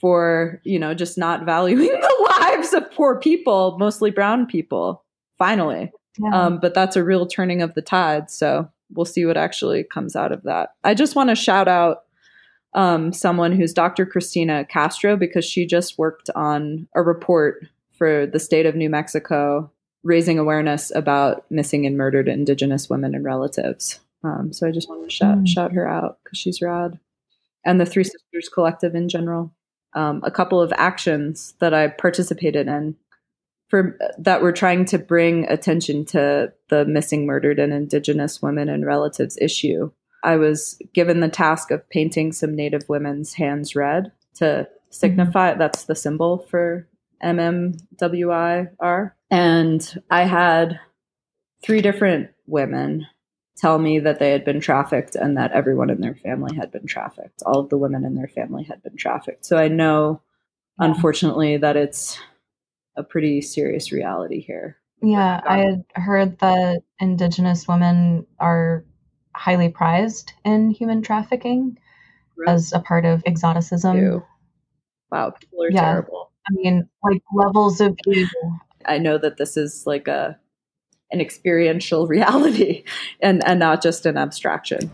for, 0.00 0.60
you 0.64 0.78
know, 0.78 0.94
just 0.94 1.16
not 1.16 1.44
valuing 1.44 1.86
the 2.00 2.36
lives 2.40 2.72
of 2.72 2.90
poor 2.92 3.18
people, 3.20 3.76
mostly 3.78 4.10
brown 4.10 4.46
people. 4.46 5.04
Finally. 5.38 5.90
Yeah. 6.18 6.30
Um, 6.34 6.58
but 6.60 6.74
that's 6.74 6.96
a 6.96 7.04
real 7.04 7.26
turning 7.26 7.62
of 7.62 7.74
the 7.74 7.82
tide. 7.82 8.30
So 8.30 8.68
we'll 8.94 9.04
see 9.04 9.24
what 9.24 9.36
actually 9.36 9.84
comes 9.84 10.16
out 10.16 10.32
of 10.32 10.42
that. 10.44 10.70
I 10.84 10.94
just 10.94 11.16
want 11.16 11.30
to 11.30 11.36
shout 11.36 11.68
out 11.68 12.04
um, 12.74 13.12
someone 13.12 13.52
who's 13.52 13.72
Dr. 13.72 14.06
Christina 14.06 14.64
Castro 14.64 15.16
because 15.16 15.44
she 15.44 15.66
just 15.66 15.98
worked 15.98 16.30
on 16.34 16.88
a 16.94 17.02
report 17.02 17.66
for 17.92 18.26
the 18.26 18.40
state 18.40 18.66
of 18.66 18.74
New 18.74 18.90
Mexico 18.90 19.70
raising 20.04 20.38
awareness 20.38 20.92
about 20.94 21.44
missing 21.50 21.86
and 21.86 21.96
murdered 21.96 22.28
Indigenous 22.28 22.90
women 22.90 23.14
and 23.14 23.24
relatives. 23.24 24.00
Um, 24.24 24.52
so 24.52 24.66
I 24.66 24.70
just 24.70 24.88
want 24.88 25.04
to 25.04 25.14
shout 25.14 25.38
mm. 25.38 25.48
shout 25.48 25.72
her 25.72 25.88
out 25.88 26.18
because 26.22 26.38
she's 26.38 26.62
rad, 26.62 26.98
and 27.64 27.80
the 27.80 27.86
Three 27.86 28.04
Sisters 28.04 28.48
Collective 28.52 28.94
in 28.94 29.08
general. 29.08 29.52
Um, 29.94 30.22
a 30.24 30.30
couple 30.30 30.62
of 30.62 30.72
actions 30.76 31.52
that 31.60 31.74
I 31.74 31.88
participated 31.88 32.66
in 32.66 32.96
for 33.72 33.96
that 34.18 34.42
we're 34.42 34.52
trying 34.52 34.84
to 34.84 34.98
bring 34.98 35.48
attention 35.48 36.04
to 36.04 36.52
the 36.68 36.84
missing, 36.84 37.24
murdered, 37.24 37.58
and 37.58 37.72
Indigenous 37.72 38.42
women 38.42 38.68
and 38.68 38.84
relatives 38.84 39.38
issue. 39.40 39.90
I 40.22 40.36
was 40.36 40.78
given 40.92 41.20
the 41.20 41.30
task 41.30 41.70
of 41.70 41.88
painting 41.88 42.32
some 42.32 42.54
Native 42.54 42.82
women's 42.90 43.32
hands 43.32 43.74
red 43.74 44.12
to 44.34 44.68
signify 44.90 45.52
mm-hmm. 45.52 45.58
that's 45.58 45.84
the 45.84 45.94
symbol 45.94 46.46
for 46.50 46.86
MMWIR. 47.24 49.12
And 49.30 50.02
I 50.10 50.24
had 50.24 50.78
three 51.62 51.80
different 51.80 52.28
women 52.46 53.06
tell 53.56 53.78
me 53.78 54.00
that 54.00 54.18
they 54.18 54.32
had 54.32 54.44
been 54.44 54.60
trafficked 54.60 55.14
and 55.14 55.38
that 55.38 55.52
everyone 55.52 55.88
in 55.88 56.02
their 56.02 56.16
family 56.16 56.54
had 56.54 56.70
been 56.70 56.86
trafficked. 56.86 57.42
All 57.46 57.60
of 57.60 57.70
the 57.70 57.78
women 57.78 58.04
in 58.04 58.16
their 58.16 58.28
family 58.28 58.64
had 58.64 58.82
been 58.82 58.98
trafficked. 58.98 59.46
So 59.46 59.56
I 59.56 59.68
know, 59.68 60.20
unfortunately, 60.78 61.56
that 61.56 61.78
it's 61.78 62.18
a 62.96 63.02
pretty 63.02 63.40
serious 63.40 63.92
reality 63.92 64.40
here. 64.40 64.76
Yeah, 65.02 65.40
I 65.44 65.58
had 65.58 65.84
heard 65.94 66.38
that 66.38 66.82
Indigenous 67.00 67.66
women 67.66 68.26
are 68.38 68.84
highly 69.34 69.68
prized 69.68 70.32
in 70.44 70.70
human 70.70 71.02
trafficking 71.02 71.78
right. 72.36 72.52
as 72.52 72.72
a 72.72 72.78
part 72.78 73.04
of 73.04 73.22
exoticism. 73.26 73.96
Ew. 73.96 74.24
Wow, 75.10 75.30
people 75.30 75.64
are 75.64 75.70
yeah. 75.70 75.80
terrible. 75.80 76.30
I 76.48 76.52
mean, 76.54 76.88
like 77.02 77.22
levels 77.34 77.80
of 77.80 77.96
evil. 78.06 78.60
I 78.86 78.98
know 78.98 79.18
that 79.18 79.36
this 79.36 79.56
is 79.56 79.84
like 79.86 80.08
a 80.08 80.38
an 81.10 81.20
experiential 81.20 82.06
reality 82.08 82.84
and, 83.20 83.46
and 83.46 83.60
not 83.60 83.82
just 83.82 84.06
an 84.06 84.16
abstraction. 84.16 84.90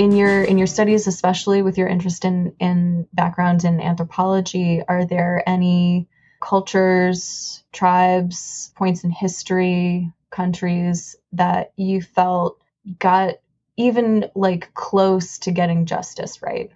In 0.00 0.12
your 0.12 0.42
in 0.42 0.56
your 0.56 0.66
studies 0.66 1.06
especially 1.06 1.60
with 1.60 1.76
your 1.76 1.86
interest 1.86 2.24
in 2.24 2.54
in 2.58 3.06
background 3.12 3.64
in 3.64 3.82
anthropology 3.82 4.82
are 4.88 5.04
there 5.04 5.42
any 5.46 6.08
cultures 6.40 7.62
tribes 7.70 8.72
points 8.76 9.04
in 9.04 9.10
history 9.10 10.10
countries 10.30 11.16
that 11.32 11.74
you 11.76 12.00
felt 12.00 12.58
got 12.98 13.34
even 13.76 14.24
like 14.34 14.72
close 14.72 15.38
to 15.38 15.50
getting 15.50 15.84
justice 15.84 16.40
right? 16.40 16.70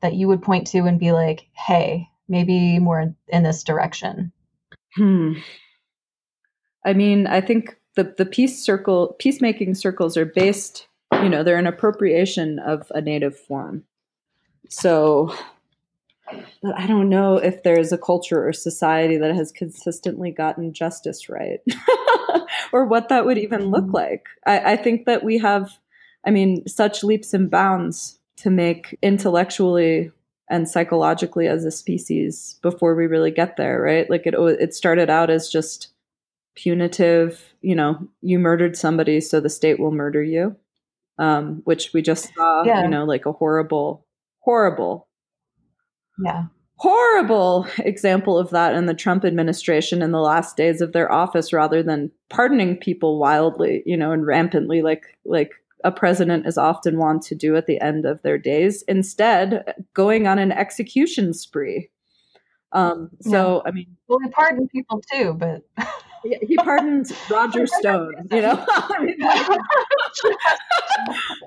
That 0.00 0.14
you 0.14 0.26
would 0.28 0.40
point 0.40 0.66
to 0.68 0.78
and 0.86 0.98
be 0.98 1.12
like 1.12 1.48
hey 1.52 2.08
maybe 2.26 2.78
more 2.78 3.14
in 3.28 3.42
this 3.42 3.64
direction. 3.64 4.32
Hmm. 4.94 5.34
I 6.86 6.94
mean 6.94 7.26
i 7.26 7.42
think 7.42 7.76
the 7.96 8.14
the 8.16 8.24
peace 8.24 8.64
circle 8.64 9.14
peacemaking 9.18 9.74
circles 9.74 10.16
are 10.16 10.24
based 10.24 10.86
you 11.22 11.28
know, 11.28 11.42
they're 11.42 11.58
an 11.58 11.66
appropriation 11.66 12.58
of 12.58 12.90
a 12.94 13.00
native 13.00 13.38
form. 13.38 13.84
So 14.68 15.34
but 16.62 16.76
I 16.76 16.86
don't 16.86 17.08
know 17.08 17.36
if 17.36 17.62
there's 17.62 17.92
a 17.92 17.98
culture 17.98 18.46
or 18.46 18.52
society 18.52 19.16
that 19.18 19.34
has 19.34 19.52
consistently 19.52 20.30
gotten 20.30 20.72
justice 20.72 21.28
right 21.28 21.60
or 22.72 22.84
what 22.84 23.08
that 23.08 23.24
would 23.24 23.38
even 23.38 23.70
look 23.70 23.84
mm-hmm. 23.84 23.94
like. 23.94 24.26
I, 24.44 24.72
I, 24.72 24.76
think 24.76 25.06
that 25.06 25.22
we 25.22 25.38
have, 25.38 25.78
I 26.26 26.30
mean, 26.30 26.66
such 26.66 27.04
leaps 27.04 27.32
and 27.32 27.50
bounds 27.50 28.18
to 28.38 28.50
make 28.50 28.98
intellectually 29.02 30.10
and 30.50 30.68
psychologically 30.68 31.46
as 31.46 31.64
a 31.64 31.70
species 31.70 32.58
before 32.62 32.94
we 32.94 33.06
really 33.06 33.30
get 33.30 33.56
there, 33.56 33.80
right? 33.80 34.08
Like 34.08 34.26
it 34.26 34.34
it 34.34 34.74
started 34.74 35.10
out 35.10 35.30
as 35.30 35.48
just 35.48 35.88
punitive, 36.54 37.54
you 37.62 37.74
know, 37.74 38.08
you 38.22 38.38
murdered 38.38 38.76
somebody 38.76 39.20
so 39.20 39.40
the 39.40 39.50
state 39.50 39.78
will 39.78 39.92
murder 39.92 40.22
you. 40.22 40.56
Um, 41.18 41.62
which 41.64 41.92
we 41.94 42.02
just 42.02 42.34
saw, 42.34 42.62
yeah. 42.64 42.82
you 42.82 42.88
know, 42.88 43.04
like 43.04 43.24
a 43.24 43.32
horrible 43.32 44.04
horrible 44.40 45.08
yeah 46.22 46.44
horrible 46.76 47.66
example 47.78 48.38
of 48.38 48.50
that 48.50 48.74
in 48.74 48.86
the 48.86 48.94
Trump 48.94 49.24
administration 49.24 50.02
in 50.02 50.12
the 50.12 50.20
last 50.20 50.56
days 50.56 50.80
of 50.80 50.92
their 50.92 51.10
office 51.10 51.52
rather 51.52 51.82
than 51.82 52.10
pardoning 52.28 52.76
people 52.76 53.18
wildly, 53.18 53.82
you 53.86 53.96
know, 53.96 54.12
and 54.12 54.26
rampantly 54.26 54.82
like 54.82 55.04
like 55.24 55.52
a 55.84 55.92
president 55.92 56.46
is 56.46 56.58
often 56.58 56.98
wont 56.98 57.22
to 57.22 57.34
do 57.34 57.56
at 57.56 57.66
the 57.66 57.80
end 57.80 58.04
of 58.04 58.22
their 58.22 58.38
days, 58.38 58.82
instead 58.88 59.74
going 59.94 60.26
on 60.26 60.38
an 60.38 60.52
execution 60.52 61.32
spree. 61.32 61.88
Um, 62.72 63.10
so, 63.20 63.62
yeah. 63.64 63.70
I 63.70 63.72
mean, 63.72 63.96
well, 64.08 64.18
he 64.22 64.28
pardoned 64.30 64.70
people 64.70 65.02
too, 65.12 65.34
but 65.34 65.62
he 66.42 66.56
pardoned 66.56 67.10
Roger 67.30 67.66
Stone, 67.66 68.28
you 68.30 68.42
know. 68.42 68.52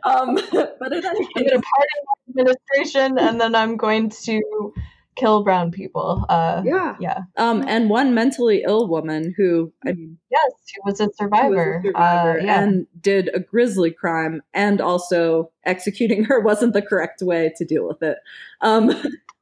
um, 0.06 0.36
but 0.80 0.94
in 0.94 1.06
any 1.06 1.26
case, 1.26 1.34
I'm 1.36 1.44
going 1.44 1.50
to 1.50 1.62
pardon 1.62 2.02
administration, 2.30 3.18
and 3.18 3.42
then 3.42 3.56
I'm 3.56 3.78
going 3.78 4.10
to 4.26 4.74
kill 5.20 5.44
brown 5.44 5.72
people. 5.72 6.26
Uh, 6.30 6.62
yeah, 6.66 6.96
yeah. 7.00 7.20
Um, 7.38 7.64
and 7.68 7.90
one 7.90 8.14
mentally 8.14 8.64
ill 8.66 8.88
woman 8.88 9.34
who, 9.36 9.72
I 9.86 9.92
mean, 9.92 10.18
yes, 10.32 10.52
who 10.76 10.90
was 10.90 11.00
a 11.02 11.10
survivor, 11.14 11.82
was 11.84 11.86
a 11.86 11.88
survivor 11.88 12.40
uh, 12.42 12.44
yeah. 12.44 12.62
and 12.62 12.88
did 13.02 13.30
a 13.34 13.40
grisly 13.40 13.92
crime, 13.92 14.42
and 14.54 14.82
also 14.82 15.52
executing 15.66 16.24
her 16.26 16.40
wasn't 16.44 16.74
the 16.74 16.82
correct 16.82 17.22
way 17.22 17.54
to 17.58 17.66
deal 17.66 17.88
with 17.88 18.02
it. 18.02 18.18
Um, 18.62 18.90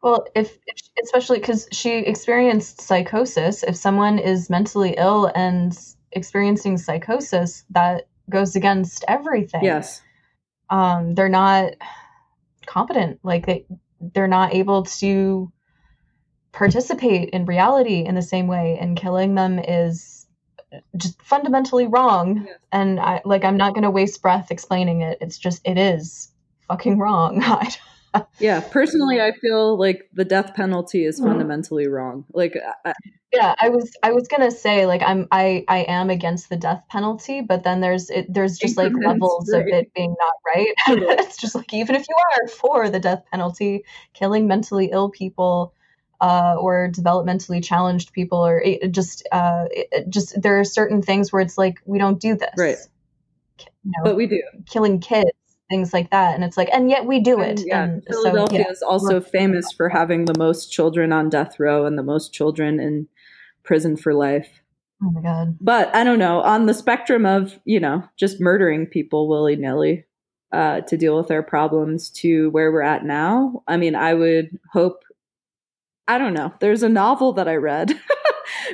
well, 0.01 0.27
if, 0.35 0.57
if 0.67 0.77
especially 1.03 1.39
because 1.39 1.67
she 1.71 1.97
experienced 1.99 2.81
psychosis, 2.81 3.63
if 3.63 3.75
someone 3.75 4.19
is 4.19 4.49
mentally 4.49 4.95
ill 4.97 5.31
and 5.33 5.77
experiencing 6.11 6.77
psychosis, 6.77 7.63
that 7.71 8.07
goes 8.29 8.55
against 8.55 9.03
everything. 9.07 9.63
Yes. 9.63 10.01
Um, 10.69 11.15
they're 11.15 11.29
not 11.29 11.73
competent. 12.65 13.19
Like 13.23 13.45
they, 13.45 13.65
they're 13.99 14.27
not 14.27 14.53
able 14.53 14.83
to 14.83 15.51
participate 16.51 17.29
in 17.29 17.45
reality 17.45 18.03
in 18.05 18.15
the 18.15 18.21
same 18.21 18.47
way 18.47 18.77
and 18.79 18.97
killing 18.97 19.35
them 19.35 19.59
is 19.59 20.27
just 20.95 21.21
fundamentally 21.21 21.87
wrong 21.87 22.45
yes. 22.47 22.57
and 22.71 22.99
i 22.99 23.21
like 23.25 23.45
i'm 23.45 23.57
not 23.57 23.73
going 23.73 23.83
to 23.83 23.91
waste 23.91 24.21
breath 24.21 24.49
explaining 24.49 25.01
it 25.01 25.19
it's 25.21 25.37
just 25.37 25.61
it 25.65 25.77
is 25.77 26.31
fucking 26.67 26.97
wrong 26.97 27.41
yeah 28.39 28.60
personally 28.72 29.22
i 29.22 29.32
feel 29.32 29.78
like 29.78 30.10
the 30.14 30.26
death 30.26 30.53
penalty 30.55 31.05
is 31.05 31.20
mm-hmm. 31.20 31.30
fundamentally 31.30 31.88
wrong 31.88 32.26
like 32.34 32.55
I, 32.86 32.93
yeah 33.34 33.55
i 33.60 33.70
was 33.70 33.91
i 34.03 34.12
was 34.12 34.28
gonna 34.28 34.51
say 34.51 34.86
like 34.86 35.01
i'm 35.01 35.28
i 35.32 35.64
i 35.68 35.80
am 35.80 36.10
against 36.10 36.49
the 36.49 36.58
death 36.58 36.84
penalty 36.89 37.41
but 37.41 37.64
then 37.64 37.82
there's 37.82 38.10
it 38.10 38.32
there's 38.34 38.58
just 38.58 38.78
like 38.78 38.93
levels 39.05 39.51
right. 39.53 39.62
of 39.62 39.68
it 39.68 39.93
being 39.93 40.16
not 40.20 40.34
right 40.45 40.74
it's 41.20 41.38
just 41.38 41.55
like 41.55 41.74
even 41.74 41.95
if 41.95 42.05
you 42.08 42.16
are 42.16 42.47
for 42.47 42.89
the 42.89 42.99
death 42.99 43.24
penalty 43.32 43.84
killing 44.14 44.47
mentally 44.47 44.89
ill 44.91 45.10
people 45.10 45.74
uh, 46.20 46.55
or 46.60 46.89
developmentally 46.91 47.64
challenged 47.64 48.14
people, 48.14 48.39
or 48.39 48.60
it 48.60 48.91
just 48.91 49.28
uh, 49.32 49.66
it 49.72 50.10
just 50.10 50.39
there 50.41 50.60
are 50.60 50.64
certain 50.64 51.01
things 51.01 51.32
where 51.32 51.41
it's 51.41 51.58
like 51.58 51.80
we 51.86 51.99
don't 51.99 52.20
do 52.20 52.36
this, 52.36 52.53
right? 52.58 52.78
You 53.60 53.91
know, 53.97 54.03
but 54.03 54.16
we 54.16 54.28
do 54.28 54.41
killing 54.66 54.99
kids, 54.99 55.32
things 55.70 55.93
like 55.93 56.09
that, 56.11 56.36
and 56.36 56.43
it's 56.43 56.57
like, 56.57 56.70
and 56.72 56.89
yet 56.89 57.05
we 57.05 57.20
do 57.20 57.41
it. 57.41 57.59
And, 57.59 57.68
yeah, 57.68 57.84
and 57.84 58.05
Philadelphia 58.05 58.59
so, 58.59 58.65
yeah. 58.68 58.72
is 58.72 58.82
also 58.82 59.20
famous 59.22 59.72
for 59.72 59.89
having 59.89 60.26
the 60.26 60.38
most 60.38 60.72
children 60.72 61.11
on 61.11 61.30
death 61.30 61.59
row 61.59 61.86
and 61.86 61.97
the 61.97 62.03
most 62.03 62.34
children 62.34 62.80
in 62.80 63.07
prison 63.63 63.97
for 63.97 64.13
life. 64.13 64.49
Oh 65.03 65.11
my 65.11 65.22
god! 65.22 65.57
But 65.61 65.93
I 65.95 66.03
don't 66.03 66.20
know. 66.20 66.41
On 66.41 66.65
the 66.65 66.74
spectrum 66.74 67.26
of 67.26 67.59
you 67.65 67.80
know 67.80 68.03
just 68.18 68.39
murdering 68.39 68.88
people 68.88 69.28
willy 69.28 69.55
nilly, 69.55 70.05
uh, 70.51 70.82
to 70.82 70.97
deal 70.97 71.18
with 71.18 71.32
our 71.32 71.43
problems 71.43 72.09
to 72.09 72.49
where 72.51 72.72
we're 72.72 72.82
at 72.82 73.05
now. 73.05 73.63
I 73.68 73.78
mean, 73.78 73.95
I 73.95 74.13
would 74.13 74.57
hope 74.72 75.03
I 76.07 76.18
don't 76.18 76.34
know. 76.34 76.53
There's 76.61 76.84
a 76.84 76.89
novel 76.89 77.34
that 77.34 77.49
I 77.49 77.55
read 77.55 77.91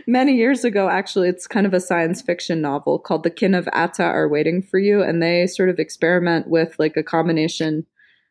many 0.08 0.36
years 0.36 0.64
ago, 0.64 0.90
actually. 0.90 1.30
It's 1.30 1.48
kind 1.48 1.66
of 1.66 1.74
a 1.74 1.80
science 1.80 2.22
fiction 2.22 2.62
novel 2.62 3.00
called 3.00 3.24
The 3.24 3.30
Kin 3.30 3.54
of 3.54 3.68
Ata 3.74 4.04
Are 4.04 4.28
Waiting 4.28 4.62
for 4.62 4.80
You. 4.80 5.02
And 5.02 5.22
they 5.22 5.48
sort 5.48 5.70
of 5.70 5.80
experiment 5.80 6.48
with 6.48 6.76
like 6.80 6.98
a 6.98 7.04
combination. 7.04 7.86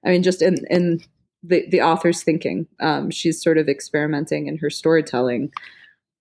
I 0.05 0.11
mean, 0.11 0.23
just 0.23 0.43
in, 0.43 0.57
in 0.71 1.01
the, 1.43 1.67
the 1.71 1.83
author's 1.83 2.23
thinking, 2.23 2.67
um, 2.81 3.11
she's 3.11 3.43
sort 3.43 3.59
of 3.59 3.69
experimenting 3.69 4.47
in 4.47 4.59
her 4.59 4.71
storytelling 4.71 5.53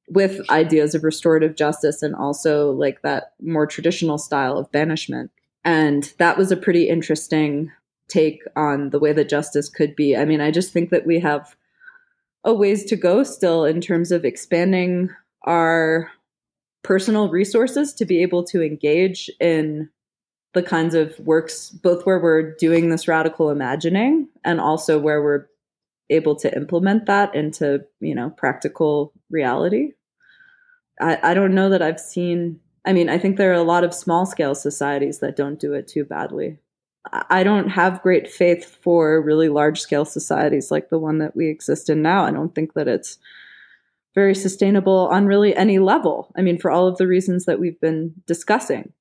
with 0.09 0.49
ideas 0.49 0.93
of 0.93 1.03
restorative 1.03 1.55
justice 1.55 2.01
and 2.01 2.15
also 2.15 2.71
like 2.71 3.01
that 3.01 3.33
more 3.41 3.65
traditional 3.65 4.17
style 4.17 4.57
of 4.57 4.71
banishment. 4.71 5.31
And 5.63 6.11
that 6.17 6.37
was 6.37 6.51
a 6.51 6.57
pretty 6.57 6.89
interesting 6.89 7.71
take 8.09 8.41
on 8.55 8.89
the 8.89 8.99
way 8.99 9.13
that 9.13 9.29
justice 9.29 9.69
could 9.69 9.95
be. 9.95 10.17
I 10.17 10.25
mean, 10.25 10.41
I 10.41 10.51
just 10.51 10.73
think 10.73 10.89
that 10.89 11.05
we 11.05 11.19
have 11.19 11.55
a 12.43 12.53
ways 12.53 12.83
to 12.85 12.95
go 12.95 13.23
still 13.23 13.65
in 13.65 13.79
terms 13.79 14.11
of 14.11 14.25
expanding 14.25 15.09
our 15.43 16.11
personal 16.83 17.29
resources 17.29 17.93
to 17.93 18.05
be 18.05 18.21
able 18.21 18.43
to 18.43 18.61
engage 18.61 19.29
in 19.39 19.89
the 20.53 20.63
kinds 20.63 20.95
of 20.95 21.17
works 21.19 21.69
both 21.69 22.05
where 22.05 22.19
we're 22.19 22.55
doing 22.55 22.89
this 22.89 23.07
radical 23.07 23.49
imagining 23.49 24.27
and 24.43 24.59
also 24.59 24.99
where 24.99 25.21
we're 25.21 25.47
able 26.09 26.35
to 26.35 26.53
implement 26.55 27.05
that 27.05 27.33
into 27.35 27.85
you 27.99 28.13
know 28.13 28.29
practical 28.31 29.13
reality 29.29 29.91
I, 30.99 31.19
I 31.23 31.33
don't 31.33 31.55
know 31.55 31.69
that 31.69 31.81
i've 31.81 31.99
seen 31.99 32.59
i 32.83 32.91
mean 32.91 33.07
i 33.09 33.17
think 33.17 33.37
there 33.37 33.51
are 33.51 33.53
a 33.53 33.63
lot 33.63 33.83
of 33.83 33.93
small 33.93 34.25
scale 34.25 34.55
societies 34.55 35.19
that 35.19 35.37
don't 35.37 35.59
do 35.59 35.73
it 35.73 35.87
too 35.87 36.03
badly 36.03 36.57
I 37.11 37.43
don't 37.43 37.69
have 37.69 38.01
great 38.03 38.31
faith 38.31 38.77
for 38.83 39.21
really 39.21 39.49
large 39.49 39.81
scale 39.81 40.05
societies 40.05 40.69
like 40.69 40.89
the 40.89 40.99
one 40.99 41.17
that 41.17 41.35
we 41.35 41.47
exist 41.47 41.89
in 41.89 42.01
now. 42.01 42.25
I 42.25 42.31
don't 42.31 42.53
think 42.53 42.73
that 42.73 42.87
it's 42.87 43.17
very 44.13 44.35
sustainable 44.35 45.07
on 45.11 45.25
really 45.25 45.55
any 45.55 45.79
level. 45.79 46.31
I 46.35 46.41
mean, 46.41 46.57
for 46.57 46.69
all 46.69 46.87
of 46.87 46.97
the 46.97 47.07
reasons 47.07 47.45
that 47.45 47.59
we've 47.59 47.79
been 47.79 48.13
discussing, 48.27 48.91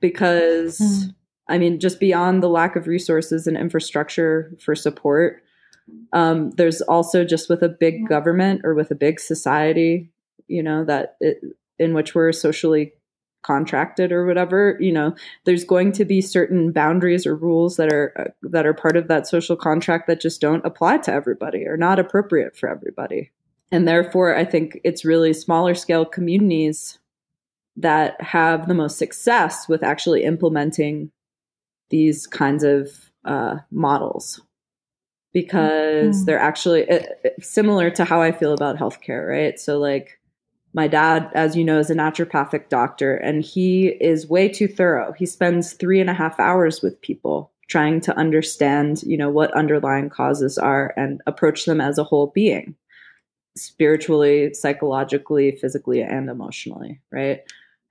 because 0.00 0.78
mm. 0.78 1.14
I 1.48 1.58
mean, 1.58 1.78
just 1.78 2.00
beyond 2.00 2.42
the 2.42 2.48
lack 2.48 2.76
of 2.76 2.86
resources 2.86 3.46
and 3.46 3.56
infrastructure 3.56 4.52
for 4.60 4.74
support, 4.74 5.42
um, 6.12 6.50
there's 6.52 6.80
also 6.82 7.24
just 7.24 7.48
with 7.48 7.62
a 7.62 7.68
big 7.68 8.08
government 8.08 8.62
or 8.64 8.74
with 8.74 8.90
a 8.90 8.96
big 8.96 9.20
society, 9.20 10.10
you 10.48 10.62
know, 10.62 10.84
that 10.84 11.16
it, 11.20 11.38
in 11.78 11.94
which 11.94 12.14
we're 12.14 12.32
socially 12.32 12.92
contracted 13.42 14.10
or 14.10 14.26
whatever 14.26 14.76
you 14.80 14.90
know 14.90 15.14
there's 15.44 15.62
going 15.62 15.92
to 15.92 16.04
be 16.04 16.20
certain 16.20 16.72
boundaries 16.72 17.24
or 17.24 17.36
rules 17.36 17.76
that 17.76 17.92
are 17.92 18.12
uh, 18.18 18.24
that 18.42 18.66
are 18.66 18.74
part 18.74 18.96
of 18.96 19.06
that 19.06 19.24
social 19.24 19.54
contract 19.54 20.08
that 20.08 20.20
just 20.20 20.40
don't 20.40 20.66
apply 20.66 20.98
to 20.98 21.12
everybody 21.12 21.64
or 21.64 21.76
not 21.76 22.00
appropriate 22.00 22.56
for 22.56 22.68
everybody 22.68 23.30
and 23.70 23.86
therefore 23.86 24.36
i 24.36 24.44
think 24.44 24.80
it's 24.84 25.04
really 25.04 25.32
smaller 25.32 25.74
scale 25.74 26.04
communities 26.04 26.98
that 27.76 28.20
have 28.20 28.68
the 28.68 28.74
most 28.74 28.98
success 28.98 29.68
with 29.68 29.82
actually 29.82 30.24
implementing 30.24 31.10
these 31.90 32.26
kinds 32.26 32.64
of 32.64 33.10
uh, 33.24 33.56
models 33.70 34.40
because 35.36 36.16
mm-hmm. 36.16 36.24
they're 36.24 36.38
actually 36.38 36.88
uh, 36.88 37.02
similar 37.40 37.90
to 37.90 38.06
how 38.06 38.22
I 38.22 38.32
feel 38.32 38.54
about 38.54 38.78
healthcare, 38.78 39.28
right? 39.28 39.60
So, 39.60 39.78
like, 39.78 40.18
my 40.72 40.88
dad, 40.88 41.30
as 41.34 41.54
you 41.54 41.62
know, 41.62 41.78
is 41.78 41.90
a 41.90 41.94
naturopathic 41.94 42.70
doctor, 42.70 43.14
and 43.16 43.42
he 43.42 43.88
is 43.88 44.30
way 44.30 44.48
too 44.48 44.66
thorough. 44.66 45.12
He 45.12 45.26
spends 45.26 45.74
three 45.74 46.00
and 46.00 46.08
a 46.08 46.14
half 46.14 46.40
hours 46.40 46.80
with 46.80 47.00
people 47.02 47.52
trying 47.68 48.00
to 48.00 48.16
understand, 48.16 49.02
you 49.02 49.18
know, 49.18 49.28
what 49.28 49.52
underlying 49.54 50.08
causes 50.08 50.56
are 50.56 50.94
and 50.96 51.20
approach 51.26 51.66
them 51.66 51.82
as 51.82 51.98
a 51.98 52.04
whole 52.04 52.28
being, 52.28 52.74
spiritually, 53.56 54.52
psychologically, 54.54 55.52
physically, 55.52 56.02
and 56.02 56.28
emotionally, 56.28 57.00
right? 57.10 57.40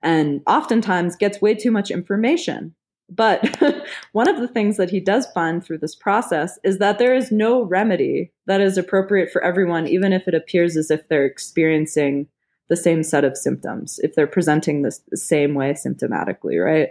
And 0.02 0.42
oftentimes 0.46 1.16
gets 1.16 1.40
way 1.40 1.54
too 1.54 1.70
much 1.70 1.90
information. 1.90 2.74
But 3.08 3.60
one 4.12 4.28
of 4.28 4.40
the 4.40 4.48
things 4.48 4.76
that 4.76 4.90
he 4.90 5.00
does 5.00 5.26
find 5.32 5.64
through 5.64 5.78
this 5.78 5.94
process 5.94 6.58
is 6.64 6.78
that 6.78 6.98
there 6.98 7.14
is 7.14 7.30
no 7.30 7.62
remedy 7.62 8.32
that 8.46 8.60
is 8.60 8.78
appropriate 8.78 9.30
for 9.30 9.42
everyone, 9.42 9.86
even 9.86 10.12
if 10.12 10.26
it 10.26 10.34
appears 10.34 10.76
as 10.76 10.90
if 10.90 11.08
they're 11.08 11.26
experiencing 11.26 12.28
the 12.68 12.76
same 12.76 13.02
set 13.02 13.24
of 13.24 13.36
symptoms 13.36 14.00
if 14.02 14.14
they're 14.14 14.26
presenting 14.26 14.82
this 14.82 15.00
the 15.08 15.16
same 15.16 15.54
way 15.54 15.72
symptomatically, 15.72 16.62
right? 16.62 16.88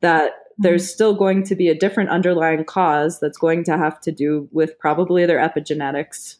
That 0.00 0.32
there's 0.58 0.84
mm-hmm. 0.84 0.94
still 0.94 1.14
going 1.14 1.42
to 1.44 1.54
be 1.54 1.68
a 1.68 1.78
different 1.78 2.10
underlying 2.10 2.64
cause 2.64 3.20
that's 3.20 3.38
going 3.38 3.64
to 3.64 3.76
have 3.76 4.00
to 4.00 4.12
do 4.12 4.48
with 4.52 4.78
probably 4.78 5.26
their 5.26 5.38
epigenetics, 5.38 6.36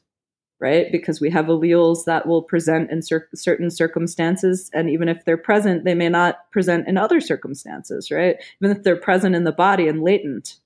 right? 0.63 0.93
Because 0.93 1.21
we 1.21 1.29
have 1.31 1.47
alleles 1.47 2.05
that 2.05 2.25
will 2.25 2.41
present 2.43 2.91
in 2.91 3.03
cer- 3.03 3.29
certain 3.35 3.69
circumstances. 3.69 4.71
And 4.73 4.89
even 4.89 5.09
if 5.09 5.25
they're 5.25 5.37
present, 5.37 5.85
they 5.85 5.95
may 5.95 6.09
not 6.09 6.49
present 6.53 6.87
in 6.87 6.97
other 6.97 7.21
circumstances, 7.21 8.13
right? 8.13 8.37
Even 8.63 8.75
if 8.75 8.85
they're 8.85 8.97
present 8.97 9.35
in 9.35 9.43
the 9.43 9.53
body 9.53 9.89
and 9.89 10.03
latent. 10.03 10.61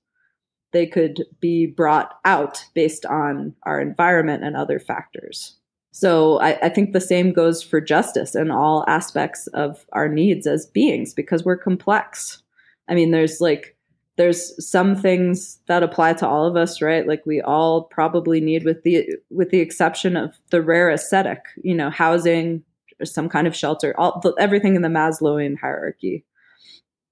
they 0.73 0.85
could 0.85 1.23
be 1.39 1.65
brought 1.65 2.19
out 2.25 2.63
based 2.75 3.05
on 3.05 3.55
our 3.63 3.79
environment 3.79 4.43
and 4.43 4.55
other 4.55 4.79
factors. 4.79 5.55
So 5.91 6.39
I, 6.39 6.59
I, 6.65 6.69
think 6.69 6.91
the 6.91 6.99
same 6.99 7.31
goes 7.31 7.63
for 7.63 7.79
justice 7.79 8.35
and 8.35 8.51
all 8.51 8.83
aspects 8.85 9.47
of 9.47 9.85
our 9.93 10.09
needs 10.09 10.45
as 10.45 10.65
beings 10.65 11.13
because 11.13 11.45
we're 11.45 11.57
complex. 11.57 12.43
I 12.89 12.95
mean, 12.95 13.11
there's 13.11 13.39
like 13.39 13.76
there's 14.17 14.67
some 14.67 14.95
things 14.95 15.59
that 15.67 15.83
apply 15.83 16.13
to 16.13 16.27
all 16.27 16.45
of 16.45 16.55
us, 16.55 16.81
right? 16.81 17.07
Like 17.07 17.25
we 17.25 17.39
all 17.39 17.83
probably 17.83 18.41
need, 18.41 18.65
with 18.65 18.83
the 18.83 19.07
with 19.29 19.51
the 19.51 19.59
exception 19.59 20.17
of 20.17 20.35
the 20.49 20.61
rare 20.61 20.89
ascetic, 20.89 21.45
you 21.63 21.75
know, 21.75 21.89
housing, 21.91 22.63
or 22.99 23.05
some 23.05 23.29
kind 23.29 23.45
of 23.45 23.55
shelter, 23.55 23.93
all 23.97 24.21
everything 24.39 24.75
in 24.75 24.81
the 24.81 24.89
Maslowian 24.89 25.57
hierarchy. 25.57 26.25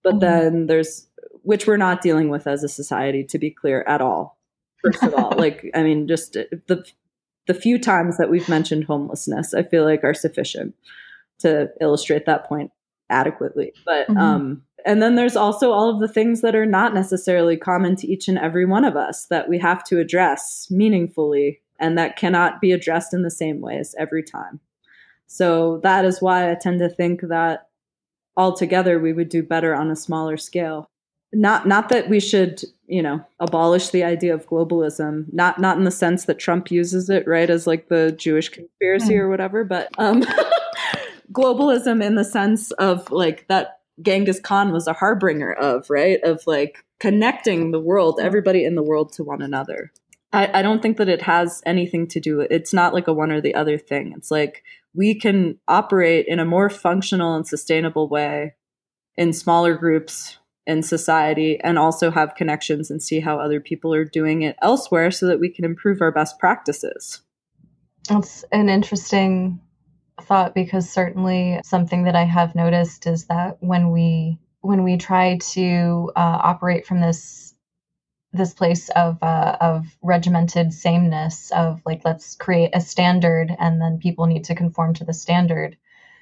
But 0.03 0.15
mm-hmm. 0.15 0.19
then 0.19 0.67
there's 0.67 1.07
which 1.43 1.67
we're 1.67 1.77
not 1.77 2.01
dealing 2.01 2.29
with 2.29 2.47
as 2.47 2.63
a 2.63 2.69
society, 2.69 3.23
to 3.25 3.37
be 3.37 3.51
clear, 3.51 3.83
at 3.87 4.01
all. 4.01 4.39
First 4.83 5.03
of 5.03 5.13
all, 5.13 5.33
like 5.37 5.69
I 5.75 5.83
mean, 5.83 6.07
just 6.07 6.33
the 6.33 6.83
the 7.45 7.53
few 7.53 7.77
times 7.77 8.17
that 8.17 8.31
we've 8.31 8.49
mentioned 8.49 8.85
homelessness, 8.85 9.53
I 9.53 9.61
feel 9.61 9.83
like 9.83 10.03
are 10.03 10.15
sufficient 10.15 10.73
to 11.39 11.69
illustrate 11.79 12.25
that 12.25 12.47
point 12.47 12.71
adequately. 13.11 13.73
But 13.85 14.07
mm-hmm. 14.07 14.17
um, 14.17 14.63
and 14.85 15.01
then 15.01 15.15
there's 15.15 15.35
also 15.35 15.71
all 15.71 15.89
of 15.89 15.99
the 15.99 16.07
things 16.07 16.41
that 16.41 16.55
are 16.55 16.65
not 16.65 16.93
necessarily 16.93 17.57
common 17.57 17.95
to 17.97 18.07
each 18.07 18.27
and 18.27 18.37
every 18.37 18.65
one 18.65 18.85
of 18.85 18.95
us 18.95 19.25
that 19.27 19.49
we 19.49 19.57
have 19.57 19.83
to 19.85 19.99
address 19.99 20.67
meaningfully 20.69 21.61
and 21.79 21.97
that 21.97 22.15
cannot 22.15 22.61
be 22.61 22.71
addressed 22.71 23.13
in 23.13 23.23
the 23.23 23.31
same 23.31 23.61
ways 23.61 23.95
every 23.97 24.23
time. 24.23 24.59
So 25.27 25.79
that 25.83 26.05
is 26.05 26.21
why 26.21 26.51
I 26.51 26.55
tend 26.55 26.79
to 26.79 26.89
think 26.89 27.21
that 27.21 27.67
altogether 28.37 28.99
we 28.99 29.11
would 29.11 29.29
do 29.29 29.41
better 29.41 29.73
on 29.73 29.89
a 29.89 29.95
smaller 29.95 30.37
scale. 30.37 30.89
Not 31.33 31.67
not 31.67 31.89
that 31.89 32.07
we 32.07 32.19
should, 32.19 32.63
you 32.87 33.01
know, 33.01 33.25
abolish 33.39 33.89
the 33.89 34.03
idea 34.03 34.33
of 34.33 34.47
globalism, 34.47 35.25
not 35.33 35.59
not 35.59 35.77
in 35.77 35.83
the 35.83 35.91
sense 35.91 36.25
that 36.25 36.39
Trump 36.39 36.71
uses 36.71 37.09
it, 37.09 37.27
right, 37.27 37.49
as 37.49 37.67
like 37.67 37.89
the 37.89 38.13
Jewish 38.13 38.49
conspiracy 38.49 39.15
mm. 39.15 39.19
or 39.19 39.29
whatever, 39.29 39.63
but 39.63 39.89
um 39.97 40.23
globalism 41.31 42.01
in 42.03 42.15
the 42.15 42.23
sense 42.23 42.71
of 42.73 43.11
like 43.11 43.47
that 43.47 43.74
Genghis 44.01 44.39
Khan 44.39 44.71
was 44.71 44.87
a 44.87 44.93
harbinger 44.93 45.53
of, 45.53 45.89
right? 45.89 46.19
Of 46.23 46.43
like 46.45 46.83
connecting 46.99 47.71
the 47.71 47.79
world, 47.79 48.19
everybody 48.21 48.65
in 48.65 48.75
the 48.75 48.83
world 48.83 49.13
to 49.13 49.23
one 49.23 49.41
another. 49.41 49.91
I, 50.33 50.59
I 50.59 50.61
don't 50.61 50.81
think 50.81 50.97
that 50.97 51.09
it 51.09 51.21
has 51.21 51.61
anything 51.65 52.07
to 52.07 52.19
do. 52.19 52.41
It's 52.41 52.73
not 52.73 52.93
like 52.93 53.07
a 53.07 53.13
one 53.13 53.31
or 53.31 53.41
the 53.41 53.55
other 53.55 53.77
thing. 53.77 54.13
It's 54.15 54.31
like 54.31 54.63
we 54.93 55.15
can 55.15 55.59
operate 55.67 56.25
in 56.27 56.39
a 56.39 56.45
more 56.45 56.69
functional 56.69 57.35
and 57.35 57.47
sustainable 57.47 58.09
way 58.09 58.55
in 59.17 59.33
smaller 59.33 59.75
groups 59.75 60.37
in 60.67 60.81
society 60.81 61.59
and 61.63 61.77
also 61.77 62.11
have 62.11 62.35
connections 62.35 62.89
and 62.89 63.01
see 63.01 63.19
how 63.19 63.39
other 63.39 63.59
people 63.59 63.93
are 63.93 64.03
doing 64.03 64.41
it 64.41 64.55
elsewhere 64.61 65.11
so 65.11 65.27
that 65.27 65.39
we 65.39 65.49
can 65.49 65.63
improve 65.63 66.01
our 66.01 66.11
best 66.11 66.39
practices. 66.39 67.21
That's 68.09 68.43
an 68.51 68.69
interesting 68.69 69.59
thought 70.21 70.55
because 70.55 70.89
certainly 70.89 71.59
something 71.63 72.03
that 72.03 72.15
I 72.15 72.23
have 72.23 72.55
noticed 72.55 73.07
is 73.07 73.25
that 73.25 73.57
when 73.61 73.91
we 73.91 74.39
when 74.61 74.83
we 74.83 74.97
try 74.97 75.37
to 75.37 76.11
uh, 76.15 76.39
operate 76.43 76.85
from 76.85 77.01
this 77.01 77.53
this 78.33 78.53
place 78.53 78.89
of 78.89 79.21
uh, 79.21 79.57
of 79.61 79.85
regimented 80.01 80.73
sameness 80.73 81.51
of 81.51 81.81
like 81.85 82.01
let's 82.05 82.35
create 82.35 82.71
a 82.73 82.81
standard 82.81 83.55
and 83.59 83.81
then 83.81 83.99
people 83.99 84.25
need 84.25 84.45
to 84.45 84.55
conform 84.55 84.93
to 84.95 85.05
the 85.05 85.13
standard 85.13 85.77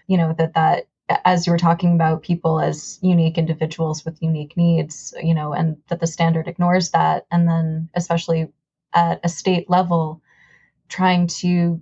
you 0.08 0.18
know 0.18 0.34
that 0.38 0.54
that 0.54 0.88
as 1.26 1.46
you 1.46 1.52
were 1.52 1.58
talking 1.58 1.94
about 1.94 2.24
people 2.24 2.60
as 2.60 3.00
unique 3.02 3.38
individuals 3.38 4.06
with 4.06 4.22
unique 4.22 4.56
needs 4.56 5.14
you 5.22 5.34
know 5.34 5.54
and 5.54 5.78
that 5.88 6.00
the 6.00 6.08
standard 6.08 6.48
ignores 6.48 6.92
that. 6.92 7.26
And 7.32 7.48
then 7.48 7.90
especially 7.94 8.50
at 8.94 9.20
a 9.24 9.30
state 9.30 9.70
level 9.70 10.22
trying 10.88 11.28
to 11.28 11.82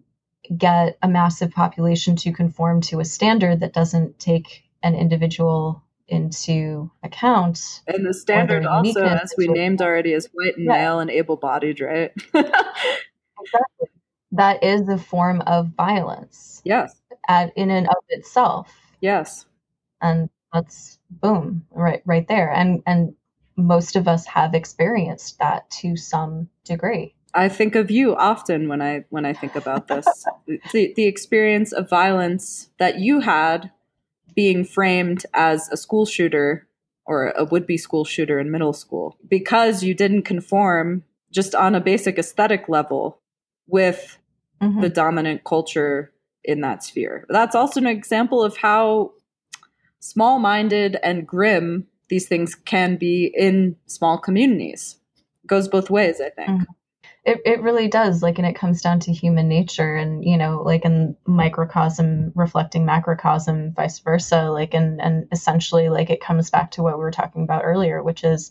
get 0.58 0.98
a 1.02 1.08
massive 1.08 1.52
population 1.52 2.16
to 2.18 2.32
conform 2.32 2.82
to 2.82 3.00
a 3.00 3.06
standard 3.06 3.60
that 3.60 3.74
doesn't 3.74 4.20
take 4.20 4.64
an 4.84 4.96
individual 4.96 5.84
into 6.08 6.92
account. 7.04 7.82
And 7.88 8.06
the 8.06 8.14
standard 8.14 8.66
also, 8.66 9.06
as 9.06 9.34
we 9.38 9.48
named 9.48 9.82
already, 9.82 10.14
is 10.14 10.30
white 10.34 10.58
and 10.58 10.66
yeah. 10.66 10.74
male 10.74 11.00
and 11.00 11.10
able 11.10 11.38
bodied, 11.38 11.80
right? 11.80 12.12
exactly. 12.34 13.88
That 14.34 14.64
is 14.64 14.88
a 14.89 14.98
form 14.98 15.42
of 15.42 15.68
violence. 15.78 16.62
Yes. 16.66 16.96
At, 17.28 17.54
in 17.56 17.70
and 17.70 17.88
of 17.88 18.04
itself. 18.10 18.74
Yes. 19.00 19.46
And 20.02 20.30
that's 20.54 21.00
boom, 21.10 21.66
right 21.72 22.02
right 22.06 22.28
there. 22.28 22.52
And 22.52 22.84
and 22.86 23.16
most 23.56 23.96
of 23.96 24.08
us 24.08 24.26
have 24.26 24.54
experienced 24.54 25.39
that 25.39 25.70
to 25.70 25.96
some 25.96 26.50
degree. 26.66 27.16
I 27.34 27.50
think 27.50 27.76
of 27.76 27.90
you 27.90 28.16
often 28.16 28.68
when 28.68 28.82
I 28.82 29.06
when 29.10 29.26
I 29.26 29.34
think 29.34 29.56
about 29.56 29.88
this. 29.88 30.06
the 30.74 30.94
the 30.96 31.06
experience 31.06 31.72
of 31.72 31.90
violence 31.90 32.70
that 32.80 33.00
you 33.00 33.22
had 33.22 33.72
being 34.36 34.64
framed 34.64 35.26
as 35.34 35.70
a 35.70 35.78
school 35.78 36.06
shooter 36.06 36.68
or 37.06 37.30
a 37.32 37.44
would-be 37.44 37.78
school 37.78 38.06
shooter 38.06 38.40
in 38.40 38.52
middle 38.52 38.74
school 38.74 39.18
because 39.28 39.84
you 39.84 39.94
didn't 39.94 40.22
conform 40.22 41.04
just 41.32 41.56
on 41.56 41.76
a 41.76 41.82
basic 41.82 42.18
aesthetic 42.18 42.70
level 42.70 43.20
with 43.68 44.18
mm-hmm. 44.62 44.82
the 44.82 44.90
dominant 44.90 45.44
culture 45.44 46.12
in 46.44 46.62
that 46.62 46.84
sphere. 46.84 47.26
That's 47.30 47.56
also 47.56 47.80
an 47.80 47.88
example 47.88 48.44
of 48.44 48.58
how 48.58 49.14
small-minded 50.00 50.98
and 51.04 51.28
grim 51.28 51.88
these 52.10 52.28
things 52.28 52.56
can 52.56 52.98
be 52.98 53.34
in 53.36 53.76
small 53.86 54.18
communities. 54.18 54.98
It 55.44 55.48
goes 55.48 55.68
both 55.68 55.90
ways, 55.90 56.20
I 56.20 56.30
think. 56.30 56.50
Mm-hmm. 56.50 56.72
It, 57.24 57.40
it 57.46 57.62
really 57.62 57.88
does 57.88 58.24
like 58.24 58.40
and 58.40 58.48
it 58.48 58.56
comes 58.56 58.82
down 58.82 59.00
to 59.02 59.14
human 59.14 59.48
nature 59.48 59.96
and 59.96 60.24
you 60.26 60.38
know 60.38 60.64
like 60.64 60.86
in 60.86 61.16
microcosm 61.28 62.32
reflecting 62.34 62.84
macrocosm 62.84 63.74
vice 63.76 64.00
versa 64.00 64.50
like 64.50 64.74
and 64.74 65.00
and 65.00 65.28
essentially 65.32 65.90
like 65.90 66.10
it 66.10 66.20
comes 66.20 66.50
back 66.50 66.72
to 66.72 66.82
what 66.84 66.98
we 66.98 67.04
were 67.04 67.12
talking 67.12 67.44
about 67.44 67.62
earlier 67.64 68.02
which 68.02 68.24
is 68.24 68.50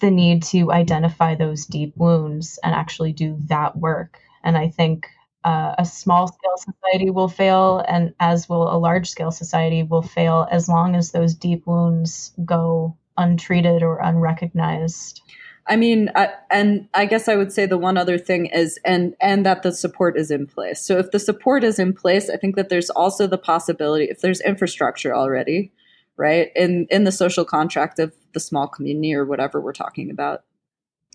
the 0.00 0.10
need 0.10 0.42
to 0.44 0.72
identify 0.72 1.34
those 1.34 1.66
deep 1.66 1.94
wounds 1.96 2.58
and 2.64 2.74
actually 2.74 3.12
do 3.12 3.36
that 3.48 3.76
work. 3.78 4.18
And 4.44 4.58
i 4.58 4.68
think 4.68 5.08
uh, 5.44 5.74
a 5.78 5.84
small 5.84 6.28
scale 6.28 6.56
society 6.58 7.10
will 7.10 7.28
fail 7.28 7.84
and 7.88 8.14
as 8.20 8.48
will 8.48 8.70
a 8.74 8.78
large 8.78 9.08
scale 9.10 9.30
society 9.32 9.82
will 9.84 10.02
fail 10.02 10.46
as 10.50 10.68
long 10.68 10.96
as 10.96 11.12
those 11.12 11.34
deep 11.34 11.66
wounds 11.66 12.32
go 12.44 12.96
untreated 13.18 13.82
or 13.82 13.98
unrecognized 14.00 15.22
I 15.68 15.76
mean, 15.76 16.10
I, 16.14 16.30
and 16.50 16.88
I 16.94 17.06
guess 17.06 17.28
I 17.28 17.36
would 17.36 17.52
say 17.52 17.66
the 17.66 17.78
one 17.78 17.98
other 17.98 18.18
thing 18.18 18.46
is, 18.46 18.78
and 18.84 19.14
and 19.20 19.44
that 19.44 19.62
the 19.62 19.72
support 19.72 20.18
is 20.18 20.30
in 20.30 20.46
place. 20.46 20.80
So 20.80 20.98
if 20.98 21.10
the 21.10 21.18
support 21.18 21.64
is 21.64 21.78
in 21.78 21.92
place, 21.92 22.30
I 22.30 22.36
think 22.36 22.56
that 22.56 22.68
there's 22.68 22.90
also 22.90 23.26
the 23.26 23.38
possibility, 23.38 24.06
if 24.06 24.20
there's 24.20 24.40
infrastructure 24.40 25.14
already, 25.14 25.72
right, 26.16 26.50
in 26.56 26.86
in 26.90 27.04
the 27.04 27.12
social 27.12 27.44
contract 27.44 27.98
of 27.98 28.14
the 28.32 28.40
small 28.40 28.66
community 28.66 29.14
or 29.14 29.24
whatever 29.24 29.60
we're 29.60 29.72
talking 29.72 30.10
about, 30.10 30.44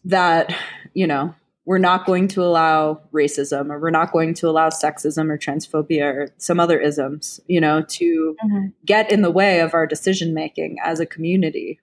that 0.06 0.56
you 0.93 1.08
know 1.08 1.34
we're 1.66 1.78
not 1.78 2.06
going 2.06 2.28
to 2.28 2.43
allow 2.43 3.01
racism 3.14 3.72
or 3.72 3.80
we're 3.80 3.89
not 3.89 4.12
going 4.12 4.34
to 4.34 4.49
allow 4.49 4.70
sexism 4.70 5.30
or 5.30 5.38
transphobia 5.38 6.14
or 6.14 6.28
some 6.38 6.60
other 6.60 6.78
isms, 6.78 7.39
you 7.47 7.62
know, 7.62 7.82
to 7.84 8.36
mm-hmm. 8.43 8.68
get 8.86 9.10
in 9.12 9.22
the 9.22 9.32
way 9.32 9.62
of 9.62 9.74
our 9.74 9.88
decision 9.88 10.34
making 10.34 10.78
as 10.84 10.99
a 10.99 11.06
community 11.06 11.80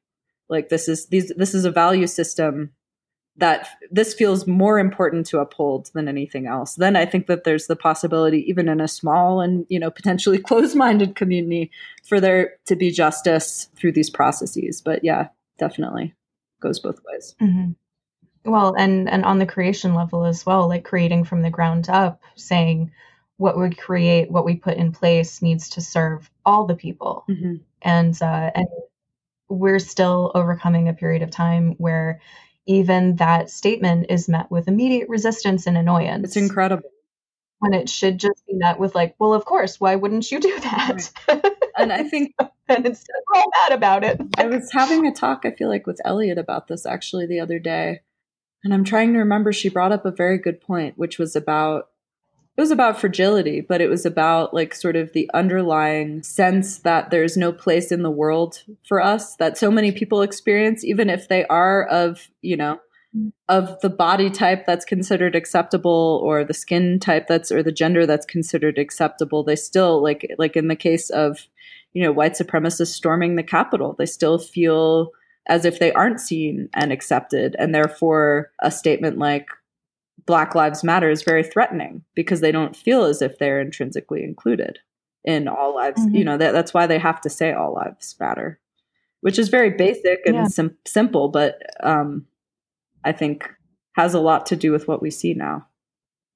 like 0.50 0.68
this 0.68 0.88
is 0.88 1.06
these 1.06 1.32
this 1.36 1.54
is 1.54 1.64
a 1.64 1.70
value 1.70 2.06
system 2.06 2.70
that 3.36 3.68
this 3.90 4.12
feels 4.12 4.46
more 4.46 4.78
important 4.78 5.24
to 5.24 5.38
uphold 5.38 5.90
than 5.94 6.08
anything 6.08 6.46
else 6.46 6.74
then 6.74 6.96
i 6.96 7.06
think 7.06 7.26
that 7.26 7.44
there's 7.44 7.66
the 7.66 7.76
possibility 7.76 8.44
even 8.48 8.68
in 8.68 8.80
a 8.80 8.88
small 8.88 9.40
and 9.40 9.64
you 9.68 9.78
know 9.78 9.90
potentially 9.90 10.38
closed-minded 10.50 11.14
community 11.14 11.70
for 12.06 12.20
there 12.20 12.54
to 12.66 12.76
be 12.76 12.90
justice 12.90 13.68
through 13.76 13.92
these 13.92 14.10
processes 14.10 14.82
but 14.82 15.02
yeah 15.04 15.28
definitely 15.58 16.14
goes 16.60 16.78
both 16.78 17.00
ways 17.10 17.34
mm-hmm. 17.40 17.70
well 18.50 18.74
and 18.76 19.08
and 19.08 19.24
on 19.24 19.38
the 19.38 19.46
creation 19.46 19.94
level 19.94 20.24
as 20.24 20.44
well 20.44 20.68
like 20.68 20.84
creating 20.84 21.24
from 21.24 21.42
the 21.42 21.50
ground 21.50 21.88
up 21.88 22.20
saying 22.34 22.90
what 23.36 23.58
we 23.58 23.70
create 23.70 24.30
what 24.30 24.44
we 24.44 24.54
put 24.54 24.76
in 24.76 24.92
place 24.92 25.40
needs 25.40 25.70
to 25.70 25.80
serve 25.80 26.30
all 26.44 26.66
the 26.66 26.74
people 26.74 27.24
mm-hmm. 27.26 27.54
and 27.80 28.20
uh, 28.20 28.50
and 28.54 28.66
we're 29.50 29.80
still 29.80 30.30
overcoming 30.34 30.88
a 30.88 30.94
period 30.94 31.22
of 31.22 31.30
time 31.30 31.74
where 31.78 32.20
even 32.66 33.16
that 33.16 33.50
statement 33.50 34.06
is 34.08 34.28
met 34.28 34.50
with 34.50 34.68
immediate 34.68 35.08
resistance 35.08 35.66
and 35.66 35.76
annoyance. 35.76 36.24
It's 36.24 36.36
incredible. 36.36 36.88
When 37.58 37.74
it 37.74 37.90
should 37.90 38.18
just 38.18 38.46
be 38.46 38.54
met 38.54 38.78
with 38.78 38.94
like, 38.94 39.16
well, 39.18 39.34
of 39.34 39.44
course, 39.44 39.78
why 39.80 39.96
wouldn't 39.96 40.30
you 40.30 40.40
do 40.40 40.60
that? 40.60 41.10
Right. 41.28 41.44
And 41.76 41.92
I 41.92 42.04
think 42.04 42.34
and 42.68 42.86
instead 42.86 43.16
we're 43.28 43.40
all 43.40 43.50
mad 43.62 43.76
about 43.76 44.04
it. 44.04 44.20
I 44.38 44.46
was 44.46 44.70
having 44.72 45.06
a 45.06 45.12
talk, 45.12 45.42
I 45.44 45.50
feel 45.50 45.68
like, 45.68 45.86
with 45.86 46.00
Elliot 46.04 46.38
about 46.38 46.68
this 46.68 46.86
actually 46.86 47.26
the 47.26 47.40
other 47.40 47.58
day. 47.58 48.00
And 48.62 48.72
I'm 48.72 48.84
trying 48.84 49.12
to 49.14 49.18
remember 49.20 49.52
she 49.52 49.68
brought 49.68 49.92
up 49.92 50.04
a 50.04 50.10
very 50.10 50.38
good 50.38 50.60
point, 50.60 50.96
which 50.96 51.18
was 51.18 51.34
about 51.34 51.89
it 52.60 52.64
was 52.64 52.70
about 52.70 53.00
fragility, 53.00 53.62
but 53.62 53.80
it 53.80 53.88
was 53.88 54.04
about 54.04 54.52
like 54.52 54.74
sort 54.74 54.94
of 54.94 55.14
the 55.14 55.30
underlying 55.32 56.22
sense 56.22 56.80
that 56.80 57.10
there's 57.10 57.34
no 57.34 57.54
place 57.54 57.90
in 57.90 58.02
the 58.02 58.10
world 58.10 58.64
for 58.86 59.02
us 59.02 59.34
that 59.36 59.56
so 59.56 59.70
many 59.70 59.90
people 59.90 60.20
experience, 60.20 60.84
even 60.84 61.08
if 61.08 61.28
they 61.28 61.46
are 61.46 61.84
of, 61.84 62.28
you 62.42 62.58
know, 62.58 62.78
mm. 63.16 63.32
of 63.48 63.80
the 63.80 63.88
body 63.88 64.28
type 64.28 64.66
that's 64.66 64.84
considered 64.84 65.34
acceptable 65.34 66.20
or 66.22 66.44
the 66.44 66.52
skin 66.52 67.00
type 67.00 67.28
that's 67.28 67.50
or 67.50 67.62
the 67.62 67.72
gender 67.72 68.04
that's 68.04 68.26
considered 68.26 68.76
acceptable 68.76 69.42
they 69.42 69.56
still 69.56 70.02
like 70.02 70.30
like 70.36 70.54
in 70.54 70.68
the 70.68 70.76
case 70.76 71.08
of 71.08 71.48
you 71.94 72.02
know 72.02 72.12
white 72.12 72.34
supremacists 72.34 72.88
storming 72.88 73.36
the 73.36 73.42
capitol 73.42 73.96
they 73.98 74.04
still 74.04 74.36
feel 74.38 75.12
as 75.48 75.64
if 75.64 75.78
they 75.78 75.92
aren't 75.92 76.20
seen 76.20 76.68
and 76.74 76.92
accepted 76.92 77.56
and 77.58 77.74
therefore 77.74 78.50
a 78.60 78.70
statement 78.70 79.16
like 79.16 79.48
black 80.26 80.54
lives 80.54 80.82
matter 80.84 81.10
is 81.10 81.22
very 81.22 81.42
threatening 81.42 82.02
because 82.14 82.40
they 82.40 82.52
don't 82.52 82.76
feel 82.76 83.04
as 83.04 83.22
if 83.22 83.38
they're 83.38 83.60
intrinsically 83.60 84.22
included 84.22 84.78
in 85.24 85.48
all 85.48 85.74
lives 85.74 86.00
mm-hmm. 86.00 86.14
you 86.14 86.24
know 86.24 86.36
that, 86.36 86.52
that's 86.52 86.74
why 86.74 86.86
they 86.86 86.98
have 86.98 87.20
to 87.20 87.30
say 87.30 87.52
all 87.52 87.74
lives 87.74 88.16
matter 88.18 88.58
which 89.20 89.38
is 89.38 89.48
very 89.48 89.70
basic 89.70 90.20
and 90.24 90.34
yeah. 90.34 90.44
sim- 90.46 90.76
simple 90.86 91.28
but 91.28 91.58
um 91.82 92.26
I 93.04 93.12
think 93.12 93.48
has 93.92 94.14
a 94.14 94.20
lot 94.20 94.46
to 94.46 94.56
do 94.56 94.72
with 94.72 94.88
what 94.88 95.02
we 95.02 95.10
see 95.10 95.34
now. 95.34 95.66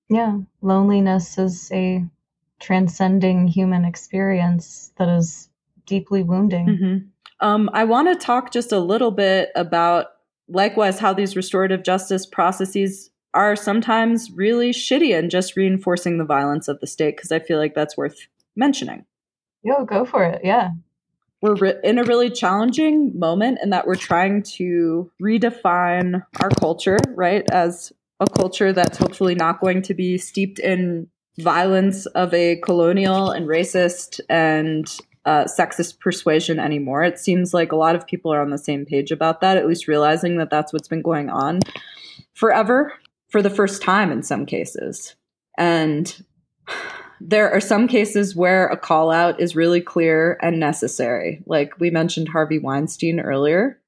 Yeah, 0.08 0.38
loneliness 0.60 1.38
is 1.38 1.70
a 1.72 2.04
transcending 2.60 3.48
human 3.48 3.84
experience 3.84 4.92
that 4.96 5.08
is 5.08 5.48
deeply 5.86 6.22
wounding. 6.22 6.66
Mm-hmm. 6.66 7.46
Um, 7.46 7.70
I 7.72 7.84
want 7.84 8.08
to 8.08 8.26
talk 8.26 8.52
just 8.52 8.72
a 8.72 8.78
little 8.78 9.10
bit 9.10 9.50
about, 9.54 10.06
likewise, 10.48 10.98
how 10.98 11.12
these 11.12 11.36
restorative 11.36 11.82
justice 11.82 12.26
processes 12.26 13.10
are 13.34 13.56
sometimes 13.56 14.30
really 14.30 14.70
shitty 14.70 15.16
and 15.16 15.30
just 15.30 15.56
reinforcing 15.56 16.18
the 16.18 16.24
violence 16.24 16.68
of 16.68 16.80
the 16.80 16.86
state, 16.86 17.16
because 17.16 17.32
I 17.32 17.38
feel 17.40 17.58
like 17.58 17.74
that's 17.74 17.96
worth 17.96 18.26
mentioning. 18.56 19.04
Yo, 19.62 19.84
go 19.84 20.04
for 20.04 20.24
it. 20.24 20.40
Yeah 20.44 20.70
we're 21.44 21.56
re- 21.56 21.80
in 21.84 21.98
a 21.98 22.04
really 22.04 22.30
challenging 22.30 23.12
moment 23.18 23.58
in 23.62 23.68
that 23.68 23.86
we're 23.86 23.94
trying 23.94 24.42
to 24.42 25.10
redefine 25.22 26.24
our 26.40 26.48
culture, 26.58 26.96
right, 27.08 27.44
as 27.50 27.92
a 28.18 28.26
culture 28.26 28.72
that's 28.72 28.96
hopefully 28.96 29.34
not 29.34 29.60
going 29.60 29.82
to 29.82 29.92
be 29.92 30.16
steeped 30.16 30.58
in 30.58 31.06
violence 31.38 32.06
of 32.06 32.32
a 32.32 32.56
colonial 32.56 33.30
and 33.30 33.46
racist 33.46 34.20
and 34.30 34.96
uh, 35.26 35.44
sexist 35.44 36.00
persuasion 36.00 36.58
anymore. 36.58 37.02
It 37.02 37.18
seems 37.18 37.52
like 37.52 37.72
a 37.72 37.76
lot 37.76 37.94
of 37.94 38.06
people 38.06 38.32
are 38.32 38.40
on 38.40 38.48
the 38.48 38.56
same 38.56 38.86
page 38.86 39.10
about 39.10 39.42
that, 39.42 39.58
at 39.58 39.68
least 39.68 39.86
realizing 39.86 40.38
that 40.38 40.48
that's 40.48 40.72
what's 40.72 40.88
been 40.88 41.02
going 41.02 41.28
on 41.28 41.60
forever 42.32 42.94
for 43.34 43.42
the 43.42 43.50
first 43.50 43.82
time 43.82 44.12
in 44.12 44.22
some 44.22 44.46
cases. 44.46 45.16
And 45.58 46.24
there 47.20 47.50
are 47.50 47.58
some 47.58 47.88
cases 47.88 48.36
where 48.36 48.68
a 48.68 48.76
call 48.76 49.10
out 49.10 49.40
is 49.40 49.56
really 49.56 49.80
clear 49.80 50.38
and 50.40 50.60
necessary. 50.60 51.42
Like 51.44 51.72
we 51.80 51.90
mentioned 51.90 52.28
Harvey 52.28 52.60
Weinstein 52.60 53.18
earlier. 53.18 53.80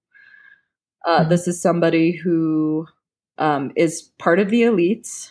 Uh, 1.07 1.21
mm-hmm. 1.21 1.29
This 1.29 1.47
is 1.47 1.63
somebody 1.63 2.11
who 2.11 2.89
um, 3.39 3.71
is 3.77 4.11
part 4.19 4.41
of 4.41 4.51
the 4.51 4.63
elites, 4.63 5.31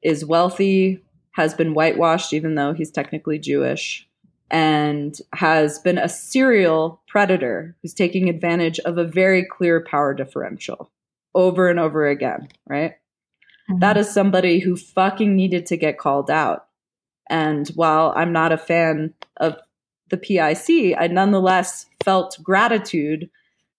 is 0.00 0.24
wealthy, 0.24 1.04
has 1.32 1.52
been 1.52 1.74
whitewashed, 1.74 2.32
even 2.32 2.54
though 2.54 2.72
he's 2.72 2.90
technically 2.90 3.38
Jewish, 3.38 4.08
and 4.50 5.18
has 5.34 5.78
been 5.78 5.98
a 5.98 6.08
serial 6.08 7.02
predator 7.06 7.76
who's 7.82 7.92
taking 7.92 8.30
advantage 8.30 8.78
of 8.78 8.96
a 8.96 9.04
very 9.04 9.44
clear 9.44 9.84
power 9.84 10.14
differential 10.14 10.90
over 11.34 11.68
and 11.68 11.78
over 11.78 12.08
again, 12.08 12.48
right? 12.66 12.94
Mm-hmm. 13.70 13.80
That 13.80 13.96
is 13.96 14.12
somebody 14.12 14.58
who 14.58 14.76
fucking 14.76 15.34
needed 15.34 15.66
to 15.66 15.76
get 15.76 15.98
called 15.98 16.30
out 16.30 16.66
and 17.32 17.66
while 17.68 18.12
I'm 18.14 18.30
not 18.30 18.52
a 18.52 18.58
fan 18.58 19.14
of 19.38 19.56
the 20.10 20.18
PIC, 20.18 20.94
I 20.98 21.08
nonetheless 21.10 21.86
felt 22.04 22.38
gratitude 22.42 23.30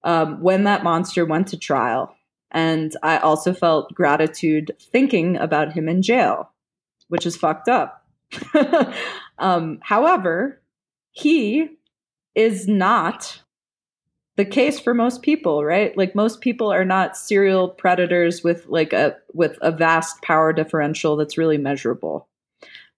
um, 0.03 0.41
when 0.41 0.63
that 0.63 0.84
monster 0.84 1.23
went 1.23 1.47
to 1.49 1.57
trial. 1.57 2.15
And 2.49 2.95
I 3.03 3.19
also 3.19 3.53
felt 3.53 3.93
gratitude 3.93 4.71
thinking 4.79 5.38
about 5.38 5.73
him 5.73 5.88
in 5.88 6.01
jail, 6.01 6.51
which 7.09 7.27
is 7.27 7.38
fucked 7.38 7.69
up. 7.69 8.03
um, 9.38 9.77
however, 9.84 10.59
he 11.11 11.69
is 12.34 12.67
not 12.67 13.43
the 14.36 14.45
case 14.45 14.79
for 14.79 14.93
most 14.93 15.21
people, 15.21 15.63
right? 15.63 15.95
Like 15.97 16.15
most 16.15 16.41
people 16.41 16.71
are 16.71 16.86
not 16.86 17.15
serial 17.15 17.69
predators 17.69 18.43
with 18.43 18.65
like 18.67 18.93
a 18.93 19.15
with 19.34 19.57
a 19.61 19.71
vast 19.71 20.21
power 20.21 20.53
differential 20.53 21.15
that's 21.15 21.38
really 21.38 21.57
measurable 21.57 22.27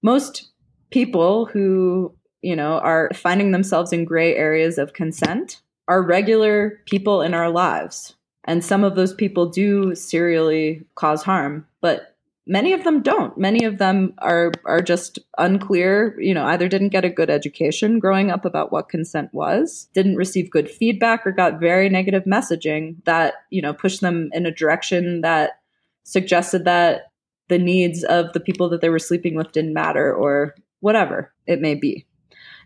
most 0.06 0.52
people 0.92 1.48
who, 1.48 2.14
you 2.44 2.56
know, 2.56 2.78
are 2.78 3.10
finding 3.16 3.52
themselves 3.52 3.92
in 3.92 4.06
gray 4.06 4.36
areas 4.36 4.78
of 4.78 4.94
consent 4.94 5.62
are 5.88 6.04
regular 6.04 6.80
people 6.86 7.24
in 7.24 7.34
our 7.34 7.50
lives. 7.50 8.16
And 8.44 8.64
some 8.64 8.84
of 8.84 8.96
those 8.96 9.16
people 9.16 9.48
do 9.48 9.96
serially 9.96 10.86
cause 10.94 11.24
harm, 11.24 11.66
but 11.82 12.15
many 12.48 12.74
of 12.74 12.84
them 12.84 13.02
don't. 13.02 13.38
Many 13.38 13.66
of 13.66 13.78
them 13.78 14.14
are 14.20 14.52
are 14.66 14.82
just 14.82 15.20
unclear, 15.38 16.20
you 16.20 16.34
know, 16.34 16.46
either 16.46 16.68
didn't 16.68 16.90
get 16.90 17.06
a 17.06 17.10
good 17.10 17.30
education 17.30 18.00
growing 18.00 18.32
up 18.32 18.46
about 18.46 18.72
what 18.72 18.90
consent 18.90 19.34
was, 19.34 19.90
didn't 19.94 20.16
receive 20.16 20.52
good 20.52 20.70
feedback 20.70 21.26
or 21.26 21.32
got 21.32 21.60
very 21.60 21.90
negative 21.90 22.24
messaging 22.24 23.04
that, 23.06 23.36
you 23.50 23.62
know, 23.62 23.74
pushed 23.74 24.02
them 24.02 24.30
in 24.34 24.46
a 24.46 24.52
direction 24.52 25.22
that 25.22 25.62
suggested 26.04 26.66
that 26.66 27.12
the 27.48 27.60
needs 27.60 28.04
of 28.04 28.34
the 28.34 28.40
people 28.40 28.70
that 28.70 28.82
they 28.82 28.90
were 28.90 29.00
sleeping 29.00 29.36
with 29.36 29.52
didn't 29.52 29.74
matter 29.74 30.14
or 30.14 30.56
whatever 30.80 31.34
it 31.48 31.62
may 31.62 31.76
be. 31.76 32.06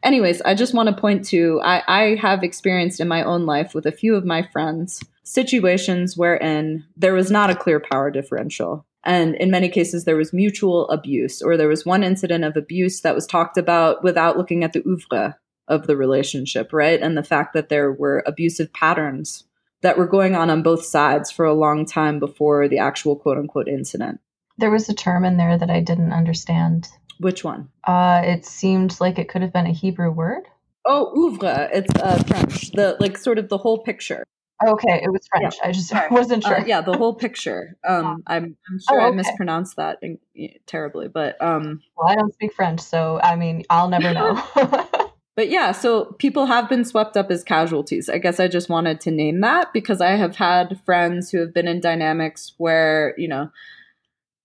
Anyways, 0.03 0.41
I 0.41 0.55
just 0.55 0.73
want 0.73 0.87
to 0.87 1.01
point 1.01 1.25
to 1.25 1.59
I, 1.61 1.83
I 1.87 2.15
have 2.15 2.43
experienced 2.43 2.99
in 2.99 3.07
my 3.07 3.23
own 3.23 3.45
life 3.45 3.73
with 3.73 3.85
a 3.85 3.91
few 3.91 4.15
of 4.15 4.25
my 4.25 4.43
friends 4.51 5.01
situations 5.23 6.17
wherein 6.17 6.83
there 6.97 7.13
was 7.13 7.29
not 7.29 7.51
a 7.51 7.55
clear 7.55 7.79
power 7.79 8.09
differential. 8.09 8.85
And 9.09 9.33
in 9.37 9.49
many 9.49 9.69
cases, 9.69 10.05
there 10.05 10.15
was 10.15 10.33
mutual 10.33 10.87
abuse, 10.89 11.41
or 11.41 11.57
there 11.57 11.67
was 11.67 11.83
one 11.83 12.03
incident 12.03 12.43
of 12.43 12.55
abuse 12.55 13.01
that 13.01 13.15
was 13.15 13.25
talked 13.25 13.57
about 13.57 14.03
without 14.03 14.37
looking 14.37 14.63
at 14.63 14.71
the 14.71 14.83
oeuvre 14.85 15.35
of 15.67 15.87
the 15.87 15.97
relationship, 15.97 16.71
right? 16.71 17.01
And 17.01 17.17
the 17.17 17.23
fact 17.23 17.55
that 17.55 17.69
there 17.69 17.91
were 17.91 18.23
abusive 18.27 18.71
patterns 18.71 19.45
that 19.81 19.97
were 19.97 20.05
going 20.05 20.35
on 20.35 20.51
on 20.51 20.61
both 20.61 20.85
sides 20.85 21.31
for 21.31 21.43
a 21.43 21.55
long 21.55 21.87
time 21.87 22.19
before 22.19 22.67
the 22.67 22.77
actual 22.77 23.15
quote 23.15 23.39
unquote 23.39 23.67
incident. 23.67 24.19
There 24.59 24.69
was 24.69 24.87
a 24.89 24.93
term 24.93 25.25
in 25.25 25.37
there 25.37 25.57
that 25.57 25.71
I 25.71 25.79
didn't 25.79 26.13
understand. 26.13 26.87
Which 27.19 27.43
one? 27.43 27.69
Uh, 27.85 28.21
it 28.23 28.45
seemed 28.45 29.01
like 29.01 29.17
it 29.17 29.27
could 29.27 29.41
have 29.41 29.53
been 29.53 29.65
a 29.65 29.73
Hebrew 29.73 30.11
word. 30.11 30.43
Oh, 30.85 31.11
oeuvre. 31.17 31.69
It's 31.73 31.99
uh, 31.99 32.21
French. 32.27 32.71
The 32.73 32.95
like 32.99 33.17
sort 33.17 33.39
of 33.39 33.49
the 33.49 33.57
whole 33.57 33.79
picture. 33.79 34.23
Okay, 34.65 35.01
it 35.01 35.11
was 35.11 35.25
French. 35.29 35.55
Yeah. 35.61 35.69
I 35.69 35.71
just 35.71 35.93
wasn't 36.11 36.43
sure. 36.43 36.59
Uh, 36.59 36.65
yeah, 36.65 36.81
the 36.81 36.97
whole 36.97 37.13
picture. 37.13 37.77
Um, 37.87 38.23
I'm, 38.27 38.57
I'm 38.69 38.79
sure 38.79 38.99
oh, 38.99 39.05
okay. 39.05 39.13
I 39.13 39.15
mispronounced 39.15 39.77
that 39.77 39.99
in, 40.01 40.19
terribly, 40.65 41.07
but 41.07 41.41
um, 41.41 41.81
well, 41.97 42.09
I 42.09 42.15
don't 42.15 42.33
speak 42.33 42.53
French, 42.53 42.81
so 42.81 43.19
I 43.21 43.35
mean, 43.35 43.63
I'll 43.69 43.89
never 43.89 44.13
know. 44.13 44.41
but 45.35 45.49
yeah, 45.49 45.71
so 45.71 46.15
people 46.19 46.45
have 46.45 46.67
been 46.67 46.83
swept 46.83 47.15
up 47.15 47.31
as 47.31 47.43
casualties. 47.43 48.09
I 48.09 48.17
guess 48.17 48.39
I 48.39 48.47
just 48.47 48.69
wanted 48.69 48.99
to 49.01 49.11
name 49.11 49.41
that 49.41 49.71
because 49.71 50.01
I 50.01 50.11
have 50.11 50.35
had 50.35 50.79
friends 50.85 51.31
who 51.31 51.39
have 51.39 51.53
been 51.53 51.67
in 51.67 51.79
dynamics 51.79 52.53
where 52.57 53.13
you 53.17 53.27
know 53.27 53.51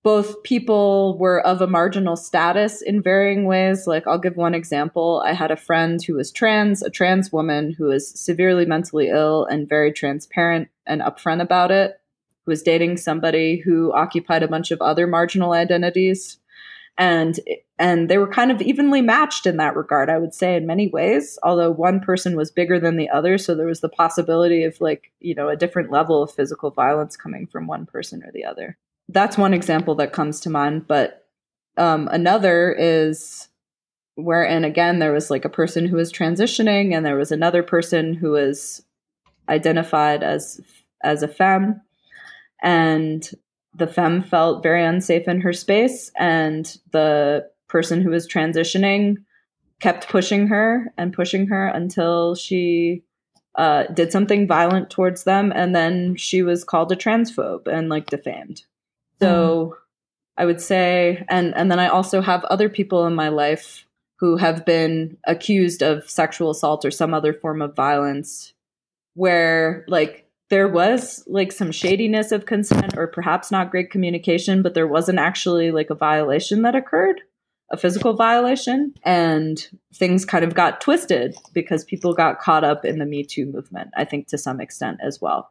both 0.04 0.42
people 0.42 1.16
were 1.16 1.40
of 1.46 1.62
a 1.62 1.66
marginal 1.66 2.14
status 2.14 2.82
in 2.82 3.00
varying 3.00 3.46
ways. 3.46 3.86
Like, 3.86 4.06
I'll 4.06 4.18
give 4.18 4.36
one 4.36 4.54
example. 4.54 5.22
I 5.24 5.32
had 5.32 5.50
a 5.50 5.56
friend 5.56 6.00
who 6.04 6.14
was 6.16 6.30
trans, 6.30 6.82
a 6.82 6.90
trans 6.90 7.32
woman 7.32 7.72
who 7.72 7.86
was 7.86 8.08
severely 8.08 8.66
mentally 8.66 9.08
ill 9.08 9.46
and 9.46 9.66
very 9.66 9.90
transparent 9.92 10.68
and 10.86 11.00
upfront 11.00 11.40
about 11.40 11.70
it, 11.70 11.98
who 12.44 12.50
was 12.50 12.62
dating 12.62 12.98
somebody 12.98 13.56
who 13.56 13.94
occupied 13.94 14.42
a 14.42 14.48
bunch 14.48 14.70
of 14.70 14.82
other 14.82 15.06
marginal 15.06 15.52
identities. 15.52 16.36
And 16.98 17.40
and 17.78 18.08
they 18.08 18.18
were 18.18 18.28
kind 18.28 18.52
of 18.52 18.60
evenly 18.60 19.00
matched 19.00 19.46
in 19.46 19.56
that 19.56 19.74
regard, 19.74 20.10
I 20.10 20.18
would 20.18 20.34
say, 20.34 20.54
in 20.54 20.66
many 20.66 20.86
ways. 20.86 21.38
Although 21.42 21.72
one 21.72 21.98
person 21.98 22.36
was 22.36 22.52
bigger 22.52 22.78
than 22.78 22.98
the 22.98 23.08
other, 23.08 23.36
so 23.36 23.54
there 23.54 23.66
was 23.66 23.80
the 23.80 23.88
possibility 23.88 24.62
of 24.64 24.80
like 24.80 25.10
you 25.18 25.34
know 25.34 25.48
a 25.48 25.56
different 25.56 25.90
level 25.90 26.22
of 26.22 26.30
physical 26.30 26.70
violence 26.70 27.16
coming 27.16 27.48
from 27.48 27.66
one 27.66 27.86
person 27.86 28.22
or 28.22 28.30
the 28.32 28.44
other 28.44 28.76
that's 29.08 29.38
one 29.38 29.54
example 29.54 29.94
that 29.96 30.12
comes 30.12 30.40
to 30.40 30.50
mind. 30.50 30.86
But 30.86 31.26
um, 31.76 32.08
another 32.10 32.72
is 32.72 33.48
wherein 34.16 34.64
again 34.64 35.00
there 35.00 35.12
was 35.12 35.30
like 35.30 35.44
a 35.44 35.50
person 35.50 35.86
who 35.86 35.96
was 35.96 36.12
transitioning, 36.12 36.94
and 36.94 37.04
there 37.04 37.16
was 37.16 37.32
another 37.32 37.62
person 37.62 38.14
who 38.14 38.30
was 38.30 38.82
identified 39.48 40.22
as 40.22 40.60
as 41.02 41.22
a 41.22 41.28
femme, 41.28 41.80
and 42.62 43.30
the 43.76 43.86
femme 43.86 44.22
felt 44.22 44.62
very 44.62 44.84
unsafe 44.84 45.28
in 45.28 45.40
her 45.40 45.52
space, 45.52 46.10
and 46.18 46.78
the 46.92 47.48
person 47.68 48.00
who 48.00 48.10
was 48.10 48.28
transitioning 48.28 49.16
kept 49.80 50.08
pushing 50.08 50.46
her 50.46 50.92
and 50.96 51.12
pushing 51.12 51.48
her 51.48 51.66
until 51.66 52.34
she 52.34 53.02
uh, 53.56 53.84
did 53.92 54.12
something 54.12 54.46
violent 54.46 54.90
towards 54.90 55.24
them, 55.24 55.52
and 55.54 55.74
then 55.74 56.16
she 56.16 56.42
was 56.42 56.64
called 56.64 56.90
a 56.92 56.96
transphobe 56.96 57.66
and 57.66 57.88
like 57.88 58.06
defamed. 58.06 58.62
So 59.20 59.74
mm. 59.74 59.78
I 60.36 60.46
would 60.46 60.60
say, 60.60 61.24
and 61.28 61.54
and 61.54 61.70
then 61.70 61.78
I 61.78 61.88
also 61.88 62.20
have 62.20 62.44
other 62.44 62.68
people 62.68 63.06
in 63.06 63.14
my 63.14 63.28
life 63.28 63.86
who 64.18 64.36
have 64.36 64.64
been 64.64 65.16
accused 65.26 65.82
of 65.82 66.08
sexual 66.08 66.50
assault 66.50 66.84
or 66.84 66.90
some 66.90 67.12
other 67.12 67.32
form 67.32 67.60
of 67.60 67.74
violence, 67.76 68.54
where 69.14 69.84
like 69.88 70.24
there 70.50 70.68
was 70.68 71.24
like 71.26 71.52
some 71.52 71.72
shadiness 71.72 72.30
of 72.32 72.46
consent 72.46 72.96
or 72.96 73.06
perhaps 73.06 73.50
not 73.50 73.70
great 73.70 73.90
communication, 73.90 74.62
but 74.62 74.74
there 74.74 74.86
wasn't 74.86 75.18
actually 75.18 75.70
like 75.70 75.90
a 75.90 75.94
violation 75.94 76.62
that 76.62 76.74
occurred, 76.74 77.20
a 77.70 77.76
physical 77.76 78.14
violation. 78.14 78.94
And 79.02 79.66
things 79.94 80.24
kind 80.24 80.44
of 80.44 80.54
got 80.54 80.80
twisted 80.80 81.34
because 81.52 81.84
people 81.84 82.14
got 82.14 82.40
caught 82.40 82.64
up 82.64 82.84
in 82.84 82.98
the 82.98 83.06
Me 83.06 83.24
Too 83.24 83.46
movement, 83.46 83.90
I 83.96 84.04
think 84.04 84.28
to 84.28 84.38
some 84.38 84.60
extent 84.60 85.00
as 85.02 85.20
well. 85.20 85.50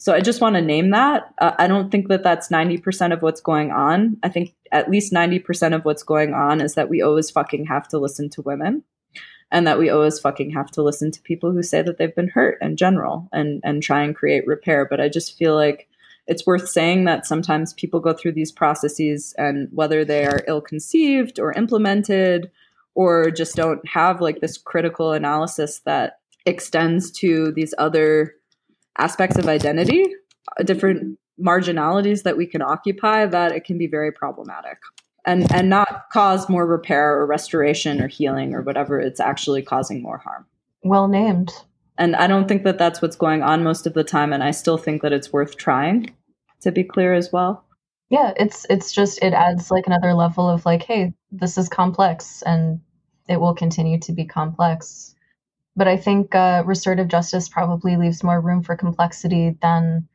So 0.00 0.14
I 0.14 0.22
just 0.22 0.40
want 0.40 0.56
to 0.56 0.62
name 0.62 0.90
that. 0.90 1.34
Uh, 1.38 1.52
I 1.58 1.66
don't 1.66 1.90
think 1.90 2.08
that 2.08 2.22
that's 2.22 2.48
90% 2.48 3.12
of 3.12 3.20
what's 3.20 3.42
going 3.42 3.70
on. 3.70 4.16
I 4.22 4.30
think 4.30 4.54
at 4.72 4.90
least 4.90 5.12
90% 5.12 5.74
of 5.74 5.84
what's 5.84 6.02
going 6.02 6.32
on 6.32 6.62
is 6.62 6.74
that 6.74 6.88
we 6.88 7.02
always 7.02 7.30
fucking 7.30 7.66
have 7.66 7.86
to 7.88 7.98
listen 7.98 8.30
to 8.30 8.42
women 8.42 8.82
and 9.52 9.66
that 9.66 9.78
we 9.78 9.90
always 9.90 10.18
fucking 10.18 10.52
have 10.52 10.70
to 10.70 10.82
listen 10.82 11.10
to 11.10 11.20
people 11.20 11.52
who 11.52 11.62
say 11.62 11.82
that 11.82 11.98
they've 11.98 12.14
been 12.14 12.28
hurt 12.28 12.56
in 12.62 12.76
general 12.76 13.28
and 13.30 13.60
and 13.62 13.82
try 13.82 14.02
and 14.02 14.16
create 14.16 14.46
repair 14.46 14.86
but 14.88 15.00
i 15.00 15.08
just 15.08 15.36
feel 15.36 15.54
like 15.54 15.88
it's 16.26 16.46
worth 16.46 16.68
saying 16.68 17.04
that 17.04 17.26
sometimes 17.26 17.74
people 17.74 17.98
go 17.98 18.12
through 18.12 18.32
these 18.32 18.52
processes 18.52 19.34
and 19.36 19.68
whether 19.72 20.04
they 20.04 20.24
are 20.24 20.44
ill 20.46 20.60
conceived 20.60 21.40
or 21.40 21.52
implemented 21.52 22.50
or 22.94 23.30
just 23.30 23.56
don't 23.56 23.86
have 23.88 24.20
like 24.20 24.40
this 24.40 24.56
critical 24.56 25.12
analysis 25.12 25.80
that 25.80 26.20
extends 26.46 27.10
to 27.10 27.52
these 27.52 27.74
other 27.78 28.34
aspects 29.00 29.38
of 29.38 29.48
identity 29.48 30.04
uh, 30.58 30.62
different 30.62 31.18
marginalities 31.40 32.22
that 32.22 32.36
we 32.36 32.46
can 32.46 32.62
occupy 32.62 33.26
that 33.26 33.52
it 33.52 33.64
can 33.64 33.78
be 33.78 33.86
very 33.86 34.12
problematic. 34.12 34.78
And 35.24 35.50
and 35.52 35.68
not 35.68 36.04
cause 36.12 36.48
more 36.48 36.66
repair 36.66 37.18
or 37.18 37.26
restoration 37.26 38.00
or 38.00 38.08
healing 38.08 38.54
or 38.54 38.62
whatever 38.62 38.98
it's 38.98 39.20
actually 39.20 39.62
causing 39.62 40.02
more 40.02 40.18
harm. 40.18 40.46
Well 40.82 41.08
named. 41.08 41.52
And 41.98 42.16
i 42.16 42.26
don't 42.26 42.48
think 42.48 42.64
that 42.64 42.78
that's 42.78 43.02
what's 43.02 43.16
going 43.16 43.42
on 43.42 43.62
most 43.62 43.86
of 43.86 43.92
the 43.92 44.04
time 44.04 44.32
and 44.32 44.42
i 44.42 44.50
still 44.50 44.78
think 44.78 45.02
that 45.02 45.12
it's 45.12 45.32
worth 45.32 45.56
trying 45.56 46.14
to 46.62 46.72
be 46.72 46.84
clear 46.84 47.12
as 47.12 47.30
well. 47.32 47.64
Yeah 48.08 48.32
it's 48.36 48.66
it's 48.70 48.92
just 48.92 49.22
it 49.22 49.34
adds 49.34 49.70
like 49.70 49.86
another 49.86 50.14
level 50.14 50.48
of 50.48 50.64
like 50.64 50.82
hey 50.82 51.12
this 51.30 51.58
is 51.58 51.68
complex 51.68 52.42
and 52.42 52.80
it 53.28 53.40
will 53.40 53.54
continue 53.54 53.98
to 54.00 54.12
be 54.12 54.24
complex 54.24 55.14
but 55.76 55.88
i 55.88 55.96
think 55.96 56.34
uh, 56.34 56.62
restorative 56.66 57.08
justice 57.08 57.48
probably 57.48 57.96
leaves 57.96 58.22
more 58.22 58.40
room 58.40 58.62
for 58.62 58.76
complexity 58.76 59.56
than 59.62 60.08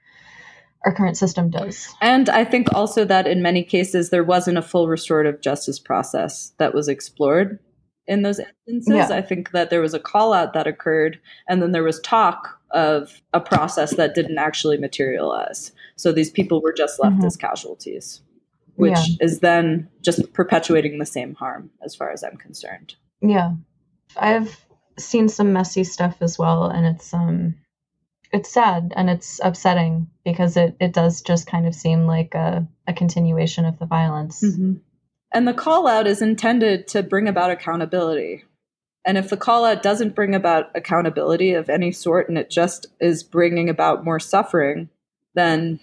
our 0.86 0.94
current 0.94 1.18
system 1.18 1.50
does. 1.50 1.94
And 2.00 2.30
I 2.30 2.46
think 2.46 2.74
also 2.74 3.06
that 3.06 3.26
in 3.26 3.42
many 3.42 3.64
cases 3.64 4.12
there 4.12 4.24
wasn't 4.24 4.60
a 4.60 4.62
full 4.62 4.88
restorative 4.88 5.42
justice 5.42 5.80
process 5.80 6.54
that 6.60 6.76
was 6.76 6.88
explored 6.88 7.60
in 8.08 8.22
those 8.22 8.40
instances. 8.68 9.10
Yeah. 9.10 9.18
I 9.18 9.22
think 9.22 9.52
that 9.52 9.72
there 9.72 9.82
was 9.82 9.96
a 9.96 10.00
call 10.00 10.32
out 10.32 10.54
that 10.54 10.68
occurred 10.68 11.20
and 11.50 11.62
then 11.62 11.72
there 11.72 11.84
was 11.84 12.00
talk 12.02 12.60
of 12.72 13.22
a 13.34 13.40
process 13.40 13.96
that 13.96 14.14
didn't 14.14 14.38
actually 14.38 14.78
materialize. 14.78 15.72
So 15.96 16.12
these 16.12 16.30
people 16.30 16.62
were 16.62 16.74
just 16.74 17.00
left 17.00 17.16
mm-hmm. 17.16 17.26
as 17.26 17.36
casualties, 17.36 18.22
which 18.76 18.94
yeah. 18.94 19.26
is 19.26 19.40
then 19.40 19.90
just 20.02 20.34
perpetuating 20.34 21.00
the 21.00 21.06
same 21.06 21.34
harm 21.34 21.72
as 21.84 21.96
far 21.96 22.12
as 22.12 22.24
I'm 22.24 22.38
concerned. 22.38 22.96
Yeah. 23.22 23.54
I've 24.18 24.65
seen 24.98 25.28
some 25.28 25.54
messy 25.54 25.84
stuff 25.84 26.18
as 26.22 26.38
well 26.38 26.66
and 26.66 26.86
it's 26.86 27.14
um 27.14 27.56
it's 28.36 28.52
sad 28.52 28.94
and 28.96 29.10
it's 29.10 29.40
upsetting 29.44 30.10
because 30.24 30.58
it, 30.58 30.76
it 30.80 30.94
does 30.94 31.22
just 31.22 31.48
kind 31.48 31.66
of 31.66 31.74
seem 31.74 32.06
like 32.06 32.36
a, 32.36 32.68
a 32.86 32.94
continuation 32.94 33.64
of 33.66 33.80
the 33.80 33.86
violence. 33.86 34.42
Mm-hmm. 34.44 34.74
And 35.34 35.48
the 35.48 35.54
call 35.54 35.88
out 35.88 36.06
is 36.06 36.22
intended 36.22 36.88
to 36.90 37.02
bring 37.02 37.28
about 37.28 37.52
accountability. 37.52 38.44
And 39.06 39.18
if 39.18 39.30
the 39.30 39.38
call 39.38 39.64
out 39.64 39.84
doesn't 39.84 40.16
bring 40.16 40.36
about 40.36 40.70
accountability 40.76 41.54
of 41.54 41.70
any 41.70 41.92
sort 41.92 42.28
and 42.28 42.38
it 42.38 42.50
just 42.50 42.88
is 43.00 43.24
bringing 43.24 43.70
about 43.70 44.04
more 44.04 44.20
suffering, 44.20 44.90
then 45.34 45.80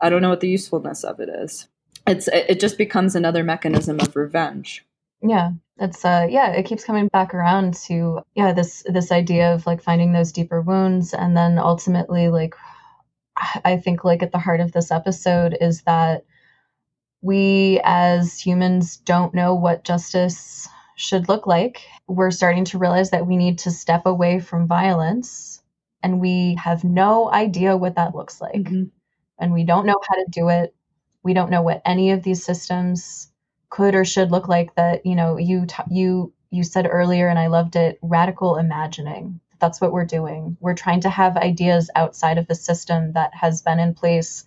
I 0.00 0.08
don't 0.08 0.22
know 0.22 0.30
what 0.30 0.40
the 0.40 0.48
usefulness 0.48 1.04
of 1.04 1.20
it 1.20 1.28
is. 1.28 1.68
It's 2.06 2.28
it 2.28 2.58
just 2.58 2.78
becomes 2.78 3.14
another 3.14 3.44
mechanism 3.44 4.00
of 4.00 4.16
revenge. 4.16 4.84
Yeah 5.20 5.52
it's 5.82 6.04
uh 6.04 6.26
yeah 6.30 6.52
it 6.52 6.64
keeps 6.64 6.84
coming 6.84 7.08
back 7.08 7.34
around 7.34 7.74
to 7.74 8.20
yeah 8.34 8.52
this 8.52 8.84
this 8.86 9.10
idea 9.10 9.52
of 9.52 9.66
like 9.66 9.82
finding 9.82 10.12
those 10.12 10.32
deeper 10.32 10.60
wounds. 10.60 11.12
And 11.12 11.36
then 11.36 11.58
ultimately 11.58 12.28
like 12.28 12.54
i 13.64 13.76
think 13.76 14.04
like 14.04 14.22
at 14.22 14.32
the 14.32 14.38
heart 14.38 14.60
of 14.60 14.72
this 14.72 14.90
episode 14.90 15.56
is 15.60 15.82
that 15.82 16.24
we 17.20 17.80
as 17.84 18.38
humans 18.40 18.96
don't 18.96 19.34
know 19.34 19.54
what 19.54 19.84
justice 19.84 20.68
should 20.96 21.28
look 21.28 21.46
like. 21.46 21.82
We're 22.08 22.30
starting 22.30 22.64
to 22.66 22.78
realize 22.78 23.10
that 23.10 23.26
we 23.26 23.36
need 23.36 23.58
to 23.60 23.70
step 23.70 24.06
away 24.06 24.40
from 24.40 24.66
violence 24.66 25.62
and 26.02 26.20
we 26.20 26.56
have 26.56 26.84
no 26.84 27.30
idea 27.30 27.76
what 27.76 27.96
that 27.96 28.14
looks 28.14 28.40
like. 28.40 28.54
Mm-hmm. 28.54 28.84
and 29.38 29.52
we 29.52 29.64
don't 29.64 29.86
know 29.86 30.00
how 30.08 30.16
to 30.16 30.26
do 30.30 30.48
it. 30.48 30.74
We 31.24 31.34
don't 31.34 31.50
know 31.50 31.62
what 31.62 31.82
any 31.84 32.12
of 32.12 32.22
these 32.22 32.44
systems 32.44 33.31
could 33.72 33.94
or 33.96 34.04
should 34.04 34.30
look 34.30 34.48
like 34.48 34.74
that 34.76 35.06
you 35.06 35.16
know 35.16 35.38
you 35.38 35.66
t- 35.66 35.82
you 35.90 36.32
you 36.52 36.62
said 36.62 36.86
earlier 36.90 37.28
and 37.28 37.38
i 37.38 37.48
loved 37.48 37.76
it 37.76 37.98
radical 38.02 38.58
imagining. 38.58 39.40
That's 39.58 39.80
what 39.80 39.92
we're 39.92 40.04
doing. 40.04 40.56
We're 40.60 40.74
trying 40.74 41.00
to 41.02 41.10
have 41.10 41.36
ideas 41.36 41.90
outside 41.96 42.38
of 42.38 42.48
the 42.48 42.54
system 42.56 43.12
that 43.14 43.34
has 43.34 43.62
been 43.62 43.80
in 43.80 43.94
place 43.94 44.44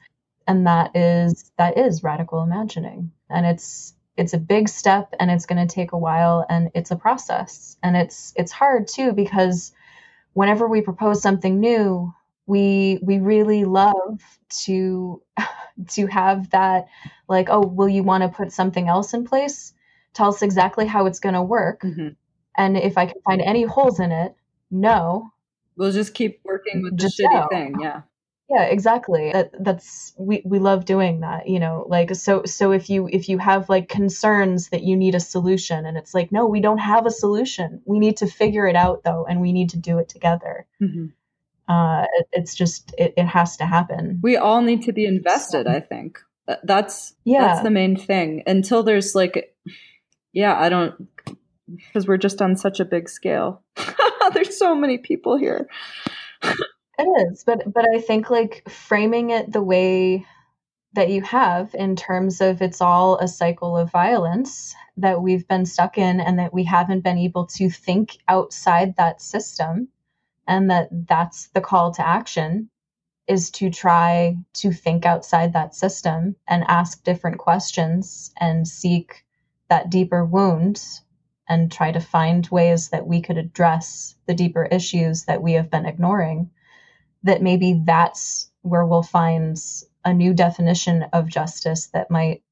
and 0.47 0.67
that 0.67 0.95
is 0.95 1.51
that 1.57 1.78
is 1.78 2.03
radical 2.03 2.43
imagining. 2.43 3.11
And 3.30 3.45
it's 3.45 3.95
it's 4.17 4.34
a 4.34 4.38
big 4.38 4.69
step 4.69 5.13
and 5.19 5.32
it's 5.32 5.47
going 5.47 5.67
to 5.67 5.73
take 5.73 5.93
a 5.93 5.97
while 5.97 6.45
and 6.49 6.69
it's 6.76 6.91
a 6.91 6.95
process. 6.95 7.78
And 7.82 7.97
it's 7.97 8.34
it's 8.36 8.51
hard 8.51 8.88
too 8.88 9.13
because 9.13 9.73
whenever 10.34 10.67
we 10.67 10.82
propose 10.82 11.21
something 11.21 11.59
new 11.59 12.13
we 12.45 12.99
we 13.01 13.19
really 13.19 13.65
love 13.65 14.21
to 14.63 15.21
to 15.89 16.07
have 16.07 16.49
that 16.51 16.87
like 17.27 17.49
oh 17.49 17.65
will 17.65 17.89
you 17.89 18.03
want 18.03 18.23
to 18.23 18.29
put 18.29 18.51
something 18.51 18.87
else 18.87 19.13
in 19.13 19.25
place? 19.25 19.73
Tell 20.13 20.29
us 20.29 20.41
exactly 20.41 20.85
how 20.85 21.07
it's 21.07 21.19
going 21.19 21.35
to 21.35 21.41
work 21.41 21.81
mm-hmm. 21.81 22.09
and 22.57 22.77
if 22.77 22.97
i 22.97 23.05
can 23.05 23.21
find 23.25 23.41
any 23.41 23.63
holes 23.63 23.99
in 23.99 24.11
it 24.11 24.35
no. 24.71 25.31
We'll 25.77 25.91
just 25.91 26.13
keep 26.13 26.39
working 26.43 26.81
with 26.81 26.97
the 26.97 27.07
shitty 27.07 27.33
no. 27.33 27.47
thing 27.49 27.75
yeah. 27.81 28.01
Yeah 28.49 28.63
exactly. 28.63 29.31
That, 29.33 29.51
that's 29.59 30.13
we, 30.17 30.43
we 30.45 30.59
love 30.59 30.85
doing 30.85 31.21
that 31.21 31.49
you 31.49 31.59
know 31.59 31.85
like 31.89 32.15
so 32.15 32.43
so 32.45 32.71
if 32.71 32.89
you 32.89 33.09
if 33.11 33.27
you 33.27 33.39
have 33.39 33.69
like 33.69 33.89
concerns 33.89 34.69
that 34.69 34.83
you 34.83 34.95
need 34.95 35.15
a 35.15 35.19
solution 35.19 35.85
and 35.85 35.97
it's 35.97 36.13
like 36.13 36.31
no 36.31 36.45
we 36.45 36.61
don't 36.61 36.77
have 36.77 37.05
a 37.05 37.11
solution. 37.11 37.81
We 37.85 37.99
need 37.99 38.17
to 38.17 38.27
figure 38.27 38.67
it 38.67 38.75
out 38.75 39.03
though 39.03 39.25
and 39.27 39.41
we 39.41 39.51
need 39.51 39.71
to 39.71 39.77
do 39.77 39.97
it 39.99 40.09
together. 40.09 40.65
Mm-hmm 40.81 41.07
uh, 41.68 42.05
it, 42.18 42.28
it's 42.32 42.55
just 42.55 42.93
it, 42.97 43.13
it 43.18 43.26
has 43.26 43.57
to 43.57 43.66
happen. 43.66 44.20
We 44.22 44.38
all 44.38 44.61
need 44.61 44.84
to 44.84 44.93
be 44.93 45.05
invested. 45.05 45.68
I 45.68 45.80
think 45.80 46.20
that's 46.63 47.16
yeah 47.24 47.41
that's 47.41 47.61
the 47.61 47.72
main 47.72 47.95
thing. 47.95 48.43
Until 48.45 48.84
there's 48.84 49.16
like, 49.16 49.55
yeah, 50.34 50.57
I 50.57 50.70
don't 50.70 51.07
because 51.88 52.07
we're 52.07 52.18
just 52.18 52.41
on 52.41 52.55
such 52.55 52.80
a 52.80 52.86
big 52.86 53.09
scale. 53.09 53.63
there's 54.34 54.57
so 54.57 54.76
many 54.76 54.97
people 54.97 55.38
here. 55.38 55.68
it 56.43 57.30
is, 57.32 57.43
but 57.43 57.72
but 57.74 57.86
I 57.93 57.99
think 57.99 58.30
like 58.30 58.70
framing 58.70 59.32
it 59.32 59.51
the 59.51 59.63
way 59.63 60.26
that 60.93 61.09
you 61.09 61.22
have 61.22 61.76
in 61.76 61.95
terms 61.95 62.41
of 62.41 62.61
it's 62.61 62.82
all 62.82 63.18
a 63.18 63.28
cycle 63.28 63.76
of 63.76 63.91
violence 63.91 64.74
that 64.97 65.22
we've 65.22 65.47
been 65.47 65.66
stuck 65.66 65.97
in 65.97 66.22
and 66.22 66.39
that 66.39 66.53
we 66.53 66.63
haven't 66.63 67.03
been 67.03 67.18
able 67.18 67.47
to 67.47 67.70
think 67.70 68.18
outside 68.30 68.95
that 68.95 69.22
system 69.22 69.89
and 70.47 70.69
that 70.69 70.89
that's 71.07 71.47
the 71.49 71.61
call 71.61 71.91
to 71.91 72.05
action 72.05 72.69
is 73.27 73.49
to 73.49 73.69
try 73.69 74.37
to 74.53 74.71
think 74.71 75.05
outside 75.05 75.53
that 75.53 75.73
system 75.73 76.35
and 76.47 76.63
ask 76.67 77.03
different 77.03 77.39
questions 77.39 78.31
and 78.39 78.67
seek 78.67 79.25
that 79.69 79.89
deeper 79.89 80.23
wound 80.23 80.81
and 81.47 81.71
try 81.71 81.91
to 81.91 81.99
find 81.99 82.47
ways 82.49 82.89
that 82.89 83.07
we 83.07 83.21
could 83.21 83.37
address 83.37 84.15
the 84.27 84.33
deeper 84.33 84.65
issues 84.65 85.25
that 85.25 85.41
we 85.41 85.53
have 85.53 85.69
been 85.71 85.85
ignoring 85.85 86.49
that 87.23 87.41
maybe 87.41 87.81
that's 87.85 88.51
where 88.61 88.85
we'll 88.85 89.03
find 89.03 89.57
a 90.03 90.13
new 90.13 90.33
definition 90.33 91.03
of 91.13 91.27
justice 91.27 91.87
that 91.87 92.11
might 92.11 92.43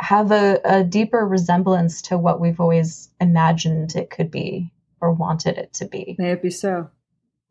have 0.00 0.30
a, 0.30 0.60
a 0.64 0.84
deeper 0.84 1.26
resemblance 1.26 2.02
to 2.02 2.18
what 2.18 2.40
we've 2.40 2.60
always 2.60 3.10
imagined 3.20 3.94
it 3.94 4.10
could 4.10 4.30
be 4.30 4.72
or 5.00 5.12
wanted 5.12 5.58
it 5.58 5.72
to 5.74 5.86
be. 5.86 6.16
May 6.18 6.32
it 6.32 6.42
be 6.42 6.50
so 6.50 6.90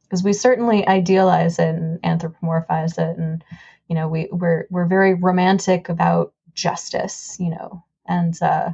because 0.06 0.24
we 0.24 0.34
certainly 0.34 0.88
idealize 0.88 1.60
it 1.60 1.76
and 1.76 2.01
anthropomorphize 2.01 2.97
it 2.97 3.18
and 3.18 3.43
you 3.88 3.95
know 3.95 4.08
we 4.08 4.28
we're 4.32 4.68
we're 4.70 4.86
very 4.86 5.14
romantic 5.14 5.89
about 5.89 6.34
justice 6.53 7.38
you 7.39 7.49
know 7.49 7.84
and 8.08 8.41
uh 8.41 8.72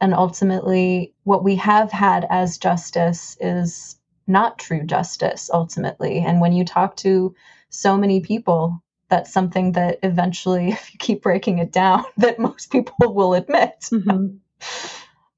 and 0.00 0.14
ultimately 0.14 1.14
what 1.24 1.42
we 1.42 1.56
have 1.56 1.90
had 1.90 2.26
as 2.30 2.58
justice 2.58 3.36
is 3.40 3.96
not 4.26 4.58
true 4.58 4.84
justice 4.84 5.50
ultimately 5.52 6.18
and 6.18 6.40
when 6.40 6.52
you 6.52 6.64
talk 6.64 6.96
to 6.96 7.34
so 7.70 7.96
many 7.96 8.20
people 8.20 8.82
that's 9.08 9.32
something 9.32 9.72
that 9.72 9.98
eventually 10.02 10.68
if 10.72 10.92
you 10.92 10.98
keep 10.98 11.22
breaking 11.22 11.58
it 11.58 11.72
down 11.72 12.04
that 12.16 12.38
most 12.38 12.70
people 12.70 13.14
will 13.14 13.34
admit 13.34 13.76
mm-hmm. 13.92 14.36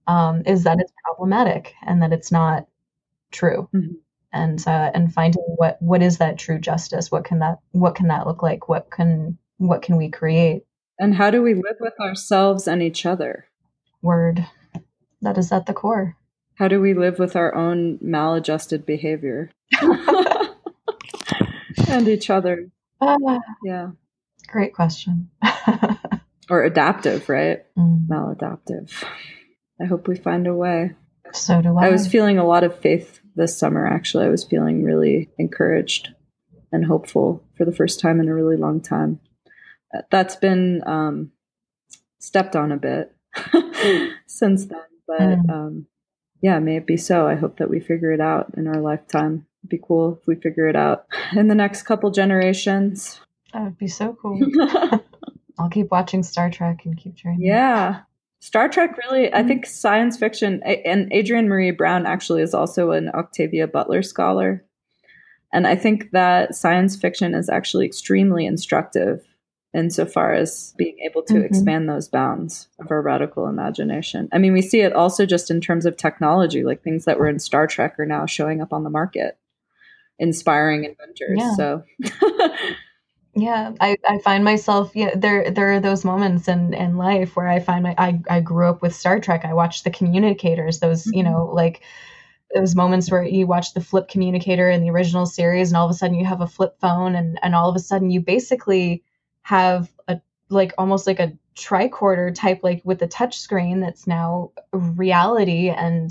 um, 0.13 0.43
is 0.47 0.65
that 0.65 0.79
it's 0.81 0.93
problematic 1.05 1.75
and 1.87 2.03
that 2.03 2.13
it's 2.13 2.33
not 2.33 2.67
true 3.31 3.69
mm-hmm. 3.75 3.95
And 4.33 4.63
uh, 4.67 4.91
and 4.95 5.13
finding 5.13 5.43
what 5.57 5.81
what 5.81 6.03
is 6.03 6.19
that 6.19 6.39
true 6.39 6.59
justice? 6.59 7.11
What 7.11 7.25
can 7.25 7.41
that 7.41 7.59
what 7.73 7.95
can 7.95 8.09
that 8.09 8.27
look 8.27 8.43
like? 8.43 8.69
What 8.69 8.91
can 8.91 9.39
what 9.59 9.83
can 9.83 9.97
we 9.97 10.11
create? 10.11 10.65
And 10.99 11.15
how 11.15 11.31
do 11.31 11.43
we 11.43 11.55
live 11.55 11.77
with 11.81 11.99
ourselves 12.01 12.69
and 12.69 12.83
each 12.83 13.07
other? 13.07 13.47
Word. 14.03 14.47
That 15.23 15.39
is 15.39 15.53
at 15.53 15.67
the 15.67 15.75
core. 15.75 16.17
How 16.55 16.69
do 16.69 16.81
we 16.81 16.95
live 16.95 17.19
with 17.19 17.37
our 17.37 17.55
own 17.55 17.99
maladjusted 18.01 18.87
behavior? 18.87 19.51
And 21.89 22.07
each 22.09 22.31
other. 22.31 22.69
Uh, 23.01 23.17
yeah. 23.65 23.91
Great 24.49 24.75
question. 24.75 25.31
Or 26.51 26.65
adaptive 26.65 27.29
right? 27.29 27.65
Mm. 27.79 28.09
maladaptive. 28.09 29.05
I 29.81 29.85
hope 29.85 30.09
we 30.09 30.17
find 30.17 30.49
a 30.49 30.55
way 30.55 30.97
so 31.33 31.63
do 31.63 31.77
I. 31.77 31.87
I 31.87 31.91
was 31.91 32.07
feeling 32.07 32.39
a 32.39 32.47
lot 32.47 32.65
of 32.65 32.79
faith 32.79 33.21
this 33.35 33.57
summer, 33.57 33.87
actually. 33.87 34.27
I 34.27 34.31
was 34.31 34.45
feeling 34.45 34.85
really 34.85 35.31
encouraged 35.39 36.11
and 36.73 36.85
hopeful 36.85 37.43
for 37.57 37.65
the 37.65 37.75
first 37.75 38.01
time 38.01 38.21
in 38.21 38.29
a 38.29 38.35
really 38.35 38.57
long 38.57 38.81
time. 38.81 39.21
That's 40.11 40.37
been 40.37 40.83
um, 40.87 41.33
stepped 42.19 42.55
on 42.55 42.71
a 42.73 42.77
bit 42.77 43.15
since 44.27 44.67
then. 44.67 44.81
But 45.07 45.21
mm. 45.21 45.51
um, 45.51 45.87
yeah, 46.41 46.59
may 46.59 46.77
it 46.77 46.87
be 46.87 46.97
so. 46.97 47.27
I 47.27 47.35
hope 47.35 47.59
that 47.59 47.71
we 47.71 47.81
figure 47.81 48.13
it 48.13 48.21
out 48.21 48.55
in 48.57 48.67
our 48.67 48.81
lifetime. 48.81 49.47
It'd 49.63 49.71
be 49.71 49.81
cool 49.83 50.19
if 50.21 50.27
we 50.27 50.37
figure 50.37 50.69
it 50.69 50.77
out 50.77 51.07
in 51.37 51.49
the 51.49 51.55
next 51.55 51.83
couple 51.83 52.11
generations. 52.11 53.21
That 53.53 53.63
would 53.63 53.79
be 53.79 53.89
so 53.89 54.17
cool. 54.21 54.39
I'll 55.59 55.69
keep 55.71 55.91
watching 55.91 56.23
Star 56.23 56.51
Trek 56.51 56.85
and 56.85 56.97
keep 56.97 57.17
dreaming. 57.17 57.43
Yeah. 57.43 58.03
Star 58.41 58.69
Trek 58.69 58.97
really, 58.97 59.33
I 59.33 59.39
mm-hmm. 59.39 59.49
think 59.49 59.67
science 59.67 60.17
fiction, 60.17 60.63
and 60.63 61.13
Adrienne 61.13 61.49
Maree 61.49 61.77
Brown 61.77 62.07
actually 62.07 62.43
is 62.43 62.55
also 62.55 62.91
an 62.91 63.11
Octavia 63.11 63.67
Butler 63.67 64.03
scholar. 64.03 64.65
And 65.53 65.67
I 65.67 65.77
think 65.77 66.13
that 66.13 66.55
science 66.55 66.97
fiction 66.97 67.35
is 67.35 67.49
actually 67.49 67.87
extremely 67.87 68.47
instructive 68.47 69.27
insofar 69.75 70.33
as 70.33 70.75
being 70.79 70.99
able 71.01 71.23
to 71.23 71.35
mm-hmm. 71.35 71.45
expand 71.45 71.89
those 71.89 72.09
bounds 72.09 72.69
of 72.81 72.91
our 72.91 73.03
radical 73.03 73.47
imagination. 73.47 74.29
I 74.33 74.39
mean, 74.39 74.53
we 74.53 74.63
see 74.63 74.81
it 74.81 74.93
also 74.93 75.27
just 75.27 75.51
in 75.51 75.61
terms 75.61 75.87
of 75.87 75.97
technology, 75.97 76.65
like 76.65 76.83
things 76.83 77.05
that 77.05 77.19
were 77.19 77.29
in 77.29 77.39
Star 77.39 77.67
Trek 77.67 77.99
are 77.99 78.07
now 78.07 78.27
showing 78.27 78.61
up 78.61 78.73
on 78.73 78.85
the 78.85 78.91
market, 78.91 79.39
inspiring 80.19 80.85
inventors. 80.85 81.39
Yeah. 81.39 81.55
So 81.55 81.85
Yeah, 83.35 83.73
I, 83.81 83.97
I 84.09 84.19
find 84.19 84.43
myself 84.45 84.91
yeah 84.95 85.13
there 85.15 85.51
there 85.53 85.73
are 85.73 85.81
those 85.81 86.05
moments 86.05 86.49
in 86.49 86.75
in 86.75 86.97
life 86.97 87.37
where 87.37 87.49
I 87.49 87.61
find 87.61 87.85
my 87.85 87.95
I 87.97 88.21
I 88.29 88.41
grew 88.41 88.69
up 88.69 88.83
with 88.83 88.95
Star 88.95 89.21
Trek. 89.21 89.45
I 89.45 89.55
watched 89.55 89.85
the 89.85 89.91
communicators, 89.91 90.81
those, 90.81 91.07
you 91.07 91.23
know, 91.23 91.47
mm-hmm. 91.47 91.57
like 91.57 91.83
those 92.55 92.75
moments 92.75 93.11
where 93.11 93.23
you 93.25 93.47
watch 93.47 93.75
the 93.75 93.81
flip 93.81 94.09
communicator 94.09 94.69
in 94.71 94.83
the 94.83 94.91
original 94.91 95.27
series 95.27 95.71
and 95.71 95.77
all 95.77 95.87
of 95.87 95.91
a 95.93 95.95
sudden 95.95 96.17
you 96.17 96.27
have 96.27 96.41
a 96.41 96.47
flip 96.49 96.77
phone 96.81 97.15
and 97.15 97.39
and 97.43 97.55
all 97.55 97.69
of 97.71 97.77
a 97.77 97.81
sudden 97.81 98.11
you 98.11 98.21
basically 98.21 99.05
have 99.43 99.91
a 100.09 100.21
like 100.51 100.73
almost 100.79 101.07
like 101.07 101.21
a 101.21 101.33
tricorder 101.57 102.35
type 102.35 102.61
like 102.65 102.83
with 102.85 103.03
a 103.03 103.07
touch 103.09 103.39
screen 103.39 103.81
that's 103.81 104.07
now 104.07 104.51
reality 104.73 105.69
and 105.71 106.11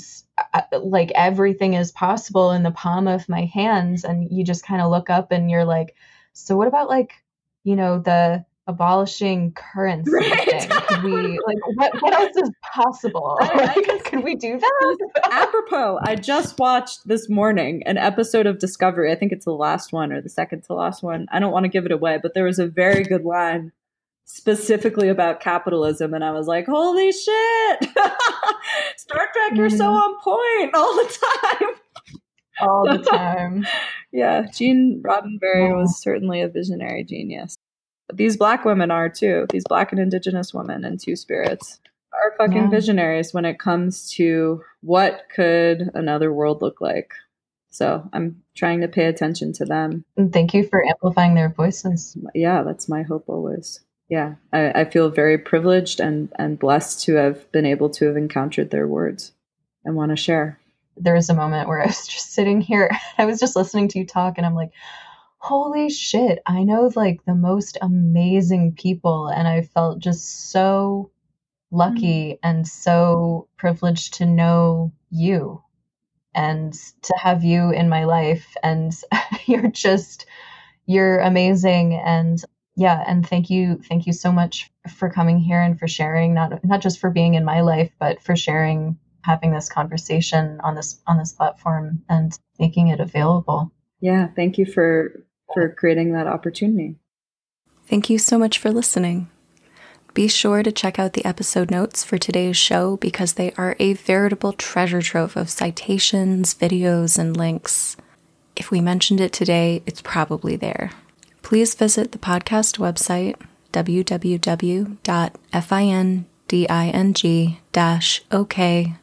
uh, 0.53 0.61
like 0.81 1.11
everything 1.15 1.73
is 1.73 1.91
possible 1.91 2.51
in 2.51 2.63
the 2.63 2.71
palm 2.71 3.07
of 3.07 3.27
my 3.29 3.45
hands 3.45 4.03
and 4.05 4.31
you 4.31 4.43
just 4.43 4.65
kind 4.65 4.81
of 4.81 4.91
look 4.91 5.09
up 5.09 5.31
and 5.31 5.51
you're 5.51 5.65
like 5.65 5.95
so 6.39 6.55
what 6.55 6.67
about 6.67 6.89
like, 6.89 7.13
you 7.63 7.75
know, 7.75 7.99
the 7.99 8.45
abolishing 8.67 9.51
currency 9.53 10.11
right. 10.13 10.61
thing? 10.61 11.03
We 11.03 11.39
like 11.45 11.57
what 11.75 12.01
what 12.01 12.13
else 12.13 12.35
is 12.37 12.51
possible? 12.73 13.37
Like, 13.59 14.05
could 14.05 14.23
we 14.23 14.35
do 14.35 14.57
that? 14.57 14.97
Apropos, 15.31 15.99
I 16.03 16.15
just 16.15 16.57
watched 16.57 17.07
this 17.07 17.29
morning 17.29 17.83
an 17.85 17.97
episode 17.97 18.47
of 18.47 18.59
Discovery. 18.59 19.11
I 19.11 19.15
think 19.15 19.31
it's 19.31 19.45
the 19.45 19.51
last 19.51 19.91
one 19.91 20.11
or 20.11 20.21
the 20.21 20.29
second 20.29 20.63
to 20.63 20.73
last 20.73 21.03
one. 21.03 21.27
I 21.31 21.39
don't 21.39 21.51
want 21.51 21.65
to 21.65 21.69
give 21.69 21.85
it 21.85 21.91
away, 21.91 22.19
but 22.21 22.33
there 22.33 22.45
was 22.45 22.59
a 22.59 22.67
very 22.67 23.03
good 23.03 23.25
line 23.25 23.71
specifically 24.25 25.09
about 25.09 25.39
capitalism 25.39 26.13
and 26.13 26.23
I 26.23 26.31
was 26.31 26.47
like, 26.47 26.65
"Holy 26.67 27.11
shit. 27.11 27.83
Star 28.97 29.27
Trek, 29.33 29.55
you're 29.55 29.69
so 29.69 29.85
mm-hmm. 29.85 29.95
on 29.95 30.19
point 30.21 30.75
all 30.75 30.95
the 30.95 31.17
time." 31.51 31.75
All 32.61 32.85
the 32.85 33.03
time. 33.09 33.65
yeah, 34.11 34.47
Gene 34.51 35.01
Roddenberry 35.05 35.75
was 35.75 36.01
certainly 36.01 36.41
a 36.41 36.47
visionary 36.47 37.03
genius. 37.03 37.55
These 38.13 38.37
black 38.37 38.65
women 38.65 38.91
are 38.91 39.09
too. 39.09 39.45
These 39.49 39.65
black 39.67 39.91
and 39.91 40.01
indigenous 40.01 40.53
women 40.53 40.83
and 40.83 40.99
two 40.99 41.15
spirits 41.15 41.79
are 42.13 42.35
fucking 42.37 42.63
yeah. 42.63 42.69
visionaries 42.69 43.33
when 43.33 43.45
it 43.45 43.59
comes 43.59 44.11
to 44.13 44.61
what 44.81 45.25
could 45.33 45.91
another 45.93 46.33
world 46.33 46.61
look 46.61 46.81
like. 46.81 47.11
So 47.69 48.09
I'm 48.13 48.41
trying 48.55 48.81
to 48.81 48.87
pay 48.87 49.05
attention 49.05 49.53
to 49.53 49.65
them. 49.65 50.03
And 50.17 50.33
thank 50.33 50.53
you 50.53 50.67
for 50.67 50.83
amplifying 50.83 51.35
their 51.35 51.49
voices. 51.49 52.17
Yeah, 52.33 52.63
that's 52.63 52.89
my 52.89 53.03
hope 53.03 53.25
always. 53.27 53.81
Yeah, 54.09 54.35
I, 54.51 54.71
I 54.71 54.85
feel 54.85 55.09
very 55.09 55.37
privileged 55.37 55.99
and, 55.99 56.33
and 56.37 56.57
blessed 56.57 57.03
to 57.05 57.15
have 57.15 57.51
been 57.51 57.67
able 57.67 57.91
to 57.91 58.05
have 58.07 58.17
encountered 58.17 58.71
their 58.71 58.87
words 58.87 59.33
and 59.85 59.95
want 59.95 60.09
to 60.09 60.15
share 60.15 60.59
there 60.99 61.15
was 61.15 61.29
a 61.29 61.35
moment 61.35 61.67
where 61.67 61.81
I 61.81 61.87
was 61.87 62.07
just 62.07 62.33
sitting 62.33 62.61
here, 62.61 62.89
I 63.17 63.25
was 63.25 63.39
just 63.39 63.55
listening 63.55 63.87
to 63.89 63.99
you 63.99 64.05
talk, 64.05 64.37
and 64.37 64.45
I'm 64.45 64.55
like, 64.55 64.71
holy 65.37 65.89
shit, 65.89 66.39
I 66.45 66.63
know 66.63 66.91
like 66.95 67.23
the 67.25 67.35
most 67.35 67.77
amazing 67.81 68.73
people, 68.73 69.27
and 69.27 69.47
I 69.47 69.61
felt 69.61 69.99
just 69.99 70.51
so 70.51 71.11
lucky 71.71 72.33
mm-hmm. 72.33 72.49
and 72.49 72.67
so 72.67 73.47
privileged 73.57 74.15
to 74.15 74.25
know 74.25 74.91
you 75.09 75.63
and 76.35 76.73
to 77.01 77.13
have 77.17 77.43
you 77.43 77.71
in 77.71 77.89
my 77.89 78.05
life. 78.05 78.55
And 78.63 78.93
you're 79.45 79.69
just, 79.69 80.25
you're 80.85 81.19
amazing. 81.19 81.95
And 81.95 82.41
yeah, 82.75 83.03
and 83.05 83.27
thank 83.27 83.49
you, 83.49 83.81
thank 83.87 84.07
you 84.07 84.13
so 84.13 84.31
much 84.31 84.71
for 84.95 85.09
coming 85.09 85.37
here 85.37 85.61
and 85.61 85.77
for 85.77 85.87
sharing, 85.87 86.33
not 86.33 86.63
not 86.63 86.81
just 86.81 86.99
for 86.99 87.09
being 87.09 87.33
in 87.33 87.43
my 87.43 87.61
life, 87.61 87.91
but 87.99 88.21
for 88.21 88.35
sharing 88.35 88.97
having 89.23 89.51
this 89.51 89.69
conversation 89.69 90.59
on 90.61 90.75
this 90.75 91.01
on 91.07 91.17
this 91.17 91.33
platform 91.33 92.03
and 92.09 92.37
making 92.59 92.87
it 92.87 92.99
available. 92.99 93.71
Yeah, 93.99 94.27
thank 94.35 94.57
you 94.57 94.65
for 94.65 95.25
for 95.53 95.73
creating 95.73 96.13
that 96.13 96.27
opportunity. 96.27 96.95
Thank 97.85 98.09
you 98.09 98.19
so 98.19 98.37
much 98.37 98.59
for 98.59 98.71
listening. 98.71 99.29
Be 100.13 100.27
sure 100.27 100.63
to 100.63 100.71
check 100.71 100.99
out 100.99 101.13
the 101.13 101.25
episode 101.25 101.71
notes 101.71 102.03
for 102.03 102.17
today's 102.17 102.57
show 102.57 102.97
because 102.97 103.33
they 103.33 103.51
are 103.53 103.75
a 103.79 103.93
veritable 103.93 104.53
treasure 104.53 105.01
trove 105.01 105.37
of 105.37 105.49
citations, 105.49 106.53
videos, 106.53 107.17
and 107.17 107.37
links. 107.37 107.95
If 108.55 108.71
we 108.71 108.81
mentioned 108.81 109.21
it 109.21 109.31
today, 109.31 109.83
it's 109.85 110.01
probably 110.01 110.55
there. 110.55 110.91
Please 111.41 111.75
visit 111.75 112.11
the 112.11 112.17
podcast 112.17 112.77
website 112.77 113.35
www.finding-ok 116.49 118.95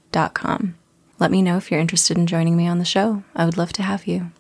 let 1.19 1.31
me 1.31 1.41
know 1.41 1.57
if 1.57 1.71
you're 1.71 1.81
interested 1.81 2.19
in 2.19 2.27
joining 2.27 2.57
me 2.57 2.67
on 2.67 2.79
the 2.79 2.85
show. 2.85 3.23
I 3.35 3.45
would 3.45 3.57
love 3.57 3.73
to 3.75 3.83
have 3.83 4.07
you. 4.07 4.31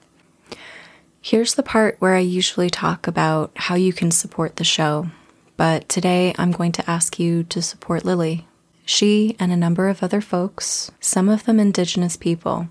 Here's 1.20 1.54
the 1.54 1.62
part 1.62 1.96
where 1.98 2.14
I 2.14 2.20
usually 2.20 2.70
talk 2.70 3.06
about 3.06 3.50
how 3.56 3.74
you 3.74 3.92
can 3.92 4.10
support 4.10 4.56
the 4.56 4.64
show, 4.64 5.08
but 5.56 5.88
today 5.88 6.34
I'm 6.38 6.52
going 6.52 6.72
to 6.72 6.88
ask 6.88 7.18
you 7.18 7.42
to 7.44 7.62
support 7.62 8.04
Lily. 8.04 8.46
She 8.84 9.34
and 9.40 9.50
a 9.50 9.56
number 9.56 9.88
of 9.88 10.02
other 10.02 10.20
folks, 10.20 10.92
some 11.00 11.28
of 11.28 11.44
them 11.44 11.58
Indigenous 11.58 12.16
people, 12.16 12.68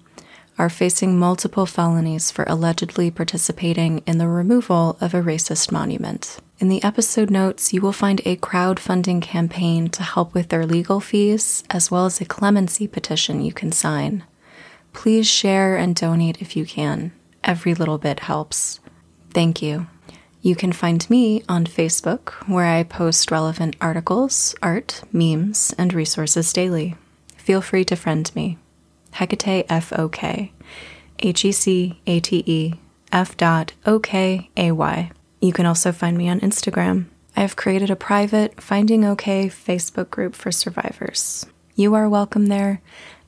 are 0.58 0.70
facing 0.70 1.18
multiple 1.20 1.66
felonies 1.66 2.32
for 2.32 2.46
allegedly 2.48 3.12
participating 3.12 4.00
in 4.06 4.18
the 4.18 4.28
removal 4.28 4.98
of 5.02 5.14
a 5.14 5.22
racist 5.22 5.72
monument. 5.72 6.40
In 6.60 6.70
the 6.70 6.84
episode 6.84 7.30
notes, 7.30 7.74
you 7.74 7.82
will 7.82 7.92
find 7.92 8.22
a 8.24 8.38
crowdfunding 8.38 9.22
campaign 9.22 9.90
to 9.90 10.04
help 10.04 10.34
with 10.34 10.50
their 10.50 10.66
legal 10.66 11.02
fees, 11.02 11.64
as 11.70 11.92
well 11.92 12.06
as 12.06 12.22
a 12.22 12.26
clemency 12.26 12.88
petition 12.88 13.42
you 13.42 13.52
can 13.52 13.74
sign. 13.74 14.24
Please 14.94 15.28
share 15.28 15.76
and 15.76 15.96
donate 15.96 16.42
if 16.42 16.56
you 16.56 16.66
can. 16.66 17.12
Every 17.44 17.74
little 17.74 17.98
bit 17.98 18.22
helps. 18.22 18.80
Thank 19.32 19.62
you. 19.62 19.88
You 20.42 20.56
can 20.56 20.72
find 20.72 21.10
me 21.10 21.44
on 21.50 21.66
Facebook, 21.66 22.30
where 22.48 22.68
I 22.68 22.84
post 22.84 23.32
relevant 23.32 23.76
articles, 23.82 24.56
art, 24.64 25.02
memes, 25.12 25.74
and 25.78 25.94
resources 25.94 26.54
daily. 26.54 26.96
Feel 27.36 27.62
free 27.62 27.84
to 27.86 27.96
friend 27.96 28.32
me. 28.36 28.58
Hecate 29.16 29.66
F 29.70 29.94
O 29.98 30.10
K, 30.10 30.52
H 31.20 31.46
E 31.46 31.52
C 31.52 32.02
A 32.06 32.20
T 32.20 32.44
E 32.46 32.74
F 33.12 33.38
dot 33.38 33.74
O 33.86 34.00
K 34.00 34.50
A 34.58 34.72
Y. 34.72 35.12
You 35.42 35.54
can 35.54 35.66
also 35.66 35.92
find 35.92 36.18
me 36.18 36.30
on 36.30 36.40
Instagram. 36.42 37.06
I 37.36 37.42
have 37.42 37.56
created 37.56 37.90
a 37.90 37.96
private 37.96 38.62
Finding 38.62 39.06
OK 39.06 39.48
Facebook 39.48 40.10
group 40.10 40.36
for 40.36 40.52
survivors. 40.52 41.46
You 41.76 41.94
are 41.94 42.10
welcome 42.10 42.48
there, 42.48 42.82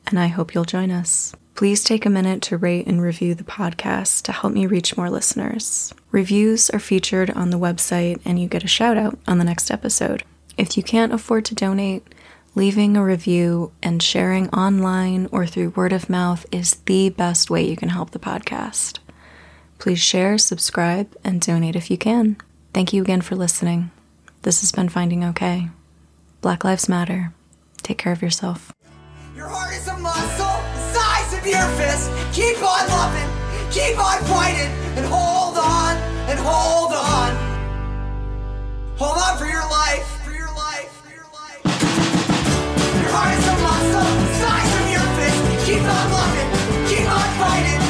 and 0.05 0.19
I 0.19 0.27
hope 0.27 0.53
you'll 0.53 0.65
join 0.65 0.91
us. 0.91 1.33
Please 1.55 1.83
take 1.83 2.05
a 2.05 2.09
minute 2.09 2.41
to 2.43 2.57
rate 2.57 2.85
and 2.85 3.01
review 3.01 3.33
the 3.33 3.43
podcast 3.43 4.21
to 4.23 4.31
help 4.31 4.53
me 4.53 4.65
reach 4.65 4.95
more 4.95 5.09
listeners. 5.09 5.93
Reviews 6.11 6.69
are 6.69 6.79
featured 6.79 7.31
on 7.31 7.49
the 7.49 7.59
website, 7.59 8.21
and 8.23 8.39
you 8.39 8.47
get 8.47 8.63
a 8.63 8.67
shout 8.67 8.97
out 8.97 9.17
on 9.27 9.37
the 9.37 9.43
next 9.43 9.71
episode. 9.71 10.23
If 10.57 10.77
you 10.77 10.83
can't 10.83 11.13
afford 11.13 11.45
to 11.45 11.55
donate, 11.55 12.05
leaving 12.57 12.97
a 12.97 13.03
review 13.03 13.71
and 13.83 14.01
sharing 14.01 14.49
online 14.49 15.29
or 15.31 15.45
through 15.45 15.69
word 15.75 15.93
of 15.93 16.09
mouth 16.09 16.43
is 16.51 16.77
the 16.87 17.07
best 17.07 17.51
way 17.51 17.61
you 17.61 17.75
can 17.75 17.89
help 17.89 18.09
the 18.09 18.17
podcast. 18.17 18.97
Please 19.77 19.99
share, 19.99 20.39
subscribe, 20.39 21.15
and 21.23 21.39
donate 21.39 21.75
if 21.75 21.91
you 21.91 21.99
can. 21.99 22.35
Thank 22.73 22.93
you 22.93 23.03
again 23.03 23.21
for 23.21 23.35
listening. 23.35 23.91
This 24.41 24.61
has 24.61 24.71
been 24.71 24.89
Finding 24.89 25.23
Okay. 25.23 25.69
Black 26.41 26.63
Lives 26.63 26.89
Matter. 26.89 27.31
Take 27.83 27.99
care 27.99 28.11
of 28.11 28.23
yourself. 28.23 28.73
Your 29.35 29.47
heart 29.47 29.75
is 29.75 29.87
a 29.87 29.95
muscle, 29.95 30.57
the 30.73 30.97
size 30.97 31.37
of 31.37 31.45
your 31.45 31.67
fist. 31.77 32.09
Keep 32.33 32.57
on 32.57 32.87
loving, 32.89 33.29
keep 33.69 33.99
on 34.01 34.17
fighting, 34.25 34.73
and 34.97 35.05
hold 35.05 35.57
on, 35.59 35.95
and 36.25 36.39
hold 36.39 36.91
on. 36.91 37.37
Hold 38.97 39.17
on 39.21 39.37
for 39.37 39.45
your 39.45 39.61
life 39.69 40.16
heart 43.17 43.33
is 43.33 43.47
muscle, 43.65 44.11
size 44.41 44.73
of 44.79 44.85
your 44.93 45.07
fist. 45.17 45.65
Keep 45.65 45.83
on 45.95 46.05
loving, 46.13 46.49
keep 46.89 47.07
on 47.09 47.29
fighting. 47.41 47.86